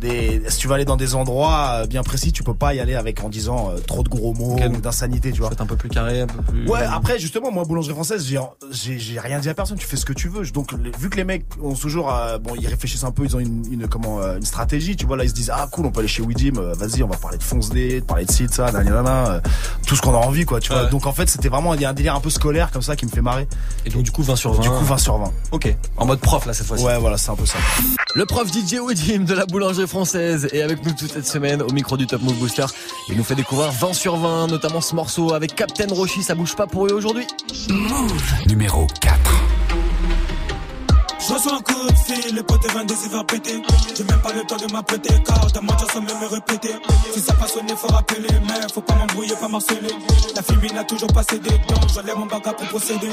Des, 0.00 0.42
si 0.48 0.58
tu 0.58 0.68
vas 0.68 0.76
aller 0.76 0.84
dans 0.84 0.96
des 0.96 1.14
endroits 1.14 1.68
euh, 1.82 1.86
bien 1.86 2.02
précis, 2.02 2.32
tu 2.32 2.42
peux 2.42 2.54
pas 2.54 2.74
y 2.74 2.80
aller 2.80 2.94
avec 2.94 3.22
en 3.22 3.28
disant 3.28 3.70
euh, 3.70 3.78
trop 3.80 4.02
de 4.02 4.08
gros 4.08 4.32
mots 4.34 4.56
Ok. 4.56 4.62
ou 4.70 4.80
d'insanité, 4.80 5.32
tu 5.32 5.40
vois. 5.40 5.50
un 5.58 5.66
peu 5.66 5.76
plus 5.76 5.88
carré, 5.88 6.22
un 6.22 6.26
peu 6.26 6.40
plus. 6.42 6.68
Ouais, 6.68 6.82
après 6.82 7.18
justement, 7.18 7.50
moi 7.50 7.64
boulangerie 7.64 7.94
française, 7.94 8.26
j'ai 8.70 9.20
rien 9.20 9.38
dit 9.40 9.48
à 9.48 9.54
personne. 9.54 9.76
Tu 9.78 9.86
fais 9.86 9.96
ce 9.96 10.04
que 10.04 10.12
tu 10.12 10.28
veux. 10.28 10.44
Donc 10.46 10.72
vu 10.98 11.10
que 11.10 11.16
les 11.16 11.24
mecs 11.24 11.44
ont 11.62 11.74
toujours, 11.74 12.12
euh, 12.14 12.38
bon, 12.38 12.54
ils 12.58 12.66
réfléchissent 12.66 13.04
un 13.04 13.10
peu, 13.10 13.24
ils 13.24 13.36
ont 13.36 13.40
une, 13.40 13.64
une 13.70 13.88
comment 13.88 14.20
une 14.34 14.44
stratégie. 14.44 14.96
Tu 14.96 15.06
vois 15.06 15.16
là, 15.16 15.24
ils 15.24 15.30
se 15.30 15.34
disent 15.34 15.50
ah 15.54 15.68
cool, 15.70 15.86
on 15.86 15.90
peut 15.90 16.00
aller 16.00 16.08
chez 16.08 16.22
Widim. 16.22 16.60
Vas-y, 16.74 17.02
on 17.02 17.08
va 17.08 17.16
parler 17.16 17.38
de 17.38 17.42
fonce 17.42 17.70
D, 17.70 18.00
de 18.00 18.04
parler 18.04 18.24
de 18.24 18.30
site, 18.32 18.54
ça, 18.54 18.72
nanana, 18.72 19.40
tout 19.86 19.96
ce 19.96 20.00
qu'on 20.02 20.14
a 20.14 20.18
envie, 20.18 20.44
quoi. 20.44 20.60
Tu 20.60 20.72
vois. 20.72 20.84
Ouais. 20.84 20.90
Donc 20.90 21.06
en 21.06 21.12
fait, 21.12 21.28
c'était 21.28 21.48
vraiment 21.48 21.74
il 21.74 21.80
y 21.80 21.84
a 21.84 21.90
un 21.90 21.94
délire 21.94 22.14
un 22.14 22.20
peu 22.20 22.30
scolaire 22.30 22.70
comme 22.70 22.82
ça 22.82 22.96
qui 22.96 23.04
me 23.06 23.10
fait 23.10 23.20
marrer. 23.20 23.46
Et 23.86 23.90
donc 23.90 24.02
du 24.02 24.10
coup 24.10 24.22
20 24.22 24.36
sur 24.36 24.52
20. 24.54 24.60
Du 24.62 24.70
coup 24.70 24.84
20 24.84 24.98
sur 24.98 25.18
20. 25.18 25.32
Ok. 25.52 25.76
En 25.96 26.06
mode 26.06 26.20
prof 26.20 26.46
là 26.46 26.52
cette 26.52 26.66
fois-ci. 26.66 26.84
Ouais, 26.84 26.98
voilà, 26.98 27.16
c'est 27.18 27.30
un 27.30 27.36
peu 27.36 27.46
ça. 27.46 27.58
Le 28.14 28.24
prof 28.26 28.48
DJ 28.52 28.74
Widim 28.80 29.24
de 29.24 29.34
la 29.34 29.46
boulangerie 29.46 29.86
française 29.90 30.48
est 30.52 30.62
avec 30.62 30.84
nous 30.84 30.92
toute 30.92 31.10
cette 31.10 31.26
semaine 31.26 31.60
au 31.60 31.72
micro 31.72 31.96
du 31.96 32.06
Top 32.06 32.22
Move 32.22 32.38
Booster. 32.38 32.66
Il 33.08 33.16
nous 33.16 33.24
fait 33.24 33.34
découvrir 33.34 33.72
20 33.72 33.92
sur 33.92 34.16
20, 34.16 34.46
notamment 34.46 34.80
ce 34.80 34.94
morceau 34.94 35.34
avec 35.34 35.56
Captain 35.56 35.92
Roshi, 35.92 36.22
ça 36.22 36.36
bouge 36.36 36.54
pas 36.54 36.68
pour 36.68 36.86
eux 36.86 36.92
aujourd'hui. 36.92 37.26
Numéro 38.46 38.86
4. 39.00 39.59
Je 41.20 41.34
reçois 41.34 41.54
un 41.54 41.60
coup 41.60 41.86
de 41.86 41.96
fil, 41.96 42.34
le 42.34 42.42
pote 42.42 42.66
22 42.72 42.94
il 43.04 43.10
va 43.10 43.24
péter. 43.24 43.62
J'ai 43.94 44.04
même 44.04 44.20
pas 44.20 44.32
le 44.32 44.42
temps 44.42 44.56
de 44.56 44.72
m'apprêter, 44.72 45.14
car 45.24 45.46
d'un 45.52 45.60
mentir 45.60 45.86
sans 45.92 46.00
même 46.00 46.18
me 46.18 46.26
répéter. 46.26 46.74
Si 47.12 47.20
ça 47.20 47.34
passe 47.34 47.52
sonner, 47.52 47.74
faut 47.76 47.88
rappeler, 47.88 48.28
mais 48.46 48.68
faut 48.72 48.80
pas 48.80 48.94
m'embrouiller, 48.94 49.34
pas 49.36 49.48
marceler. 49.48 49.94
La 50.34 50.42
fille 50.42 50.72
n'a 50.72 50.84
toujours 50.84 51.12
pas 51.12 51.22
cédé, 51.22 51.50
donc 51.68 51.88
j'enlève 51.94 52.16
mon 52.16 52.26
bagage 52.26 52.56
pour 52.56 52.68
procéder. 52.68 53.10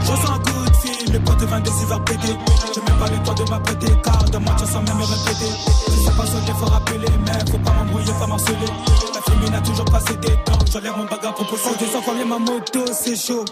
Je 0.00 0.10
reçois 0.10 0.30
un 0.30 0.38
coup 0.38 0.70
de 0.70 0.76
fil, 0.76 1.12
le 1.12 1.18
pote 1.20 1.42
22 1.42 1.70
il 1.80 1.86
va 1.86 1.98
péter. 2.00 2.36
J'ai 2.74 2.80
même 2.80 2.98
pas 2.98 3.08
le 3.10 3.22
temps 3.24 3.34
de 3.34 3.50
m'apprêter, 3.50 3.92
car 4.04 4.24
d'un 4.24 4.38
mentir 4.38 4.68
sans 4.68 4.82
même 4.82 4.96
me 4.96 5.04
répéter. 5.04 5.52
Si 5.88 6.04
ça 6.04 6.10
passe 6.12 6.30
sonner, 6.30 6.52
faut 6.58 6.66
rappeler, 6.66 7.08
mais 7.26 7.50
faut 7.50 7.58
pas 7.58 7.72
m'embrouiller, 7.72 8.12
pas 8.18 8.26
marceler. 8.26 8.70
La 9.14 9.20
fille 9.22 9.50
n'a 9.50 9.60
toujours 9.60 9.86
pas 9.86 10.00
cédé, 10.00 10.28
donc 10.46 10.70
j'enlève 10.72 10.96
mon 10.96 11.04
bagage 11.04 11.34
pour 11.34 11.46
procéder. 11.46 11.86
Même 12.16 12.28
ma 12.28 12.38
moto, 12.38 12.80
c'est 12.92 13.16
chaud. 13.16 13.44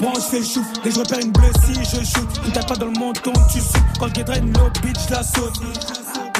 Je 0.00 0.20
fais 0.20 0.38
le 0.38 0.44
chouf, 0.44 0.66
dès 0.82 0.90
que 0.90 0.94
je 0.94 1.00
repère 1.00 1.18
une 1.18 1.32
si 1.64 1.74
je 1.74 2.04
shoot. 2.04 2.28
Une 2.44 2.52
tape 2.52 2.68
pas 2.68 2.76
dans 2.76 2.86
le 2.86 2.98
menton, 2.98 3.32
tu 3.52 3.60
sautes. 3.60 3.82
Quand 3.98 4.16
le 4.16 4.24
draine 4.24 4.52
le 4.52 4.80
bitch, 4.80 4.96
je 5.08 5.14
la 5.14 5.22
saute. 5.22 5.60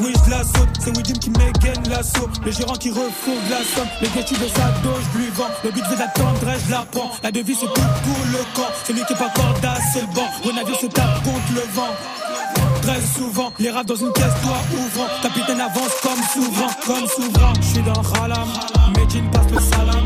Oui, 0.03 0.13
je 0.25 0.31
la 0.31 0.45
saute, 0.45 0.69
c'est 0.79 0.97
Widim 0.97 1.19
qui 1.19 1.31
m'égaine 1.31 1.89
l'assaut. 1.89 2.29
Le 2.45 2.53
gérant 2.53 2.75
qui 2.75 2.91
refourgue 2.91 3.49
la 3.49 3.59
somme. 3.59 3.89
Le 4.03 4.09
gars 4.09 4.23
de 4.23 4.49
sa 4.49 4.69
dos, 4.83 4.97
je 5.13 5.19
lui 5.19 5.29
vends. 5.31 5.49
Le 5.65 5.71
but 5.71 5.85
veut 5.89 5.97
d'attendre, 5.97 6.41
je 6.67 6.71
la 6.71 6.85
prends. 6.91 7.11
La 7.23 7.31
devise, 7.31 7.59
c'est 7.61 7.67
tout 7.67 7.81
pour 8.05 8.27
le 8.31 8.39
camp. 8.55 8.71
Celui 8.87 9.05
qui 9.05 9.13
est 9.13 9.17
pas 9.17 9.31
corda, 9.35 9.75
c'est 9.93 10.03
le 10.03 10.15
banc. 10.15 10.29
Renavio 10.45 10.75
se 10.75 10.87
tape 10.87 11.23
contre 11.25 11.53
le 11.55 11.63
vent. 11.73 11.95
Très 12.83 13.01
souvent, 13.01 13.53
les 13.59 13.71
rats 13.71 13.85
dans 13.85 13.97
une 13.97 14.13
caisse, 14.13 14.35
toi 14.43 14.59
ouvrant. 14.73 15.09
Capitaine 15.23 15.61
avance 15.61 15.95
comme 16.03 16.23
souverain, 16.33 16.73
comme 16.87 17.09
souverain. 17.09 17.53
Je 17.61 17.67
suis 17.67 17.83
dans 17.83 18.01
Ralam, 18.01 18.49
Medjin 18.97 19.25
passe 19.33 19.51
le 19.51 19.61
salam. 19.61 20.06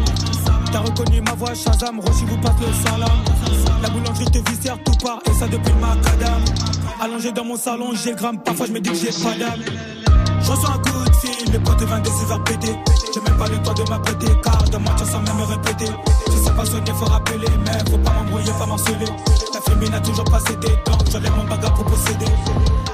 T'as 0.72 0.78
reconnu 0.80 1.20
ma 1.20 1.32
voix, 1.32 1.54
Shazam, 1.54 1.98
Roshi 2.00 2.24
vous 2.26 2.36
passe 2.38 2.54
le 2.60 2.88
salam. 2.88 3.10
La 3.82 3.88
boulangerie 3.88 4.26
te 4.26 4.50
viscère 4.50 4.78
tout 4.84 4.92
part, 5.02 5.18
et 5.26 5.32
ça 5.32 5.46
depuis 5.48 5.72
le 5.72 5.80
macadam. 5.80 6.42
Allongé 7.00 7.32
dans 7.32 7.44
mon 7.44 7.56
salon, 7.56 7.92
j'ai 7.94 8.12
gramme, 8.12 8.42
parfois 8.42 8.66
je 8.66 8.72
me 8.72 8.80
dis 8.80 8.90
que 8.90 8.96
j'ai 8.96 9.12
pas 9.22 9.34
d'âme. 9.36 9.60
Je 10.42 10.50
reçois 10.50 10.70
un 10.70 10.78
coup 10.78 11.04
de 11.04 11.16
fil, 11.16 11.52
le 11.52 11.58
pote 11.60 11.82
22 11.82 12.10
il 12.20 12.26
va 12.26 12.38
péter. 12.40 12.76
J'ai 13.12 13.20
même 13.20 13.38
pas 13.38 13.48
le 13.48 13.62
temps 13.62 13.74
de 13.74 13.82
m'apprêter, 13.88 14.28
car 14.44 14.62
de 14.62 14.76
mentir 14.76 15.06
sans 15.06 15.20
même 15.20 15.36
me 15.36 16.29
ça 16.42 16.50
pas 16.50 16.64
sonné, 16.64 16.90
faut 16.98 17.04
rappeler, 17.06 17.48
mais 17.64 17.90
faut 17.90 17.98
pas 17.98 18.12
m'embrouiller, 18.12 18.52
pas 18.58 18.66
m'harceler. 18.66 19.06
La 19.54 19.60
fille 19.60 19.90
n'a 19.90 20.00
toujours 20.00 20.24
pas 20.24 20.40
cédé, 20.40 20.68
donc 20.86 21.10
j'enlève 21.10 21.36
mon 21.36 21.44
bagage 21.44 21.74
pour 21.74 21.84
posséder. 21.84 22.26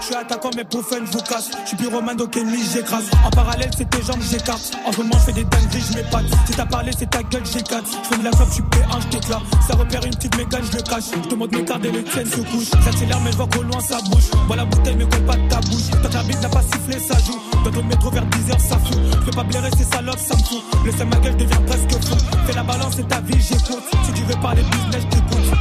Je 0.01 0.07
suis 0.07 0.15
attaquant, 0.15 0.51
mais 0.55 0.65
pour 0.65 0.83
fun, 0.85 1.01
vous 1.05 1.19
casse. 1.21 1.51
Je 1.65 1.69
suis 1.69 1.77
pyromane, 1.77 2.17
donc 2.17 2.37
ennemi, 2.37 2.59
j'écrase. 2.73 3.05
En 3.25 3.31
parallèle, 3.31 3.71
c'est 3.77 3.89
tes 3.91 4.03
jambes, 4.03 4.21
j'écarte. 4.31 4.77
En 4.87 4.93
ce 4.93 4.99
moment, 4.99 5.15
je 5.15 5.19
fais 5.19 5.33
des 5.33 5.45
dingueries, 5.45 5.85
je 5.91 5.97
m'épate. 5.97 6.27
Si 6.47 6.53
t'as 6.53 6.67
parlé, 6.67 6.93
c'est 6.97 7.11
ta 7.11 7.23
gueule, 7.23 7.45
j'écarte. 7.45 7.87
Je 8.05 8.09
fais 8.09 8.19
de 8.19 8.25
la 8.25 8.31
clope, 8.31 8.49
je 8.49 8.55
suis 8.55 8.63
P1, 8.63 9.01
je 9.01 9.07
t'éclate. 9.09 9.43
Ça 9.67 9.75
repère 9.75 10.05
une 10.05 10.15
petite 10.15 10.37
mégane, 10.37 10.63
je 10.71 10.77
le 10.77 10.83
cache. 10.83 11.05
Je 11.13 11.29
te 11.29 11.35
montre 11.35 11.59
mes 11.59 11.65
cartes 11.65 11.85
et 11.85 11.91
les 11.91 12.05
tiennes 12.05 12.27
se 12.27 12.41
couchent. 12.41 12.71
J'accélère, 12.85 13.21
mais 13.21 13.33
je 13.33 13.37
vois 13.37 13.49
qu'au 13.49 13.63
loin, 13.63 13.81
ça 13.81 13.99
bouge. 14.09 14.31
Vois 14.47 14.57
la 14.57 14.65
bouteille, 14.65 14.97
mais 14.97 15.07
colle 15.07 15.25
pas 15.25 15.37
de 15.37 15.49
ta 15.49 15.61
bouche. 15.61 15.91
Tant 16.03 16.09
que 16.09 16.15
la 16.15 16.23
bite 16.23 16.43
n'a 16.43 16.49
pas 16.49 16.63
sifflé, 16.63 16.99
ça 17.01 17.19
joue. 17.25 17.41
Dans 17.65 17.71
le 17.71 17.83
métro 17.83 18.11
vers 18.11 18.25
10h, 18.27 18.59
ça 18.59 18.79
fout. 18.79 18.99
Je 19.13 19.25
peux 19.25 19.31
pas 19.33 19.45
blairer, 19.45 19.71
c'est 19.77 19.85
ça 19.85 20.01
love, 20.01 20.19
ça 20.19 20.35
me 20.37 20.43
fout. 20.43 20.63
Laissez 20.85 21.05
ma 21.05 21.17
gueule, 21.17 21.33
je 21.39 21.45
deviens 21.45 21.61
presque 21.67 22.05
fou. 22.05 22.17
Fais 22.47 22.53
la 22.55 22.63
balance, 22.63 22.95
c'est 22.97 23.09
ta 23.09 23.21
vie, 23.21 23.41
j'écoute. 23.41 23.83
Si 24.05 24.13
tu 24.13 24.23
veux 24.23 24.41
parler 24.41 24.63
business, 24.63 25.03
je 25.03 25.17
t'écoute. 25.17 25.53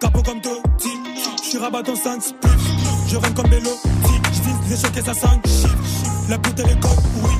Capot 0.00 0.22
comme 0.22 0.40
Totti, 0.40 0.90
je 1.42 1.48
suis 1.48 1.58
rabat 1.58 1.82
en 1.88 1.96
5 1.96 2.22
spliff. 2.22 2.60
Je 3.08 3.16
règne 3.16 3.34
comme 3.34 3.48
Bello, 3.48 3.70
je 4.04 4.42
vise 4.42 4.70
les 4.70 4.76
choquets 4.76 5.08
à 5.08 5.14
5 5.14 5.46
chiffres. 5.46 5.76
La 6.28 6.38
pute 6.38 6.60
elle 6.60 6.70
est 6.70 6.80
code, 6.80 6.90
oui. 7.22 7.30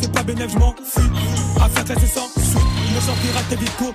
C'est 0.00 0.12
pas 0.12 0.22
bénéf, 0.22 0.50
je 0.52 0.58
m'en 0.58 0.74
fuis. 0.74 1.10
Affaire 1.60 1.84
classée 1.84 2.06
sans 2.06 2.28
suite. 2.42 2.69
Le 2.94 3.00
genre 3.00 3.14
pirate, 3.16 3.44
t'es 3.48 3.56
vite 3.56 3.76
court. 3.76 3.92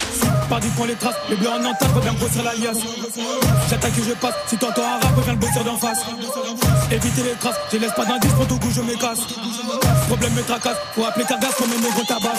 Par 0.50 0.60
du 0.60 0.68
point 0.70 0.88
les 0.88 0.96
traces. 0.96 1.16
Les 1.30 1.36
bleus 1.36 1.50
en 1.50 1.64
entaille, 1.66 1.89
bien 2.02 2.14
grossir 2.14 2.43
l'alias. 2.43 2.80
J'attaque 3.70 3.98
et 3.98 4.04
je 4.04 4.14
passe. 4.14 4.36
Si 4.48 4.58
t'entends 4.58 4.84
un 4.84 5.00
rap, 5.00 5.14
viens 5.24 5.34
le 5.34 5.39
bosser 5.39 5.64
d'en 5.66 5.78
face. 5.78 6.00
Éviter 6.91 7.24
les 7.24 7.36
traces. 7.39 7.56
Je 7.72 7.78
laisse 7.78 7.93
pas 7.93 8.06
d'indice 8.06 8.34
pour 8.34 8.48
tout 8.48 8.60
coup, 8.60 8.70
je 8.72 8.82
me 8.82 8.96
casse. 8.96 9.22
Problème 10.08 10.34
me 10.34 10.43
tracasse. 10.43 10.78
Faut 10.93 11.06
appeler 11.06 11.26
Cargas 11.26 11.54
comme 11.58 11.70
mes 11.70 11.78
négros 11.78 12.04
tabac. 12.08 12.34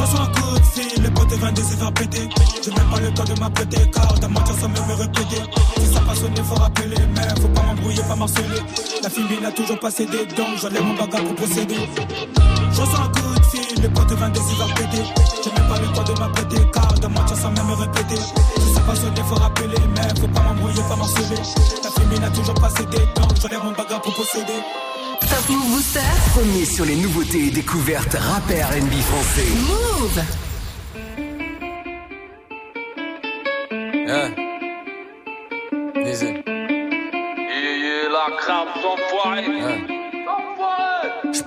reçois 0.00 0.20
un 0.20 0.26
coup 0.26 0.58
de 0.58 0.64
fil, 0.64 1.02
les 1.02 1.10
potes 1.10 1.32
22 1.32 1.62
se 1.62 1.76
faire 1.76 1.92
péter. 1.92 2.28
J'ai 2.62 2.70
même 2.70 2.90
pas 2.90 3.00
le 3.00 3.12
temps 3.12 3.24
de 3.24 3.40
m'apprêter, 3.40 3.90
car 3.92 4.14
t'as 4.20 4.28
mentir 4.28 4.54
sans 4.60 4.68
me 4.68 4.94
répéter. 4.94 5.42
Si 5.78 5.92
ça 5.92 6.00
pas 6.00 6.14
sonné, 6.14 6.42
faut 6.42 6.54
rappeler, 6.54 6.96
mais 7.14 7.40
faut 7.40 7.48
pas 7.48 7.62
m'embrouiller, 7.62 8.02
pas 8.02 8.16
marceler. 8.16 8.60
La 9.02 9.10
fille 9.10 9.24
n'a 9.42 9.50
toujours 9.50 9.78
pas 9.78 9.90
cédé, 9.90 10.26
donc 10.36 10.58
j'enlève 10.60 10.82
mon 10.82 10.94
bagage 10.94 11.22
pour 11.22 11.34
procéder. 11.34 11.76
Je 12.72 12.80
reçois 12.80 13.00
un 13.00 13.08
coup 13.08 13.19
de 13.52 13.56
fil, 13.58 13.82
les 13.82 13.88
potes 13.88 14.12
22 14.12 14.40
se 14.40 14.54
faire 14.54 14.74
péter. 14.74 15.04
J'ai 15.42 15.50
même 15.52 15.68
pas 15.68 15.78
le 15.78 15.86
temps 15.94 16.02
de 16.02 16.18
m'apprêter, 16.18 16.56
car 16.72 16.94
t'as 17.00 17.08
mentir 17.08 17.36
sans 17.36 17.50
même 17.50 17.66
me 17.66 17.74
répéter. 17.74 18.16
Si 18.16 18.74
ça 18.74 18.80
pas 18.80 18.94
sonné, 18.94 19.20
faut 19.28 19.34
rappeler, 19.36 19.68
mais 19.94 20.20
faut 20.20 20.28
pas 20.28 20.40
m'embrouiller, 20.40 20.82
pas 20.88 20.96
marceler. 20.96 21.36
La 21.82 21.90
fille 21.90 22.20
n'a 22.20 22.30
toujours 22.30 22.54
pas 22.54 22.70
cédé, 22.70 22.98
donc 23.16 23.36
j'enlève 23.40 23.64
mon 23.64 23.72
bagage 23.72 24.00
pour 24.02 24.14
procéder. 24.14 24.60
Top 25.20 25.48
Move 25.48 25.70
Booster. 25.70 26.00
Premier 26.34 26.64
sur 26.64 26.84
les 26.84 26.96
nouveautés 26.96 27.46
et 27.46 27.50
découvertes 27.50 28.14
rap 28.14 28.50
et 28.50 28.62
R&B 28.62 28.92
français. 29.02 29.46
Move. 29.68 30.22
Yeah. 33.92 34.30
Easy. 36.04 36.26
Yeah, 36.26 37.76
yeah, 37.78 38.08
la 38.10 38.36
crabe 38.36 38.68
s'enfoirée. 38.82 39.44
Je 39.46 39.89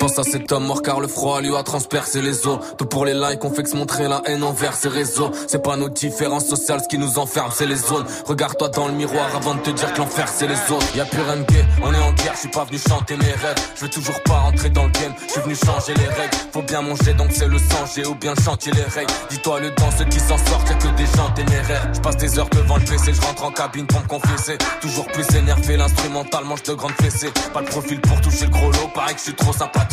pense 0.04 0.20
à 0.20 0.24
cet 0.24 0.52
homme 0.52 0.66
mort 0.66 0.82
car 0.82 1.00
le 1.00 1.08
froid 1.08 1.40
lui 1.40 1.56
a 1.56 1.64
transpercé 1.64 2.22
les 2.22 2.46
os. 2.46 2.60
Tout 2.78 2.86
pour 2.86 3.06
les 3.06 3.14
likes, 3.14 3.46
on 3.46 3.54
fait 3.54 3.64
que 3.64 3.70
se 3.70 3.78
montrer 3.78 4.10
la 4.10 4.22
haine 4.26 4.44
envers 4.44 4.74
ces 4.74 4.90
réseaux. 4.90 5.32
C'est 5.48 5.64
pas 5.64 5.78
nos 5.78 5.88
différences 5.88 6.46
sociales 6.46 6.82
ce 6.84 6.90
qui 6.90 6.98
nous 6.98 7.20
enferme, 7.20 7.52
c'est 7.56 7.66
les 7.66 7.78
zones. 7.78 8.04
Regarde-toi 8.26 8.68
dans 8.68 8.88
le 8.88 8.94
miroir 8.96 9.34
avant 9.34 9.56
de 9.56 9.62
te 9.62 9.70
dire 9.70 9.94
que 9.94 10.00
l'enfer 10.00 10.28
c'est 10.28 10.48
les 10.48 10.60
autres. 10.74 10.86
Y 10.94 11.00
a 11.00 11.06
plus 11.06 11.22
rien 11.22 11.38
de 11.38 11.46
on 11.82 11.94
est 11.94 12.04
en 12.04 12.12
guerre, 12.12 12.34
je 12.34 12.40
suis 12.40 12.50
pas 12.50 12.66
venu 12.66 12.80
chanter 12.80 13.16
mes 13.16 13.32
rêves. 13.32 13.56
Je 13.76 13.82
veux 13.82 13.90
toujours 13.90 14.22
pas 14.24 14.40
rentrer 14.40 14.70
dans 14.72 14.84
le 14.84 14.92
game, 14.92 15.14
je 15.26 15.32
suis 15.32 15.42
venu 15.42 15.56
changer 15.56 15.94
les 15.94 16.22
règles. 16.22 16.36
Faut 16.52 16.64
bien 16.64 16.82
manger 16.82 17.14
donc 17.14 17.30
c'est 17.32 17.48
le 17.48 17.58
sang, 17.58 17.86
j'ai 17.96 18.06
ou 18.06 18.16
bien 18.16 18.34
chanter 18.44 18.72
les 18.72 18.84
règles. 18.84 19.14
Dis-toi 19.30 19.62
le 19.62 19.74
temps, 19.74 19.90
ceux 19.98 20.06
qui 20.06 20.20
s'en 20.20 20.38
sortent, 20.38 20.70
y'a 20.70 20.76
que 20.76 20.98
des 20.98 21.06
gens 21.16 21.30
téméraires. 21.34 21.90
Je 21.94 22.02
passe 22.02 22.18
des 22.18 22.38
heures 22.38 22.50
devant 22.50 22.76
le 22.76 22.84
PC, 22.84 23.14
je 23.14 23.22
rentre 23.22 23.46
en 23.46 23.52
cabine 23.52 23.88
pour 23.88 24.02
me 24.02 24.08
confesser. 24.08 24.58
Toujours 24.82 25.08
plus 25.08 25.34
énervé, 25.34 25.78
l'instrumental 25.78 26.44
mange 26.44 26.64
de 26.64 26.74
grandes 26.74 27.00
fessées. 27.02 27.32
Pas 27.54 27.62
le 27.62 27.68
profil 27.68 28.02
pour 28.02 28.20
toucher 28.20 28.46
le 28.46 28.52
gros 28.52 28.70
lot, 28.70 28.90
pareil 28.94 29.14
que 29.14 29.20
je 29.20 29.24
suis 29.24 29.36
trop 29.36 29.54
sympathique. 29.54 29.93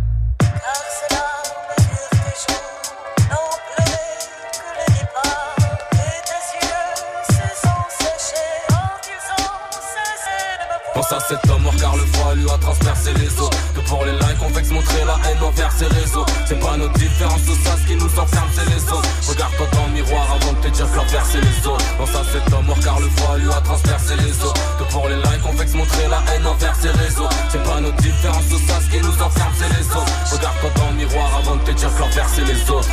Cet 11.31 11.49
homme 11.49 11.69
car 11.79 11.95
le 11.95 12.05
froid 12.13 12.35
lui 12.35 12.49
a 12.49 12.57
transpercé 12.57 13.13
les 13.13 13.31
os. 13.39 13.49
Que 13.75 13.81
pour 13.87 14.03
les 14.05 14.11
likes 14.11 14.41
on 14.43 14.51
se 14.51 14.73
montrer 14.73 15.03
la 15.05 15.17
haine 15.29 15.41
envers 15.41 15.71
ses 15.71 15.87
réseaux. 15.87 16.25
C'est 16.45 16.59
pas 16.59 16.75
notre 16.77 16.93
différence 16.93 17.41
ça 17.63 17.77
ce 17.79 17.87
qui 17.87 17.95
nous 17.95 18.13
enferme 18.19 18.49
c'est 18.53 18.67
les 18.67 18.83
autres. 18.91 19.09
Regarde-toi 19.29 19.67
dans 19.73 19.85
le 19.87 19.93
miroir 19.93 20.25
avant 20.35 20.53
de 20.53 20.59
te 20.59 20.67
dire 20.67 20.91
que 20.91 20.97
l'enfer 20.97 21.23
c'est 21.31 21.41
les 21.41 21.67
autres. 21.67 21.85
Pense 21.97 22.15
à 22.15 22.23
cet 22.33 22.53
homme 22.53 22.73
car 22.83 22.99
le 22.99 23.09
froid 23.15 23.37
lui 23.37 23.49
a 23.49 23.61
transpercé 23.61 24.15
les 24.17 24.35
os. 24.43 24.53
Que 24.79 24.83
pour 24.91 25.07
les 25.07 25.15
likes 25.15 25.45
on 25.47 25.55
se 25.55 25.77
montrer 25.77 26.07
la 26.09 26.21
haine 26.33 26.45
envers 26.45 26.75
ses 26.75 26.91
réseaux. 26.91 27.29
C'est 27.49 27.63
pas 27.63 27.79
notre 27.79 27.97
différence 27.97 28.43
ça 28.67 28.79
ce 28.81 28.89
qui 28.91 28.99
nous 28.99 29.21
enferme 29.23 29.53
c'est 29.55 29.71
les 29.79 29.87
autres. 29.87 30.15
Regarde-toi 30.31 30.69
dans 30.75 30.89
le 30.89 30.95
miroir 30.95 31.29
avant 31.39 31.55
de 31.55 31.63
te 31.63 31.71
dire 31.71 31.93
que 31.95 31.99
l'enfer 31.99 32.25
c'est 32.33 32.45
les 32.45 32.69
autres 32.69 32.89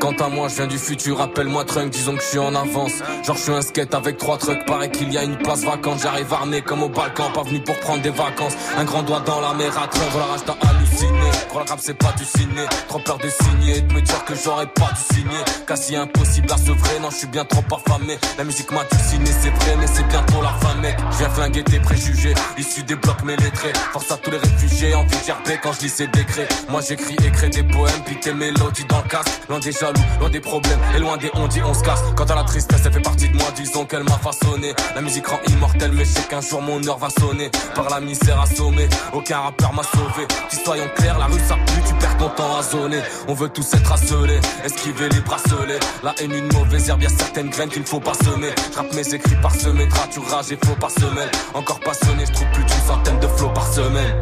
Quant 0.00 0.12
à 0.12 0.28
moi, 0.28 0.48
je 0.48 0.56
viens 0.56 0.66
du 0.66 0.78
futur, 0.78 1.20
appelle-moi 1.20 1.64
Trunk, 1.66 1.90
disons 1.90 2.16
que 2.16 2.22
je 2.22 2.28
suis 2.28 2.38
en 2.38 2.54
avance. 2.54 2.92
Genre, 3.22 3.36
je 3.36 3.42
suis 3.42 3.52
un 3.52 3.60
skate 3.60 3.94
avec 3.94 4.16
trois 4.16 4.38
trucks, 4.38 4.64
paraît 4.64 4.90
qu'il 4.90 5.12
y 5.12 5.18
a 5.18 5.24
une 5.24 5.36
place 5.36 5.62
vacante. 5.62 6.00
J'arrive 6.02 6.32
armé 6.32 6.62
comme 6.62 6.82
au 6.82 6.88
Balkan, 6.88 7.30
pas 7.34 7.42
venu 7.42 7.60
pour 7.60 7.78
prendre 7.80 8.00
des 8.00 8.08
vacances. 8.10 8.54
Un 8.78 8.84
grand 8.84 9.02
doigt 9.02 9.20
dans 9.20 9.40
la 9.40 9.52
mer 9.52 9.76
à 9.76 9.86
Trunk, 9.88 10.08
la 10.14 10.24
rage 10.24 10.40
halluciné. 10.62 11.29
Quand 11.52 11.60
le 11.60 11.64
rap 11.68 11.78
c'est 11.82 11.94
pas 11.94 12.12
du 12.12 12.24
ciné, 12.24 12.64
trop 12.88 12.98
peur 12.98 13.18
de 13.18 13.28
signer 13.28 13.80
de 13.80 13.92
me 13.92 14.00
dire 14.00 14.24
que 14.24 14.34
j'aurais 14.34 14.66
pas 14.66 14.90
dû 14.92 15.14
signer. 15.14 15.44
Quasi 15.66 15.96
impossible 15.96 16.52
à 16.52 16.56
se 16.56 16.70
vrai, 16.72 16.98
non, 17.00 17.10
je 17.10 17.16
suis 17.16 17.26
bien 17.26 17.44
trop 17.44 17.62
affamé. 17.74 18.18
La 18.38 18.44
musique 18.44 18.70
m'a 18.72 18.82
ciné, 19.08 19.26
c'est 19.26 19.50
vrai, 19.50 19.76
mais 19.78 19.86
c'est 19.86 20.06
bientôt 20.08 20.42
la 20.42 20.52
fin, 20.60 20.74
mec. 20.76 20.96
Je 21.12 21.24
viens 21.24 21.62
tes 21.62 21.80
préjugés, 21.80 22.34
issus 22.58 22.82
des 22.82 22.96
blocs 22.96 23.22
mélétrés. 23.24 23.72
Force 23.92 24.10
à 24.10 24.16
tous 24.16 24.30
les 24.30 24.38
réfugiés, 24.38 24.94
envie 24.94 25.08
de 25.08 25.56
quand 25.62 25.72
je 25.72 25.80
lis 25.82 25.88
ces 25.88 26.06
décrets. 26.06 26.48
Moi 26.68 26.80
j'écris 26.86 27.16
et 27.24 27.30
crée 27.30 27.48
des 27.48 27.62
poèmes, 27.62 28.02
puis 28.04 28.18
mélodies 28.32 28.84
dans 28.88 29.02
le 29.02 29.08
casque. 29.08 29.30
Loin 29.48 29.58
des 29.58 29.72
jaloux, 29.72 30.00
loin 30.18 30.30
des 30.30 30.40
problèmes 30.40 30.78
et 30.94 30.98
loin 30.98 31.16
des 31.16 31.30
on 31.34 31.46
dit 31.48 31.60
on 31.62 31.74
se 31.74 31.82
casse. 31.82 32.00
Quant 32.16 32.24
à 32.24 32.34
la 32.34 32.44
tristesse, 32.44 32.80
elle 32.84 32.92
fait 32.92 33.00
partie 33.00 33.28
de 33.28 33.36
moi, 33.36 33.46
disons 33.54 33.84
qu'elle 33.84 34.04
m'a 34.04 34.18
façonné. 34.18 34.74
La 34.94 35.00
musique 35.00 35.26
rend 35.26 35.40
immortelle, 35.48 35.92
mais 35.92 36.04
je 36.04 36.10
sais 36.10 36.22
qu'un 36.28 36.40
jour 36.40 36.62
mon 36.62 36.82
heure 36.86 36.98
va 36.98 37.08
sonner. 37.10 37.50
Par 37.74 37.88
la 37.90 38.00
misère 38.00 38.40
assommée, 38.40 38.88
aucun 39.12 39.40
rappeur 39.40 39.72
m'a 39.72 39.82
sauvé. 39.82 40.26
Si 40.50 40.56
soyons 40.64 40.88
clairs, 40.96 41.18
la 41.18 41.28
ça 41.38 41.56
pue, 41.66 41.82
tu 41.86 41.94
perds 41.94 42.16
ton 42.16 42.28
temps 42.30 42.56
à 42.56 42.62
zoner. 42.62 43.00
On 43.28 43.34
veut 43.34 43.48
tous 43.48 43.74
être 43.74 43.92
asselés, 43.92 44.40
esquiver 44.64 45.08
les 45.08 45.20
bracelets. 45.20 45.80
La 46.02 46.14
haine, 46.20 46.32
une 46.32 46.52
mauvaise 46.52 46.88
herbe, 46.88 47.02
y'a 47.02 47.08
certaines 47.08 47.50
graines 47.50 47.70
qu'il 47.70 47.82
ne 47.82 47.86
faut 47.86 48.00
pas 48.00 48.14
semer. 48.14 48.50
J'rappe 48.72 48.92
mes 48.94 49.14
écrits 49.14 49.36
par 49.42 49.54
semaine, 49.54 49.88
rage 50.28 50.52
et 50.52 50.58
faux 50.64 50.76
par 50.78 50.90
semaine. 50.90 51.28
Encore 51.54 51.80
passionné, 51.80 52.24
je 52.26 52.32
trouve 52.32 52.50
plus 52.52 52.64
d'une 52.64 52.82
centaine 52.86 53.20
de 53.20 53.28
flots 53.28 53.52
par 53.52 53.72
semaine. 53.72 54.14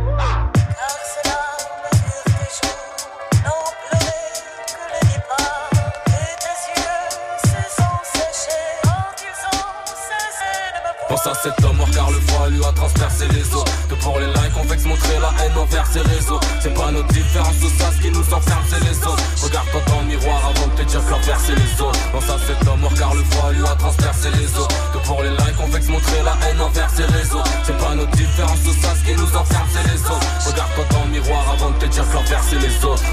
À 11.29 11.35
cet 11.35 11.63
homme 11.65 11.77
mort 11.77 11.91
car 11.91 12.11
le 12.11 12.21
froid 12.21 12.49
lui 12.49 12.65
a 12.65 12.73
transpercé 12.73 13.27
les 13.29 13.45
os. 13.55 13.65
Que 13.89 13.95
pour 13.97 14.19
les 14.19 14.27
likes 14.27 14.57
on 14.57 14.65
se 14.65 14.89
montrer 14.89 15.19
la 15.21 15.45
haine 15.45 15.57
envers 15.57 15.87
ses 15.87 16.01
réseaux. 16.01 16.41
C'est 16.61 16.73
pas 16.75 16.91
notre 16.91 17.09
différence 17.09 17.59
tout 17.61 17.69
ça 17.79 17.91
ce 17.93 18.03
qui 18.03 18.11
nous 18.11 18.25
enferme 18.33 18.65
c'est 18.69 18.81
les 18.81 18.99
autres 19.07 19.25
Regarde-toi 19.43 19.81
dans 19.89 20.01
le 20.01 20.07
miroir 20.07 20.41
avant 20.51 20.67
de 20.69 20.73
te 20.81 20.83
dire 20.89 21.05
que 21.05 21.11
l'enfer 21.11 21.39
c'est 21.45 21.55
les 21.55 21.83
autres 21.83 22.01
Pense 22.13 22.31
à 22.31 22.39
cet 22.47 22.67
homme 22.67 22.81
mort 22.81 22.95
car 22.95 23.15
le 23.15 23.23
froid 23.25 23.53
lui 23.53 23.65
a 23.65 23.75
transpercé 23.77 24.29
les 24.31 24.49
os. 24.57 24.69
Que 24.93 24.99
pour 25.07 25.23
les 25.23 25.31
likes 25.31 25.61
on 25.61 25.69
se 25.69 25.91
montrer 25.91 26.23
la 26.25 26.35
haine 26.49 26.61
envers 26.61 26.91
ses 26.91 27.05
réseaux. 27.05 27.45
C'est 27.65 27.77
pas 27.77 27.95
notre 27.95 28.13
différence 28.13 28.63
tout 28.65 28.77
ça 28.81 28.95
ce 28.97 29.05
qui 29.05 29.15
nous 29.15 29.37
enferme 29.37 29.69
c'est 29.73 29.87
les 29.93 30.01
autres 30.01 30.29
Regarde-toi 30.47 30.85
dans 30.91 31.05
le 31.05 31.11
miroir 31.11 31.45
avant 31.53 31.71
de 31.71 31.79
te 31.79 31.87
dire 31.87 32.09
que 32.09 32.15
l'enfer 32.15 32.41
c'est 32.49 32.59
les 32.59 32.85
autres 32.85 33.05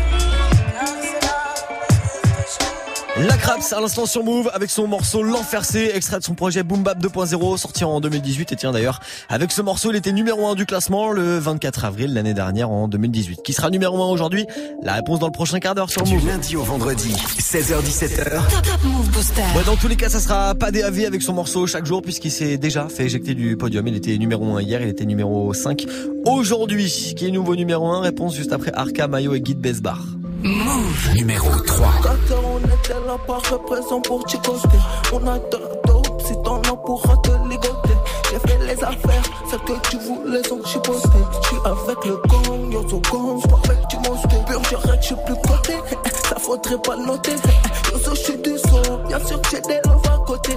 La 3.28 3.38
Craps 3.38 3.73
à 3.73 3.82
l'instant 3.82 4.05
sur 4.05 4.23
Move 4.23 4.51
avec 4.53 4.69
son 4.69 4.88
morceau 4.88 5.23
L'Enfercé, 5.23 5.91
extrait 5.95 6.19
de 6.19 6.23
son 6.23 6.36
projet 6.36 6.61
Boom 6.63 6.84
Bap 6.84 6.99
2.0 7.01 7.57
sorti 7.57 7.84
en 7.84 7.99
2018 7.99 8.51
et 8.51 8.55
tiens 8.55 8.71
d'ailleurs 8.71 8.99
avec 9.30 9.51
ce 9.51 9.61
morceau 9.63 9.89
il 9.91 9.95
était 9.95 10.11
numéro 10.11 10.45
1 10.47 10.53
du 10.55 10.65
classement 10.65 11.11
le 11.11 11.39
24 11.39 11.86
avril 11.86 12.13
l'année 12.13 12.34
dernière 12.36 12.69
en 12.69 12.88
2018. 12.88 13.41
Qui 13.43 13.53
sera 13.53 13.69
numéro 13.69 13.99
1 14.03 14.07
aujourd'hui? 14.09 14.45
La 14.84 14.93
réponse 14.93 15.19
dans 15.19 15.26
le 15.26 15.32
prochain 15.32 15.59
quart 15.59 15.73
d'heure 15.73 15.89
sur 15.89 16.03
Du 16.03 16.15
Move. 16.15 16.28
lundi 16.28 16.55
au 16.55 16.63
vendredi, 16.63 17.15
16h17h. 17.39 18.32
Top, 18.32 18.61
top 18.61 18.84
Move 18.84 19.09
Booster. 19.09 19.41
Ouais, 19.55 19.63
dans 19.65 19.76
tous 19.76 19.88
les 19.88 19.95
cas, 19.95 20.09
ça 20.09 20.19
sera 20.19 20.53
pas 20.53 20.69
DAV 20.69 21.05
avec 21.05 21.21
son 21.21 21.34
morceau 21.34 21.65
chaque 21.65 21.86
jour 21.86 22.01
puisqu'il 22.01 22.32
s'est 22.32 22.57
déjà 22.57 22.88
fait 22.89 23.05
éjecter 23.05 23.34
du 23.34 23.57
podium. 23.57 23.88
Il 23.88 23.95
était 23.95 24.17
numéro 24.17 24.55
1 24.55 24.61
hier, 24.61 24.82
il 24.82 24.89
était 24.89 25.05
numéro 25.05 25.53
5 25.53 25.86
aujourd'hui. 26.26 27.13
Qui 27.17 27.28
est 27.28 27.32
nouveau 27.32 27.55
numéro 27.55 27.88
1 27.88 28.01
Réponse 28.01 28.36
juste 28.36 28.53
après 28.53 28.71
Arca, 28.73 29.07
Mayo 29.07 29.34
et 29.34 29.41
Guide 29.41 29.59
Besbar. 29.59 30.03
Move 30.43 31.13
numéro 31.15 31.49
3. 31.59 31.93
Était 32.86 32.93
là 33.07 33.17
présent 33.65 33.99
pour 33.99 34.29
chicoter. 34.29 34.77
On 35.11 35.25
a 35.25 35.39
de 35.39 35.57
la 35.57 35.75
dope, 35.88 36.21
si 36.21 36.33
t'en 36.43 36.59
as 36.59 36.75
pourra 36.75 37.17
te 37.17 37.31
ligoter. 37.49 37.95
J'ai 38.29 38.39
fait 38.39 38.59
les 38.59 38.83
affaires, 38.83 39.23
celles 39.49 39.59
que 39.61 39.89
tu 39.89 39.97
voulais 39.97 40.43
sont 40.43 40.63
chipoter. 40.63 41.07
J'suis 41.41 41.57
avec 41.65 42.05
le 42.05 42.17
gang, 42.27 42.71
yo 42.71 42.88
so 42.88 43.01
gang, 43.11 43.39
j'suis 43.39 43.49
pas 43.49 43.59
avec 43.63 43.88
du 43.88 43.95
monstre. 44.07 44.45
Pur, 44.45 44.61
j'arrête, 44.69 45.01
j'suis 45.01 45.15
plus 45.25 45.36
côté. 45.36 45.73
Ça 46.29 46.36
faudrait 46.38 46.77
pas 46.77 46.95
noter. 46.97 47.31
Yo 47.91 47.97
so 47.97 48.13
j'suis 48.13 48.38
du 48.38 48.55
son, 48.59 48.97
bien 49.07 49.19
sûr 49.25 49.41
que 49.41 49.49
j'ai 49.51 49.61
des 49.61 49.79
love 49.86 50.01
à 50.05 50.17
côté. 50.25 50.53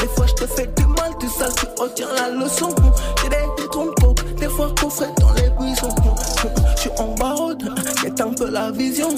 Des 0.00 0.08
fois 0.08 0.26
j'te 0.26 0.46
fais 0.46 0.66
du 0.66 0.86
mal, 0.86 1.16
du 1.20 1.28
sale, 1.28 1.52
tu 1.54 1.80
retiens 1.80 2.08
la 2.16 2.30
leçon. 2.30 2.74
J'ai 3.22 3.28
des 3.28 3.66
coke, 3.68 4.34
des 4.36 4.48
fois 4.48 4.68
coffret 4.80 5.12
dans 5.17 5.17
la 8.58 8.70
vision. 8.72 9.08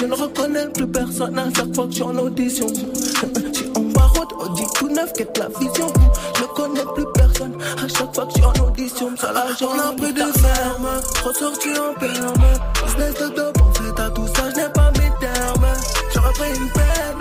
Je 0.00 0.06
ne 0.06 0.14
reconnais 0.14 0.68
plus 0.68 0.86
personne 0.86 1.38
à 1.38 1.44
chaque 1.54 1.74
fois 1.74 1.86
que 1.86 1.92
j'suis 1.92 2.02
en 2.02 2.16
audition. 2.16 2.66
J'suis 2.68 3.70
en 3.74 3.80
barode, 3.80 4.32
Audi 4.40 4.64
tout 4.74 4.88
neuf, 4.88 5.12
quête 5.12 5.36
la 5.38 5.48
vision? 5.60 5.88
Je 6.36 6.42
ne 6.42 6.46
connais 6.48 6.86
plus 6.94 7.06
personne 7.14 7.56
à 7.82 7.88
chaque 7.88 8.14
fois 8.14 8.26
que 8.26 8.32
j'suis 8.32 8.44
en 8.44 8.66
audition. 8.66 9.16
Ça 9.16 9.32
la 9.32 9.46
j'en 9.58 9.74
ai 9.74 9.96
pris 9.96 10.12
de 10.12 10.26
ferme, 10.44 10.88
ressorti 11.24 11.68
en 11.78 11.98
perme. 11.98 12.46
Business 12.84 13.14
de 13.20 13.28
dope, 13.36 13.60
en 13.62 13.72
fait 13.72 14.00
à 14.00 14.10
tout 14.10 14.26
ça, 14.34 14.42
je 14.50 14.56
n'ai 14.56 14.68
pas 14.72 14.90
mes 14.92 15.12
termes. 15.20 15.66
J'aurais 16.14 16.32
pris 16.32 16.50
une 16.60 16.70
peine, 16.70 17.20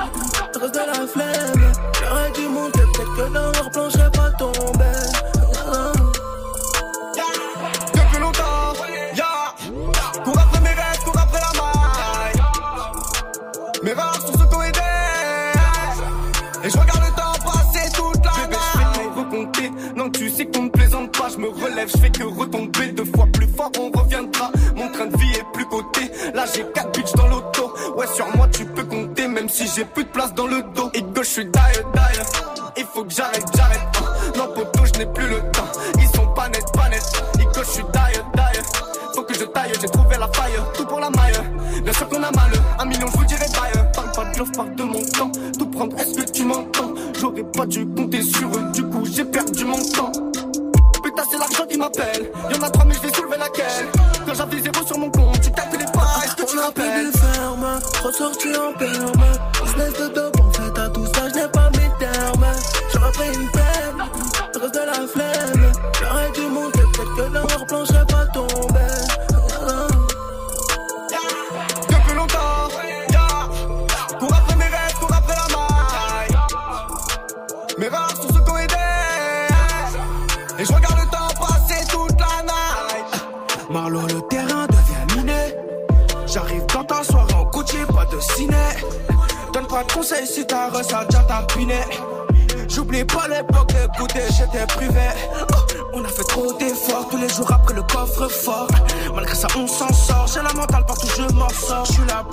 reste 0.61 0.73
de 0.73 0.79
la 0.79 1.07
flemme. 1.07 1.73
J'aurais 1.99 2.31
dû 2.31 2.47
monter, 2.47 2.85
peut-être 2.93 3.15
que 3.17 3.33
dans 3.33 3.54
Sais 20.45 20.51
qu'on 20.51 20.63
ne 20.65 20.69
plaisante 20.69 21.17
pas. 21.17 21.29
Je 21.29 21.37
me 21.37 21.49
relève, 21.49 21.89
je 21.89 21.97
fais 21.97 22.09
que 22.09 22.23
retomber. 22.23 22.87
Deux 22.91 23.05
fois 23.05 23.27
plus 23.31 23.47
fort, 23.47 23.71
on 23.79 23.89
reviendra. 23.97 24.51
Mon 24.75 24.91
train 24.91 25.07
de 25.07 25.17
vie 25.17 25.31
est 25.33 25.45
plus 25.53 25.65
coté. 25.65 26.11
Là, 26.33 26.45
j'ai 26.53 26.65
quatre 26.73 26.91
bitches 26.91 27.13
dans 27.13 27.27
l'auto. 27.27 27.73
Ouais, 27.95 28.07
sur 28.07 28.27
moi, 28.35 28.47
tu 28.51 28.65
peux 28.65 28.83
compter. 28.83 29.27
Même 29.27 29.49
si 29.49 29.67
j'ai 29.75 29.85
plus 29.85 30.03
de 30.03 30.09
place 30.09 30.33
dans 30.33 30.47
le 30.47 30.61
dos. 30.75 30.89
Et 30.93 31.01
que 31.01 31.23
je 31.23 31.29
suis 31.29 31.45
die, 31.45 31.51
die. 31.51 32.19
Il 32.77 32.85
faut 32.85 33.03
que 33.05 33.13
j'arrête, 33.13 33.45
j'arrête. 33.55 34.37
Non, 34.37 34.47
poteau, 34.53 34.85
je 34.85 34.99
n'ai 34.99 35.05
plus 35.05 35.27
le 35.27 35.39
temps. 35.51 35.71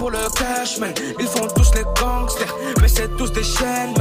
Pour 0.03 0.11
le 0.11 0.28
cash, 0.36 0.78
man. 0.80 0.92
Ils 1.20 1.28
font 1.28 1.46
tous 1.55 1.70
les 1.76 1.84
gangsters, 2.00 2.53
mais 2.80 2.88
c'est 2.88 3.16
tous 3.16 3.30
des 3.30 3.44
chaînes, 3.44 3.94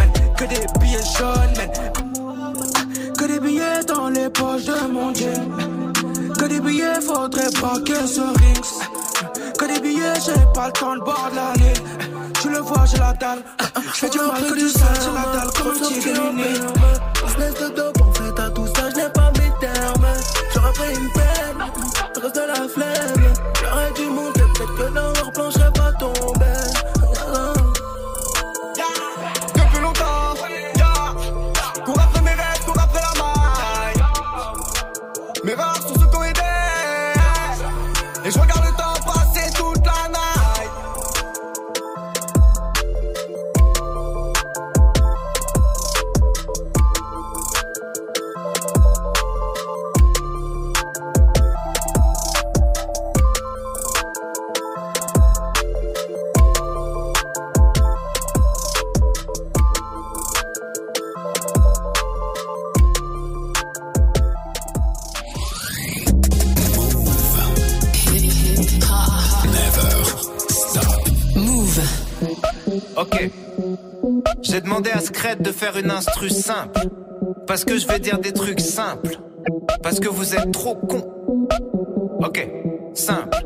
de 75.42 75.52
faire 75.52 75.78
une 75.78 75.92
instru 75.92 76.30
simple. 76.30 76.88
Parce 77.48 77.66
que 77.66 77.78
je 77.78 77.88
vais 77.88 78.00
dire 78.00 78.20
des 78.20 78.32
trucs 78.32 78.60
simples. 78.60 79.18
Parce 79.82 80.00
que 80.00 80.08
vous 80.08 80.36
êtes 80.36 80.52
trop 80.52 80.76
cons. 80.76 81.08
Ok. 82.20 82.48
Simple. 82.94 83.38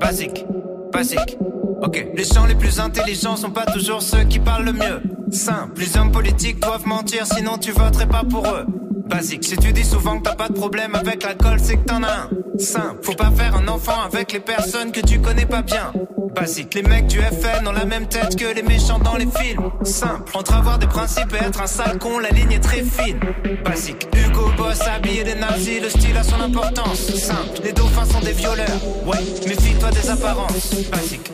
Basique. 0.00 0.46
Basique. 0.92 1.38
Ok. 1.82 2.06
Les 2.14 2.24
gens 2.24 2.46
les 2.46 2.54
plus 2.54 2.80
intelligents 2.80 3.36
sont 3.36 3.50
pas 3.50 3.66
toujours 3.66 4.02
ceux 4.02 4.24
qui 4.24 4.38
parlent 4.38 4.64
le 4.64 4.72
mieux. 4.72 5.02
Simple. 5.30 5.80
Les 5.80 5.96
hommes 5.96 6.12
politiques 6.12 6.60
doivent 6.60 6.86
mentir, 6.86 7.26
sinon 7.26 7.58
tu 7.58 7.72
voterais 7.72 8.08
pas 8.08 8.24
pour 8.28 8.46
eux. 8.46 8.64
Basique. 9.06 9.44
Si 9.44 9.56
tu 9.56 9.72
dis 9.72 9.84
souvent 9.84 10.18
que 10.18 10.22
t'as 10.22 10.34
pas 10.34 10.48
de 10.48 10.54
problème 10.54 10.94
avec 10.94 11.22
l'alcool, 11.22 11.58
c'est 11.60 11.76
que 11.76 11.84
t'en 11.84 12.02
as 12.02 12.12
un. 12.12 12.58
Simple. 12.58 12.98
Faut 13.02 13.14
pas 13.14 13.30
faire 13.30 13.56
un 13.56 13.68
enfant 13.68 14.00
avec 14.06 14.32
les 14.32 14.40
personnes 14.40 14.92
que 14.92 15.00
tu 15.00 15.20
connais 15.20 15.46
pas 15.46 15.62
bien. 15.62 15.92
Basique. 16.34 16.74
Les 16.74 16.82
mecs 16.82 17.06
du 17.06 17.20
FN 17.20 17.66
ont 17.66 17.72
la 17.72 17.84
même 17.84 18.06
tête 18.06 18.36
que 18.36 18.52
les 18.54 18.62
méchants 18.62 18.98
dans 18.98 19.16
les 19.16 19.26
films. 19.26 19.70
Simple. 19.82 20.32
Entre 20.34 20.54
avoir 20.54 20.78
des 20.78 20.86
principes 20.86 21.32
et 21.32 21.44
être 21.44 21.60
un 21.62 21.66
sale 21.66 21.98
con, 21.98 22.18
la 22.18 22.30
ligne 22.30 22.52
est 22.52 22.60
très 22.60 22.82
fine. 22.82 23.20
Basique. 23.64 24.08
Hugo 24.14 24.50
Boss 24.56 24.80
habillé 24.82 25.24
des 25.24 25.34
nazis, 25.36 25.80
le 25.80 25.88
style 25.88 26.16
a 26.16 26.22
son 26.22 26.40
importance. 26.40 27.14
Simple. 27.14 27.60
Les 27.62 27.72
dauphins 27.72 28.04
sont 28.04 28.20
des 28.20 28.32
violeurs. 28.32 28.66
Ouais, 29.06 29.18
méfie-toi 29.46 29.90
des 29.90 30.10
apparences. 30.10 30.74
Basique. 30.90 31.30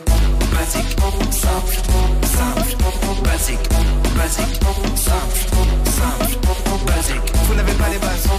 Basique. 0.53 0.97
Simple. 1.31 1.75
Simple. 2.21 3.23
Basique. 3.23 3.69
Basique. 4.15 4.59
Simple. 4.95 5.39
Simple. 5.85 6.37
Basique. 6.85 7.33
Vous 7.47 7.55
n'avez 7.55 7.73
pas 7.73 7.89
les 7.89 7.97
bases. 7.97 8.29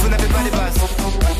Vous 0.00 0.08
n'avez 0.08 0.26
pas 0.26 0.42
les 0.44 0.50
bases. 0.50 1.39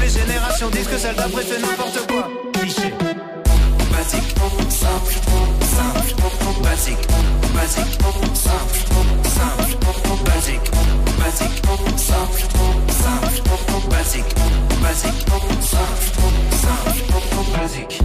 Les 0.00 0.08
générations 0.08 0.70
disent 0.70 0.88
que 0.88 0.98
celle 0.98 1.16
d'après 1.16 1.42
fait 1.42 1.60
n'importe 1.60 2.06
quoi, 2.10 2.28
cliché. 2.52 2.92
Basique, 3.90 4.34
simple, 4.68 5.12
simple, 5.62 6.62
basique, 6.62 7.06
basique, 7.54 7.98
simple, 8.34 8.78
simple, 9.24 9.76
basique, 10.24 10.70
basique, 11.18 11.62
simple, 11.96 12.40
simple, 12.88 13.90
basique, 13.90 14.34
basique, 14.82 15.26
simple, 15.60 16.06
simple, 16.52 17.58
basique. 17.58 18.02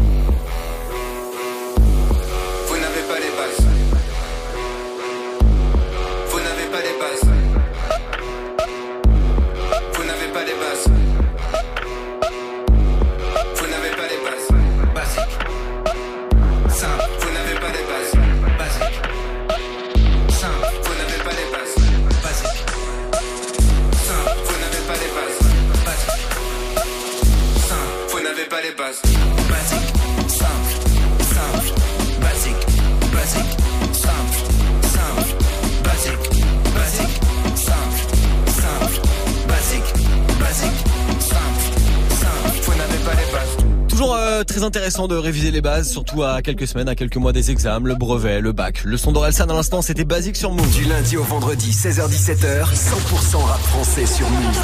Euh, 44.41 44.43
très 44.43 44.63
intéressant 44.63 45.07
de 45.07 45.15
réviser 45.15 45.51
les 45.51 45.61
bases, 45.61 45.89
surtout 45.89 46.23
à 46.23 46.41
quelques 46.41 46.67
semaines, 46.67 46.89
à 46.89 46.95
quelques 46.95 47.17
mois 47.17 47.31
des 47.31 47.51
examens, 47.51 47.87
le 47.87 47.95
brevet, 47.95 48.41
le 48.41 48.51
bac. 48.51 48.83
Le 48.83 48.97
son 48.97 49.11
d'Orelsan 49.11 49.45
à 49.49 49.53
l'instant, 49.53 49.81
c'était 49.81 50.03
basique 50.03 50.35
sur 50.35 50.51
Move. 50.51 50.69
Du 50.75 50.85
lundi 50.85 51.17
au 51.17 51.23
vendredi, 51.23 51.71
16h17h, 51.71 52.65
100% 52.73 53.37
rap 53.37 53.59
français 53.61 54.05
sur 54.05 54.29
Move. 54.29 54.59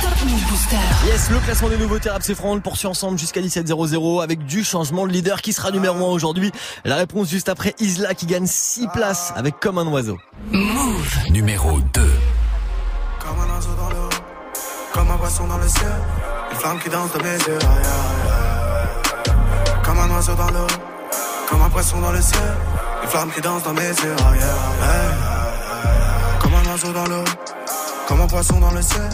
Yes, 1.06 1.30
le 1.30 1.40
classement 1.40 1.70
des 1.70 1.78
nouveautés 1.78 2.10
rap 2.10 2.22
c'est 2.24 2.36
franc, 2.36 2.52
on 2.52 2.56
le 2.56 2.62
poursuit 2.62 2.88
ensemble 2.88 3.18
jusqu'à 3.18 3.42
17h00 3.42 4.22
avec 4.22 4.46
du 4.46 4.64
changement 4.64 5.08
de 5.08 5.12
leader 5.12 5.42
qui 5.42 5.54
sera 5.54 5.72
numéro 5.72 5.96
1 5.96 6.00
aujourd'hui. 6.10 6.52
La 6.84 6.96
réponse 6.96 7.30
juste 7.30 7.50
après 7.50 7.76
Isla 7.80 8.14
qui 8.14 8.26
gagne 8.26 8.48
6 8.48 8.88
places 8.94 9.34
avec 9.36 9.60
Comme 9.60 9.78
un 9.78 9.88
oiseau. 9.88 10.18
Move 10.52 11.18
numéro 11.30 11.80
2. 11.94 12.02
Comme 13.20 13.40
un 13.40 13.56
oiseau 13.56 13.70
dans 13.78 13.90
l'eau, 13.90 14.10
comme 14.94 15.12
un 15.12 15.18
poisson 15.18 15.48
dans 15.48 15.58
le 15.58 15.68
ciel, 15.68 15.92
une 16.52 16.58
flamme 16.58 16.80
qui 16.80 16.90
danse 16.90 17.12
mes 17.16 17.52
yeux. 17.52 18.27
Un 20.08 20.16
oiseau 20.16 20.36
dans 20.36 20.48
l'eau, 20.48 20.68
comme 21.50 21.62
un 21.62 21.70
poisson 21.70 22.00
dans 22.00 22.12
le 22.12 22.22
ciel, 22.22 22.42
une 23.04 23.10
flamme 23.10 23.32
qui 23.32 23.42
danse 23.42 23.64
dans 23.64 23.74
mes 23.74 23.82
yeux. 23.82 24.16
aïe, 24.30 24.40
aïe. 24.40 26.40
Comme 26.42 26.54
un 26.54 26.72
oiseau 26.72 26.92
dans 26.92 27.06
l'eau, 27.06 27.24
comme 28.08 28.22
un 28.22 28.28
poisson 28.28 28.60
dans 28.60 28.72
le 28.72 28.82
ciel, 28.82 29.10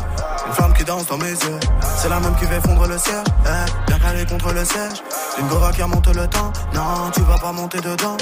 une 0.47 0.53
flamme 0.53 0.73
qui 0.73 0.83
danse 0.83 1.07
dans 1.07 1.17
mes 1.17 1.31
yeux. 1.31 1.59
C'est 1.97 2.09
la 2.09 2.19
même 2.19 2.35
qui 2.35 2.45
fait 2.45 2.61
fondre 2.61 2.87
le 2.87 2.97
ciel, 2.97 3.23
eh, 3.45 3.87
bien 3.87 3.99
calée 3.99 4.25
contre 4.25 4.53
le 4.53 4.65
siège. 4.65 5.01
Une 5.39 5.47
gova 5.47 5.71
qui 5.71 5.81
remonte 5.81 6.07
le 6.07 6.27
temps, 6.27 6.51
non, 6.73 7.09
tu 7.13 7.21
vas 7.21 7.37
pas 7.37 7.51
monter 7.51 7.79
dedans. 7.79 8.17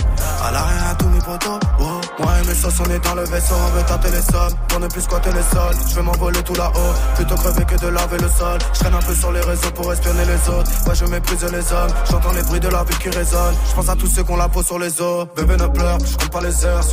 À 0.46 0.52
l'arrière 0.52 0.90
à 0.92 0.96
tous 0.96 1.10
mes 1.10 1.20
potos, 1.20 1.60
oh. 1.80 1.84
Moi 2.20 2.32
et 2.42 2.48
mes 2.48 2.54
sauces, 2.54 2.80
on 2.80 2.90
est 2.90 3.00
dans 3.00 3.16
le 3.16 3.24
vaisseau, 3.24 3.56
on 3.56 3.78
veut 3.78 3.84
tâter 3.84 4.10
les 4.12 4.22
sommes 4.22 4.54
pour 4.68 4.80
ne 4.80 4.88
plus 4.88 5.02
squatter 5.02 5.32
les 5.32 5.44
sols. 5.44 5.76
Je 5.90 5.96
vais 5.96 6.02
m'envoler 6.04 6.42
tout 6.44 6.56
là-haut, 6.56 6.94
plutôt 7.16 7.36
crever 7.36 7.66
que 7.66 7.76
de 7.76 7.88
laver 7.88 8.18
le 8.18 8.30
sol. 8.30 8.60
Je 8.74 8.80
traîne 8.80 8.94
un 8.94 9.00
peu 9.00 9.14
sur 9.14 9.32
les 9.32 9.42
réseaux 9.42 9.72
pour 9.72 9.92
espionner 9.92 10.26
les 10.26 10.50
autres. 10.50 10.72
Ouais, 10.88 10.96
je 10.96 11.06
méprise 11.06 11.44
les 11.44 11.74
hommes, 11.74 11.92
j'entends 12.10 12.32
les 12.34 12.44
bruits 12.44 12.60
de 12.60 12.70
la 12.70 12.84
ville 12.84 12.98
qui 13.00 13.10
résonnent. 13.10 13.56
Je 13.70 13.76
pense 13.76 13.90
à 13.90 13.96
tous 13.96 14.08
ceux 14.08 14.24
qu'on 14.24 14.38
la 14.38 14.48
peau 14.48 14.64
sur 14.64 14.80
les 14.80 15.02
os. 15.02 15.28
Bébé 15.36 15.58
ne 15.58 15.68
pleure, 15.68 15.98
je 16.00 16.18
compte 16.18 16.30
pas 16.30 16.42
les 16.42 16.66
heures. 16.66 16.86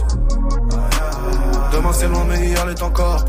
Demain 1.72 1.92
c'est 1.92 2.08
loin, 2.08 2.24
mais 2.28 2.38
hier 2.38 2.68
est 2.68 2.82
encore. 2.82 3.24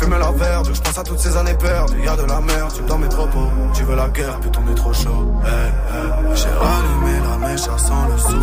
Fume 0.00 0.16
la 0.16 0.30
verdure, 0.30 0.74
je 0.74 0.80
pense 0.80 0.96
à 0.96 1.02
toutes 1.02 1.18
ces 1.18 1.36
années 1.36 1.54
perdues. 1.54 2.04
Y'a 2.04 2.14
de 2.14 2.22
la 2.22 2.40
merde 2.40 2.86
dans 2.86 2.98
mes 2.98 3.08
propos. 3.08 3.48
Tu 3.74 3.82
veux 3.82 3.96
la 3.96 4.08
guerre, 4.08 4.38
putain, 4.38 4.60
on 4.64 4.70
est 4.70 4.74
trop 4.76 4.92
chaud. 4.92 5.34
Hey, 5.44 5.50
hey. 5.50 6.36
J'ai 6.36 6.48
rallumé 6.48 7.14
la 7.28 7.48
mèche, 7.48 7.60
ça 7.60 7.78
sent 7.78 7.92
le 8.10 8.18
sou. 8.18 8.36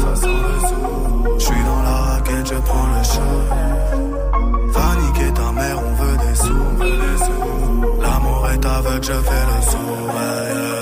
Je 1.40 1.46
suis 1.46 1.64
dans 1.64 1.82
la 1.82 1.96
raquette, 2.12 2.48
je 2.48 2.56
prends 2.56 2.88
le 2.88 3.04
chaud. 3.04 3.42
Va 4.68 4.96
niquer 5.02 5.32
ta 5.34 5.52
mère, 5.54 5.80
on 5.80 5.94
veut 6.04 6.18
des 6.18 6.36
sous. 6.36 6.62
on 6.72 6.84
veut 6.84 6.92
des 6.92 7.18
sous. 7.24 8.02
L'amour 8.02 8.50
est 8.54 8.66
aveugle, 8.66 9.04
je 9.04 9.14
fais 9.14 9.46
le. 9.50 9.56
Hey, 10.18 10.75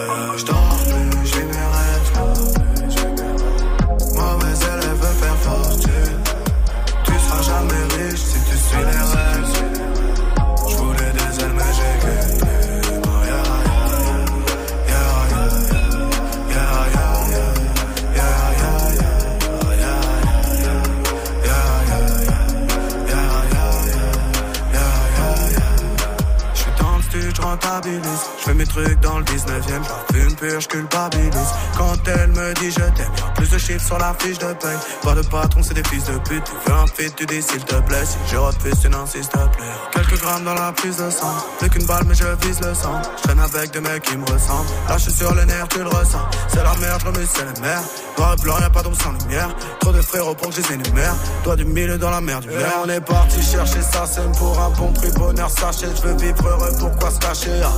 yapabiliriz 27.74 28.32
fais 28.44 28.54
mes 28.54 28.66
trucs 28.66 29.00
dans 29.02 29.18
le 29.18 29.24
19ème, 29.24 29.84
je 30.12 30.18
fume 30.18 30.36
pur, 30.36 30.60
je 30.60 30.68
culpabilise. 30.68 31.54
Quand 31.78 31.96
elle 32.08 32.32
me 32.32 32.54
dit 32.56 32.72
je 32.72 32.80
t'aime, 32.80 33.12
plus 33.36 33.50
de 33.50 33.58
chiffres 33.58 33.86
sur 33.86 33.98
la 33.98 34.14
fiche 34.20 34.38
de 34.38 34.54
paye. 34.54 34.78
Pas 35.02 35.16
de 35.16 35.22
patron, 35.22 35.62
c'est 35.64 35.74
des 35.74 35.84
fils 35.84 36.06
de 36.06 36.18
pute. 36.20 36.44
Tu 36.44 36.70
veux 36.70 36.76
un 36.76 36.88
fit, 36.88 37.12
tu 37.16 37.26
dis 37.26 37.41
s'il 37.41 37.64
te 37.64 37.76
plaît. 37.76 38.06
Si 38.06 38.18
je 38.32 38.38
refuse, 38.38 38.80
tu 38.82 38.89
n'insistes 38.89 39.32
plus. 39.32 39.64
Quelques 39.94 40.22
grammes 40.22 40.44
dans 40.44 40.54
la 40.54 40.72
prise 40.72 40.98
de 40.98 41.10
sang. 41.10 41.34
Plus 41.60 41.70
qu'une 41.70 41.86
balle, 41.86 42.04
mais 42.08 42.16
je 42.16 42.26
vise 42.46 42.60
le 42.62 42.74
sang. 42.74 43.02
Je 43.18 43.24
traîne 43.24 43.39
avec 43.39 43.72
des 43.72 43.82
mecs 43.82 44.04
qui 44.04 44.18
me 44.18 44.26
ressemblent. 44.26 44.68
Suis 44.98 45.12
sur 45.12 45.34
les 45.36 45.46
nerfs, 45.46 45.68
tu 45.68 45.80
le 45.80 45.89
ressens. 45.89 46.26
C'est 46.48 46.64
la 46.64 46.74
merde, 46.76 47.02
je 47.04 47.26
c'est 47.26 47.46
les 47.54 47.62
mers. 47.62 47.82
Noir 48.18 48.36
et 48.38 48.41
blanc, 48.41 48.56
y'a 48.60 48.70
pas 48.70 48.82
d'ombre 48.84 48.98
sans 49.02 49.12
lumière. 49.12 49.50
Trop 49.80 49.91
de 49.91 50.02
frérots 50.02 50.36
pour 50.36 50.50
que 50.50 50.56
je 50.56 50.62
les 50.62 50.76
énumère. 50.76 51.14
Toi 51.44 51.56
du 51.56 51.66
milieu 51.66 51.98
dans 51.98 52.10
la 52.10 52.22
mer 52.22 52.39
du 52.39 52.48
verre. 52.48 52.80
on 52.86 52.89
est 52.89 53.02
parti 53.02 53.41
chercher 53.41 53.82
ça, 53.82 54.06
c'est 54.06 54.32
pour 54.38 54.58
un 54.60 54.70
bon 54.70 54.94
prix. 54.94 55.12
Bonheur, 55.12 55.50
sachez, 55.50 55.88
je 55.96 56.08
veux 56.08 56.16
vivre 56.16 56.48
heureux, 56.48 56.72
pourquoi 56.80 57.12
se 57.12 57.20
cacher? 57.20 57.62
Ah, 57.64 57.74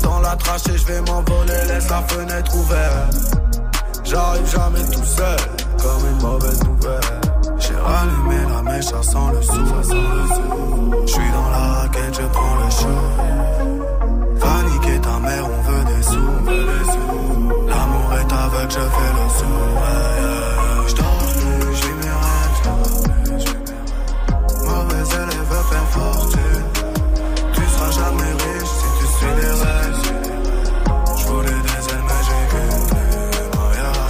dans 0.00 0.20
la 0.20 0.36
trachée, 0.36 0.76
je 0.76 0.86
vais 0.86 1.00
m'envoler, 1.00 1.64
laisse 1.68 1.88
la 1.88 2.02
fenêtre 2.02 2.54
ouverte. 2.56 3.16
J'arrive 4.04 4.50
jamais 4.50 4.84
tout 4.90 5.04
seul, 5.04 5.36
comme 5.82 6.08
une 6.10 6.22
mauvaise 6.22 6.62
nouvelle. 6.64 7.20
J'ai 7.58 7.74
rallumé 7.74 8.36
la 8.54 8.62
mèche, 8.62 8.84
ça 8.86 9.02
sent 9.02 9.18
le 9.32 9.42
sou, 9.42 9.66
ça 9.66 9.82
sent 9.82 9.94
le 9.94 10.26
sou. 10.34 11.06
Je 11.06 11.12
suis 11.12 11.30
dans 11.30 11.50
la 11.50 11.58
raquette, 11.74 12.20
je 12.20 12.26
prends 12.26 12.54
le 12.56 12.70
chaud. 12.70 13.02
Va 14.34 14.62
niquer 14.70 15.00
ta 15.00 15.18
mère, 15.18 15.46
on 15.46 15.62
veut 15.70 15.84
des 15.84 16.02
sous. 16.02 16.32
L'amour 17.68 18.14
est 18.14 18.32
aveugle, 18.32 18.70
je 18.70 18.80
fais 18.80 19.12
le 19.18 19.28
saut. 19.38 19.71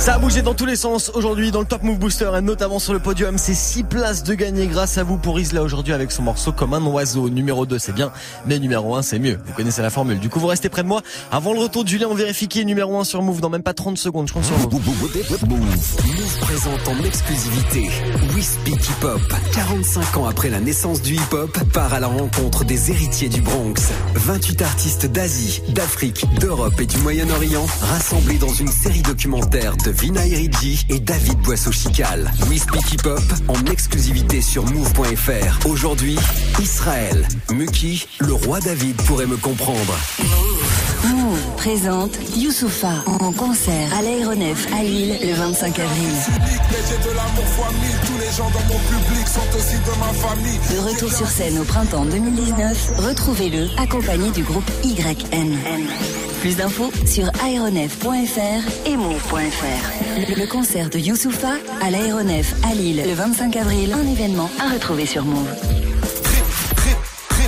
Ça 0.02 0.14
a 0.14 0.18
bougé 0.18 0.42
dans 0.42 0.54
tous 0.54 0.66
les 0.66 0.74
sens 0.74 1.12
aujourd'hui 1.14 1.52
dans 1.52 1.60
le 1.60 1.64
Top 1.64 1.84
Move 1.84 2.00
Booster 2.00 2.28
et 2.36 2.40
notamment 2.40 2.80
sur 2.80 2.92
le 2.92 2.98
podium. 2.98 3.38
C'est 3.38 3.54
6 3.54 3.84
places 3.84 4.24
de 4.24 4.34
gagner 4.34 4.66
grâce 4.66 4.98
à 4.98 5.04
vous 5.04 5.16
pour 5.16 5.38
Isla 5.38 5.62
aujourd'hui 5.62 5.92
avec 5.92 6.10
son 6.10 6.24
morceau 6.24 6.50
comme 6.50 6.74
un 6.74 6.84
oiseau. 6.84 7.28
Numéro 7.30 7.66
2 7.66 7.78
c'est 7.78 7.92
bien, 7.92 8.10
mais 8.44 8.58
numéro 8.58 8.96
1 8.96 9.02
c'est 9.02 9.20
mieux. 9.20 9.38
Vous 9.46 9.52
connaissez 9.52 9.80
la 9.80 9.90
formule. 9.90 10.18
Du 10.18 10.28
coup 10.28 10.40
vous 10.40 10.48
restez 10.48 10.68
près 10.68 10.82
de 10.82 10.88
moi. 10.88 11.02
Avant 11.30 11.52
le 11.52 11.60
retour 11.60 11.84
de 11.84 11.88
Julien, 11.88 12.08
on 12.10 12.16
vérifie 12.16 12.48
qui 12.48 12.60
est 12.60 12.64
numéro 12.64 12.98
1 12.98 13.04
sur 13.04 13.22
Move 13.22 13.40
dans 13.40 13.48
même 13.48 13.62
pas 13.62 13.74
30 13.74 13.96
secondes. 13.96 14.26
Je 14.26 14.32
compte 14.32 14.44
sur 14.44 14.56
vous. 14.56 14.70
Move. 14.70 15.96
Présente 16.40 16.88
en 16.88 16.98
exclusivité 17.04 17.88
We 18.34 18.58
Hip 18.66 19.04
Hop. 19.04 19.20
45 19.54 20.16
ans 20.16 20.26
après 20.26 20.50
la 20.50 20.58
naissance 20.58 21.00
du 21.00 21.14
hip 21.14 21.32
hop, 21.32 21.56
part 21.72 21.94
à 21.94 22.00
la 22.00 22.08
rencontre 22.08 22.64
des 22.64 22.90
héritiers 22.90 23.28
du 23.28 23.40
Bronx. 23.40 23.92
28 24.16 24.62
artistes 24.62 25.06
d'Asie, 25.06 25.62
d'Afrique, 25.68 26.26
d'Europe 26.40 26.80
et 26.80 26.86
du 26.86 26.98
Moyen-Orient 26.98 27.66
rassemblés 27.82 28.38
dans 28.38 28.52
une 28.52 28.66
série 28.66 29.02
documentaire 29.02 29.76
de 29.76 29.91
Vina 29.92 30.26
Eridji 30.26 30.84
et 30.88 31.00
David 31.00 31.38
Boisseau-Chical. 31.40 32.30
We 32.48 32.60
Speak 32.60 32.92
Hip 32.92 33.06
Hop 33.06 33.22
en 33.48 33.70
exclusivité 33.70 34.40
sur 34.40 34.64
Move.fr. 34.64 35.66
Aujourd'hui, 35.66 36.16
Israël. 36.60 37.26
Muki, 37.52 38.06
le 38.20 38.32
roi 38.32 38.60
David 38.60 38.96
pourrait 39.02 39.26
me 39.26 39.36
comprendre. 39.36 39.94
Présente 41.56 42.18
Youssoufa 42.36 43.04
en 43.06 43.32
concert 43.32 43.88
à 43.96 44.02
l'aéronef 44.02 44.66
à 44.74 44.82
Lille 44.82 45.16
le 45.22 45.32
25 45.32 45.78
avril. 45.78 46.08
De 50.70 50.78
retour 50.78 51.12
sur 51.12 51.28
scène 51.28 51.58
au 51.58 51.64
printemps 51.64 52.04
2019, 52.04 52.90
retrouvez-le 52.98 53.68
accompagné 53.78 54.30
du 54.32 54.42
groupe 54.42 54.68
YN. 54.84 55.56
Plus 56.40 56.56
d'infos 56.56 56.90
sur 57.06 57.30
aéronef.fr 57.44 58.88
et 58.88 58.96
move.fr. 58.96 60.28
Le, 60.28 60.40
le 60.40 60.46
concert 60.48 60.90
de 60.90 60.98
Youssoufa 60.98 61.54
à 61.80 61.90
l'aéronef 61.90 62.54
à 62.68 62.74
Lille 62.74 63.02
le 63.06 63.14
25 63.14 63.56
avril, 63.56 63.92
un 63.92 64.10
événement 64.10 64.50
à 64.58 64.72
retrouver 64.72 65.06
sur 65.06 65.24
Move. 65.24 65.54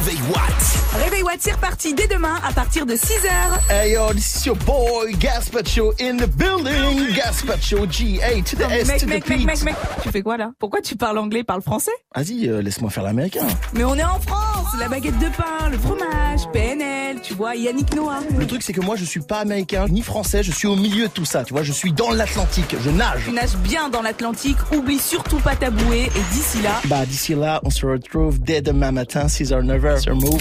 Réveil 0.05 0.21
Watt. 0.29 1.03
Réveil 1.05 1.23
Watt, 1.23 1.37
c'est 1.41 1.53
reparti 1.53 1.95
dès 1.95 2.07
demain 2.07 2.35
à 2.47 2.53
partir 2.53 2.85
de 2.85 2.95
6h. 2.95 3.71
Hey 3.71 3.93
yo, 3.95 4.13
this 4.13 4.37
is 4.37 4.47
your 4.47 4.57
boy 4.67 5.13
Gaspacho 5.19 5.93
in 6.01 6.17
the 6.19 6.27
building. 6.37 7.15
Gaspacho 7.15 7.87
G 7.91 8.21
A 8.23 8.43
to 8.43 8.57
the 8.57 8.61
Non, 8.61 8.69
S 8.71 8.89
mec, 8.89 8.99
to 9.01 9.07
the 9.07 9.09
mec, 9.09 9.25
P. 9.25 9.37
mec, 9.37 9.47
mec, 9.47 9.63
mec, 9.65 9.75
tu 10.03 10.11
fais 10.11 10.21
quoi 10.23 10.37
là? 10.37 10.51
Pourquoi 10.59 10.83
tu 10.83 10.97
parles 10.97 11.17
anglais, 11.19 11.43
parle 11.43 11.63
français? 11.63 11.91
Vas-y, 12.15 12.49
euh, 12.49 12.61
laisse-moi 12.61 12.91
faire 12.91 13.03
l'américain. 13.03 13.47
Mais 13.73 13.85
on 13.85 13.95
est 13.95 14.05
en 14.05 14.21
France, 14.21 14.67
la 14.79 14.89
baguette 14.89 15.19
de 15.19 15.29
pain, 15.37 15.71
le 15.71 15.79
fromage, 15.79 16.41
PNL, 16.53 17.21
tu 17.23 17.33
vois, 17.35 17.55
Yannick 17.57 17.95
Noah. 17.95 18.21
Le 18.39 18.47
truc, 18.47 18.63
c'est 18.63 18.73
que 18.75 18.81
moi, 18.83 18.97
je 18.97 19.05
suis 19.05 19.21
pas 19.21 19.39
américain 19.39 19.87
ni 19.89 20.03
français, 20.03 20.43
je 20.43 20.53
suis 20.53 20.69
au 20.69 20.77
milieu 20.77 21.05
de 21.09 21.13
tout 21.13 21.25
ça, 21.25 21.45
tu 21.45 21.55
vois, 21.55 21.63
je 21.63 21.73
suis 21.73 21.93
dans 21.93 22.11
l'Atlantique, 22.11 22.77
je 22.85 22.91
nage. 22.91 23.23
Tu 23.25 23.33
nages 23.33 23.57
bien 23.57 23.89
dans 23.89 24.03
l'Atlantique, 24.03 24.59
oublie 24.77 24.99
surtout 24.99 25.39
pas 25.39 25.57
ta 25.57 25.71
bouée 25.71 26.11
et 26.15 26.35
d'ici 26.35 26.61
là, 26.63 26.81
Bah, 26.87 27.07
d'ici 27.07 27.35
là, 27.35 27.61
on 27.65 27.71
se 27.71 27.87
retrouve 27.87 28.39
dès 28.41 28.61
demain 28.61 28.93
matin, 28.93 29.27
6h, 29.27 29.63
9h, 29.65 29.94
sur 30.01 30.15
Move. 30.15 30.41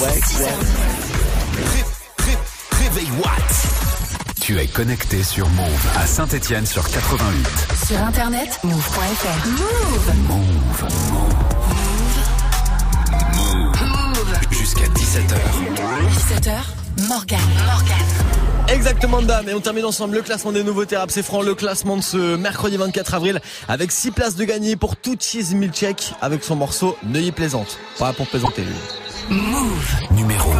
Ouais, 0.00 0.20
ouais. 0.40 0.54
Réveil 2.72 3.08
Watt. 3.22 3.66
Tu 4.40 4.58
es 4.58 4.66
connecté 4.66 5.22
sur 5.22 5.48
Move 5.50 5.86
à 5.96 6.06
Saint-Étienne 6.06 6.66
sur 6.66 6.88
88. 6.88 7.46
Sur 7.86 8.02
internet, 8.02 8.58
move.fr. 8.64 9.46
Move 9.48 10.14
Move. 10.28 10.84
Move. 13.82 14.38
Jusqu'à 14.50 14.86
17h. 14.86 15.36
17h, 16.40 17.08
Morgan. 17.08 17.40
Morgan. 17.66 18.47
Exactement, 18.70 19.22
dame. 19.22 19.48
Et 19.48 19.54
on 19.54 19.60
termine 19.60 19.86
ensemble 19.86 20.16
le 20.16 20.22
classement 20.22 20.52
des 20.52 20.62
nouveautés 20.62 20.96
rap. 20.96 21.10
C'est 21.10 21.22
franc, 21.22 21.40
le 21.40 21.54
classement 21.54 21.96
de 21.96 22.02
ce 22.02 22.36
mercredi 22.36 22.76
24 22.76 23.14
avril 23.14 23.40
avec 23.66 23.90
6 23.90 24.10
places 24.10 24.36
de 24.36 24.44
gagné 24.44 24.76
pour 24.76 24.96
tout 24.96 25.16
Cheese 25.18 25.54
Milchek 25.54 26.12
avec 26.20 26.44
son 26.44 26.56
morceau 26.56 26.96
Neuilly 27.04 27.32
Plaisante. 27.32 27.78
Pas 27.98 28.12
pour 28.12 28.26
plaisanter, 28.26 28.62
lui. 28.62 28.74
Move. 29.30 29.96
Numéro 30.10 30.50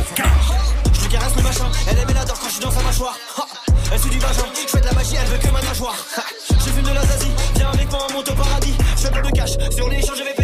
Je 0.93 1.01
lui 1.03 1.09
caresse 1.09 1.37
le 1.37 1.43
machin, 1.43 1.65
elle 1.91 1.99
aime 1.99 2.11
et 2.11 2.15
l'adore 2.15 2.39
quand 2.39 2.49
je 2.49 2.53
suis 2.53 2.63
dans 2.63 2.71
sa 2.71 2.83
mâchoire. 2.83 3.17
Ha 3.39 3.47
elle 3.91 3.99
suit 3.99 4.11
du 4.11 4.19
vagin, 4.19 4.45
je 4.55 4.71
fais 4.71 4.81
de 4.81 4.87
la 4.87 4.93
magie, 4.93 5.15
elle 5.19 5.29
veut 5.29 5.39
que 5.39 5.53
ma 5.53 5.63
nageoire. 5.63 5.97
Ha 6.17 6.23
je 6.51 6.71
fume 6.71 6.83
de 6.83 6.95
la 6.95 7.03
zazie, 7.03 7.31
viens 7.57 7.71
avec 7.71 7.91
moi, 7.91 8.07
on 8.11 8.13
monte 8.13 8.29
au 8.31 8.35
paradis. 8.35 8.75
Je 8.97 9.03
fais 9.03 9.11
plein 9.11 9.23
de 9.23 9.31
cash, 9.31 9.51
sur 9.75 9.89
les 9.89 10.03
champs 10.03 10.13
je 10.15 10.25
vais 10.25 10.38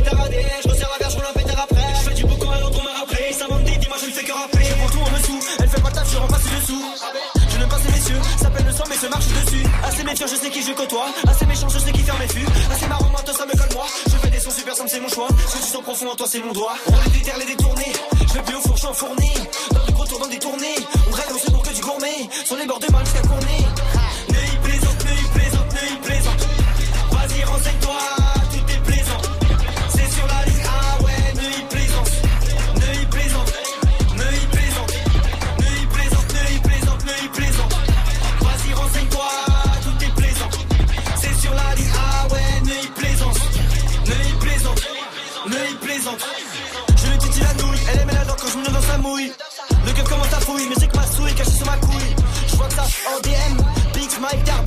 méfiant, 10.15 10.27
je 10.29 10.37
sais 10.37 10.51
qui 10.51 10.63
je 10.63 10.73
côtoie. 10.73 11.07
Assez 11.27 11.47
méchant, 11.47 11.69
je 11.69 11.79
sais 11.79 11.93
qui 11.93 12.03
ferme 12.03 12.19
mes 12.21 12.29
fûts. 12.29 12.47
Assez 12.71 12.87
marrant, 12.87 13.11
toi, 13.25 13.35
ça 13.35 13.47
me 13.47 13.53
colle 13.53 13.75
moi. 13.75 13.87
Je 14.07 14.17
fais 14.17 14.31
des 14.31 14.39
sons 14.39 14.51
super 14.51 14.75
simples, 14.75 14.91
c'est 14.91 15.01
mon 15.01 15.09
choix. 15.09 15.27
Que 15.29 15.59
tu 15.59 15.73
sens 15.73 15.83
profond 15.83 16.11
en 16.11 16.15
toi, 16.15 16.27
c'est 16.31 16.41
mon 16.41 16.53
doigt. 16.53 16.75
On 16.87 16.93
les 17.05 17.19
déterre, 17.19 17.39
les 17.39 17.47
détourner. 17.47 17.93
Je 18.29 18.35
vais 18.35 18.43
plus 18.43 18.55
au 18.55 18.61
four, 18.61 18.77
je 18.77 18.81
suis 18.81 18.89
en 18.89 18.95
fourni. 18.95 19.33
Dans 19.73 19.85
du 19.85 19.93
gros 19.93 20.07
tour, 20.07 20.19
dans 20.21 20.29
des 20.29 20.39
tournées. 20.39 20.77
On 21.09 21.15
rêve, 21.15 21.33
on 21.35 21.39
se 21.39 21.51
pour 21.51 21.63
que 21.63 21.75
du 21.75 21.81
gourmet. 21.81 22.29
Sur 22.45 22.57
les 22.57 22.67
bords 22.67 22.81
de 22.81 22.93
mal 22.93 23.05
jusqu'à 23.05 23.23
Cournay. 23.23 23.74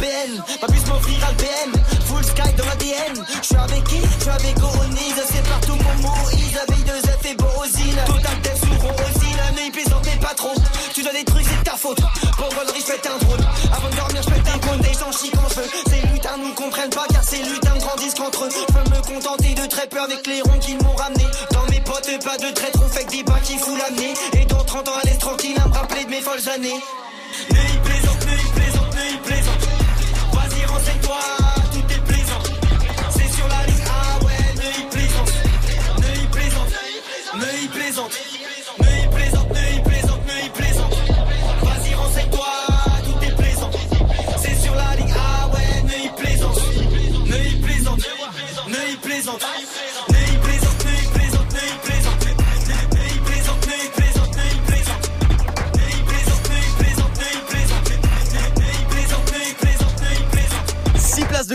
D'RBN. 0.07 0.59
Pas 0.61 0.67
puisse 0.67 0.85
m'offrir 0.87 1.17
à 1.25 1.31
l'BM, 1.31 1.71
full 2.05 2.23
sky 2.23 2.53
dans 2.57 2.65
l'ADN. 2.65 3.25
Je 3.41 3.45
suis 3.45 3.55
avec 3.55 3.83
qui? 3.85 3.97
Je 3.99 4.21
suis 4.21 4.29
avec 4.29 4.63
Oronise, 4.63 5.21
c'est 5.29 5.43
partout 5.47 5.75
mon 5.75 6.07
Moïse. 6.07 6.57
Avec 6.67 6.83
deux 6.85 7.01
F 7.01 7.25
et 7.25 7.35
Borosine. 7.35 7.99
Total 8.05 8.41
Dev 8.41 8.57
sous 8.57 8.87
Rosine, 8.87 9.39
un 9.51 9.57
œil 9.57 9.71
plaisante 9.71 10.05
mais 10.05 10.19
pas 10.19 10.33
trop. 10.33 10.53
Tu 10.93 11.03
dois 11.03 11.11
des 11.11 11.25
trucs, 11.25 11.45
c'est 11.45 11.59
de 11.59 11.63
ta 11.63 11.75
faute. 11.75 11.99
Pour 12.37 12.49
volerie, 12.49 12.83
je 12.85 13.09
un 13.09 13.17
drone. 13.17 13.45
Avant 13.73 13.89
de 13.89 13.95
dormir, 13.95 14.21
je 14.23 14.29
pète 14.29 14.47
un. 14.47 14.77
Des 14.77 14.93
gens 14.93 15.11
chient 15.11 15.31
quand 15.31 15.49
je 15.49 15.61
veux. 15.61 15.69
Ces 15.89 16.07
lutins 16.07 16.37
nous 16.37 16.53
comprennent 16.53 16.89
pas 16.89 17.05
car 17.11 17.23
ces 17.23 17.43
lutins 17.43 17.77
grandissent 17.77 18.13
qu'entre 18.13 18.45
eux. 18.45 18.49
Je 18.49 18.73
peux 18.73 18.89
me 18.89 19.01
contenter 19.01 19.55
de 19.55 19.65
très 19.65 19.87
peu 19.87 20.01
avec 20.01 20.25
les 20.27 20.41
ronds 20.41 20.59
qu'ils 20.59 20.81
m'ont 20.83 20.95
ramené. 20.95 21.25
Dans 21.51 21.65
mes 21.69 21.81
potes, 21.81 22.09
pas 22.23 22.37
de 22.37 22.49
traître, 22.53 22.79
on 22.83 22.87
fait 22.87 23.05
que 23.05 23.11
des 23.11 23.23
bains 23.23 23.39
qui 23.43 23.57
fout 23.57 23.77
l'amener. 23.77 24.13
Et 24.39 24.45
dans 24.45 24.63
30 24.63 24.87
ans, 24.87 24.97
à 25.03 25.05
l'aise 25.05 25.19
tranquille, 25.19 25.57
à 25.63 25.67
me 25.67 25.73
rappeler 25.73 26.05
de 26.05 26.09
mes 26.09 26.21
folles 26.21 26.47
années. 26.49 26.79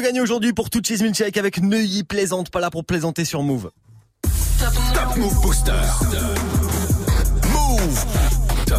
6 0.02 0.04
places 0.04 0.08
de 0.08 0.08
gagné 0.08 0.20
aujourd'hui 0.20 0.52
pour 0.52 0.68
tout 0.68 0.80
Cheese 0.84 1.02
Milchek 1.02 1.36
avec 1.36 1.60
Neuilly 1.60 2.02
Plaisante. 2.02 2.50
Pas 2.50 2.60
là 2.60 2.70
pour 2.70 2.84
plaisanter 2.84 3.24
sur 3.24 3.42
Move. 3.42 3.70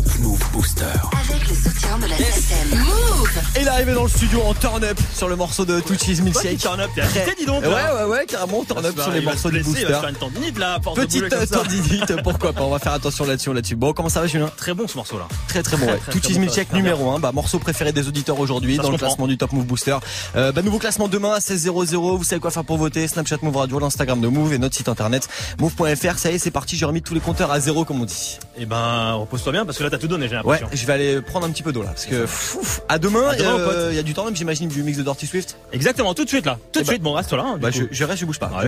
Move. 0.05 0.13
Top 0.13 0.19
Move 0.19 0.51
Booster. 0.51 0.85
Avec 1.29 1.49
le 1.49 1.55
soutien 1.55 1.97
de 1.97 2.07
la 2.07 2.17
SACEM. 2.17 2.79
Move 2.79 3.29
Et 3.55 3.61
il 3.61 3.65
est 3.65 3.69
arrivé 3.69 3.93
dans 3.93 4.03
le 4.03 4.09
studio 4.09 4.41
en 4.41 4.53
turn 4.53 4.83
up 4.83 4.97
sur 5.13 5.27
le 5.27 5.35
morceau 5.35 5.65
de 5.65 5.79
Two 5.79 5.95
Cheese 5.97 6.21
Milkshake. 6.21 6.57
turn 6.57 6.79
up, 6.79 6.89
t'es 6.95 7.35
dis 7.37 7.45
donc, 7.45 7.63
Ouais, 7.63 7.69
ouais, 7.69 8.03
ouais, 8.09 8.25
carrément, 8.25 8.63
turn 8.63 8.85
up 8.85 8.93
Il 8.93 8.97
va 8.97 9.03
sur 9.03 9.11
les 9.11 9.19
se 9.19 9.25
morceaux 9.25 9.51
du 9.51 9.63
booster. 9.63 9.81
se 9.81 9.87
faire 9.87 10.07
une 10.07 10.15
tendinite 10.15 10.57
là, 10.59 10.79
Petite 10.95 11.29
ça. 11.29 11.45
tendinite, 11.47 12.21
pourquoi 12.23 12.53
pas, 12.53 12.63
on 12.63 12.69
va 12.69 12.79
faire 12.79 12.93
attention 12.93 13.25
là-dessus, 13.25 13.53
là-dessus. 13.53 13.75
Bon, 13.75 13.93
comment 13.93 14.09
ça 14.09 14.21
va, 14.21 14.27
Julien? 14.27 14.49
Très 14.57 14.73
bon 14.73 14.87
ce 14.87 14.97
morceau 14.97 15.17
là. 15.17 15.27
Très 15.47 15.63
très 15.63 15.77
bon, 15.77 15.85
ouais. 15.87 15.99
Très 16.09 16.21
Cheese 16.21 16.39
Milkshake 16.39 16.73
numéro 16.73 17.11
1, 17.11 17.19
bah, 17.19 17.31
morceau 17.31 17.59
préféré 17.59 17.91
des 17.91 18.07
auditeurs 18.07 18.39
aujourd'hui 18.39 18.77
dans 18.77 18.91
le 18.91 18.97
classement 18.97 19.27
du 19.27 19.37
Top 19.37 19.51
Move 19.53 19.65
Booster. 19.65 19.97
Euh, 20.35 20.51
bah, 20.51 20.61
nouveau 20.61 20.79
classement 20.79 21.07
demain 21.07 21.33
à 21.33 21.39
16h00, 21.39 22.17
vous 22.17 22.23
savez 22.23 22.39
quoi 22.41 22.51
faire 22.51 22.65
pour 22.65 22.77
voter, 22.77 23.07
Snapchat 23.07 23.37
Move 23.41 23.57
Radio, 23.57 23.79
l'Instagram 23.79 24.19
de 24.21 24.27
Move 24.27 24.53
et 24.53 24.57
notre 24.57 24.75
site 24.75 24.89
internet 24.89 25.27
move.fr. 25.59 26.17
Ça 26.17 26.31
y 26.31 26.35
est, 26.35 26.39
c'est 26.39 26.51
parti, 26.51 26.75
j'ai 26.77 26.85
remis 26.85 27.01
tous 27.01 27.13
les 27.13 27.19
compteurs 27.19 27.51
à 27.51 27.59
zéro 27.59 27.85
comme 27.85 28.01
on 28.01 28.05
dit. 28.05 28.39
Et 28.57 28.65
ben, 28.65 29.13
repose-toi 29.13 29.51
bien 29.51 29.65
parce 29.65 29.77
que 29.77 29.83
là 29.83 29.89
t'as 29.93 29.99
tout 29.99 30.07
donné, 30.07 30.27
j'ai 30.27 30.35
Ouais, 30.37 30.59
l'impression. 30.59 30.67
je 30.73 30.85
vais 30.85 30.93
aller 30.93 31.21
prendre 31.21 31.45
un 31.45 31.49
petit 31.51 31.63
peu 31.63 31.71
d'eau 31.71 31.81
là, 31.83 31.89
parce 31.89 32.05
que 32.05 32.21
pfff, 32.21 32.81
à 32.89 32.97
demain, 32.99 33.31
euh, 33.39 33.87
il 33.91 33.95
y 33.95 33.99
a 33.99 34.03
du 34.03 34.13
temps 34.13 34.25
même, 34.25 34.35
j'imagine, 34.35 34.67
du 34.69 34.83
mix 34.83 34.97
de 34.97 35.03
Dirty 35.03 35.27
Swift. 35.27 35.55
Exactement, 35.71 36.13
tout 36.13 36.23
de 36.23 36.29
suite 36.29 36.45
là. 36.45 36.57
Tout 36.71 36.79
de 36.79 36.83
Eh 36.83 36.87
bah- 36.87 36.91
suite, 36.93 37.01
bon, 37.01 37.13
reste 37.13 37.33
là. 37.33 37.43
hein, 37.45 37.57
Bah, 37.59 37.69
je, 37.71 37.83
je 37.91 38.03
reste, 38.03 38.19
je 38.21 38.25
bouge 38.25 38.39
pas. 38.39 38.47
Ouais, 38.47 38.57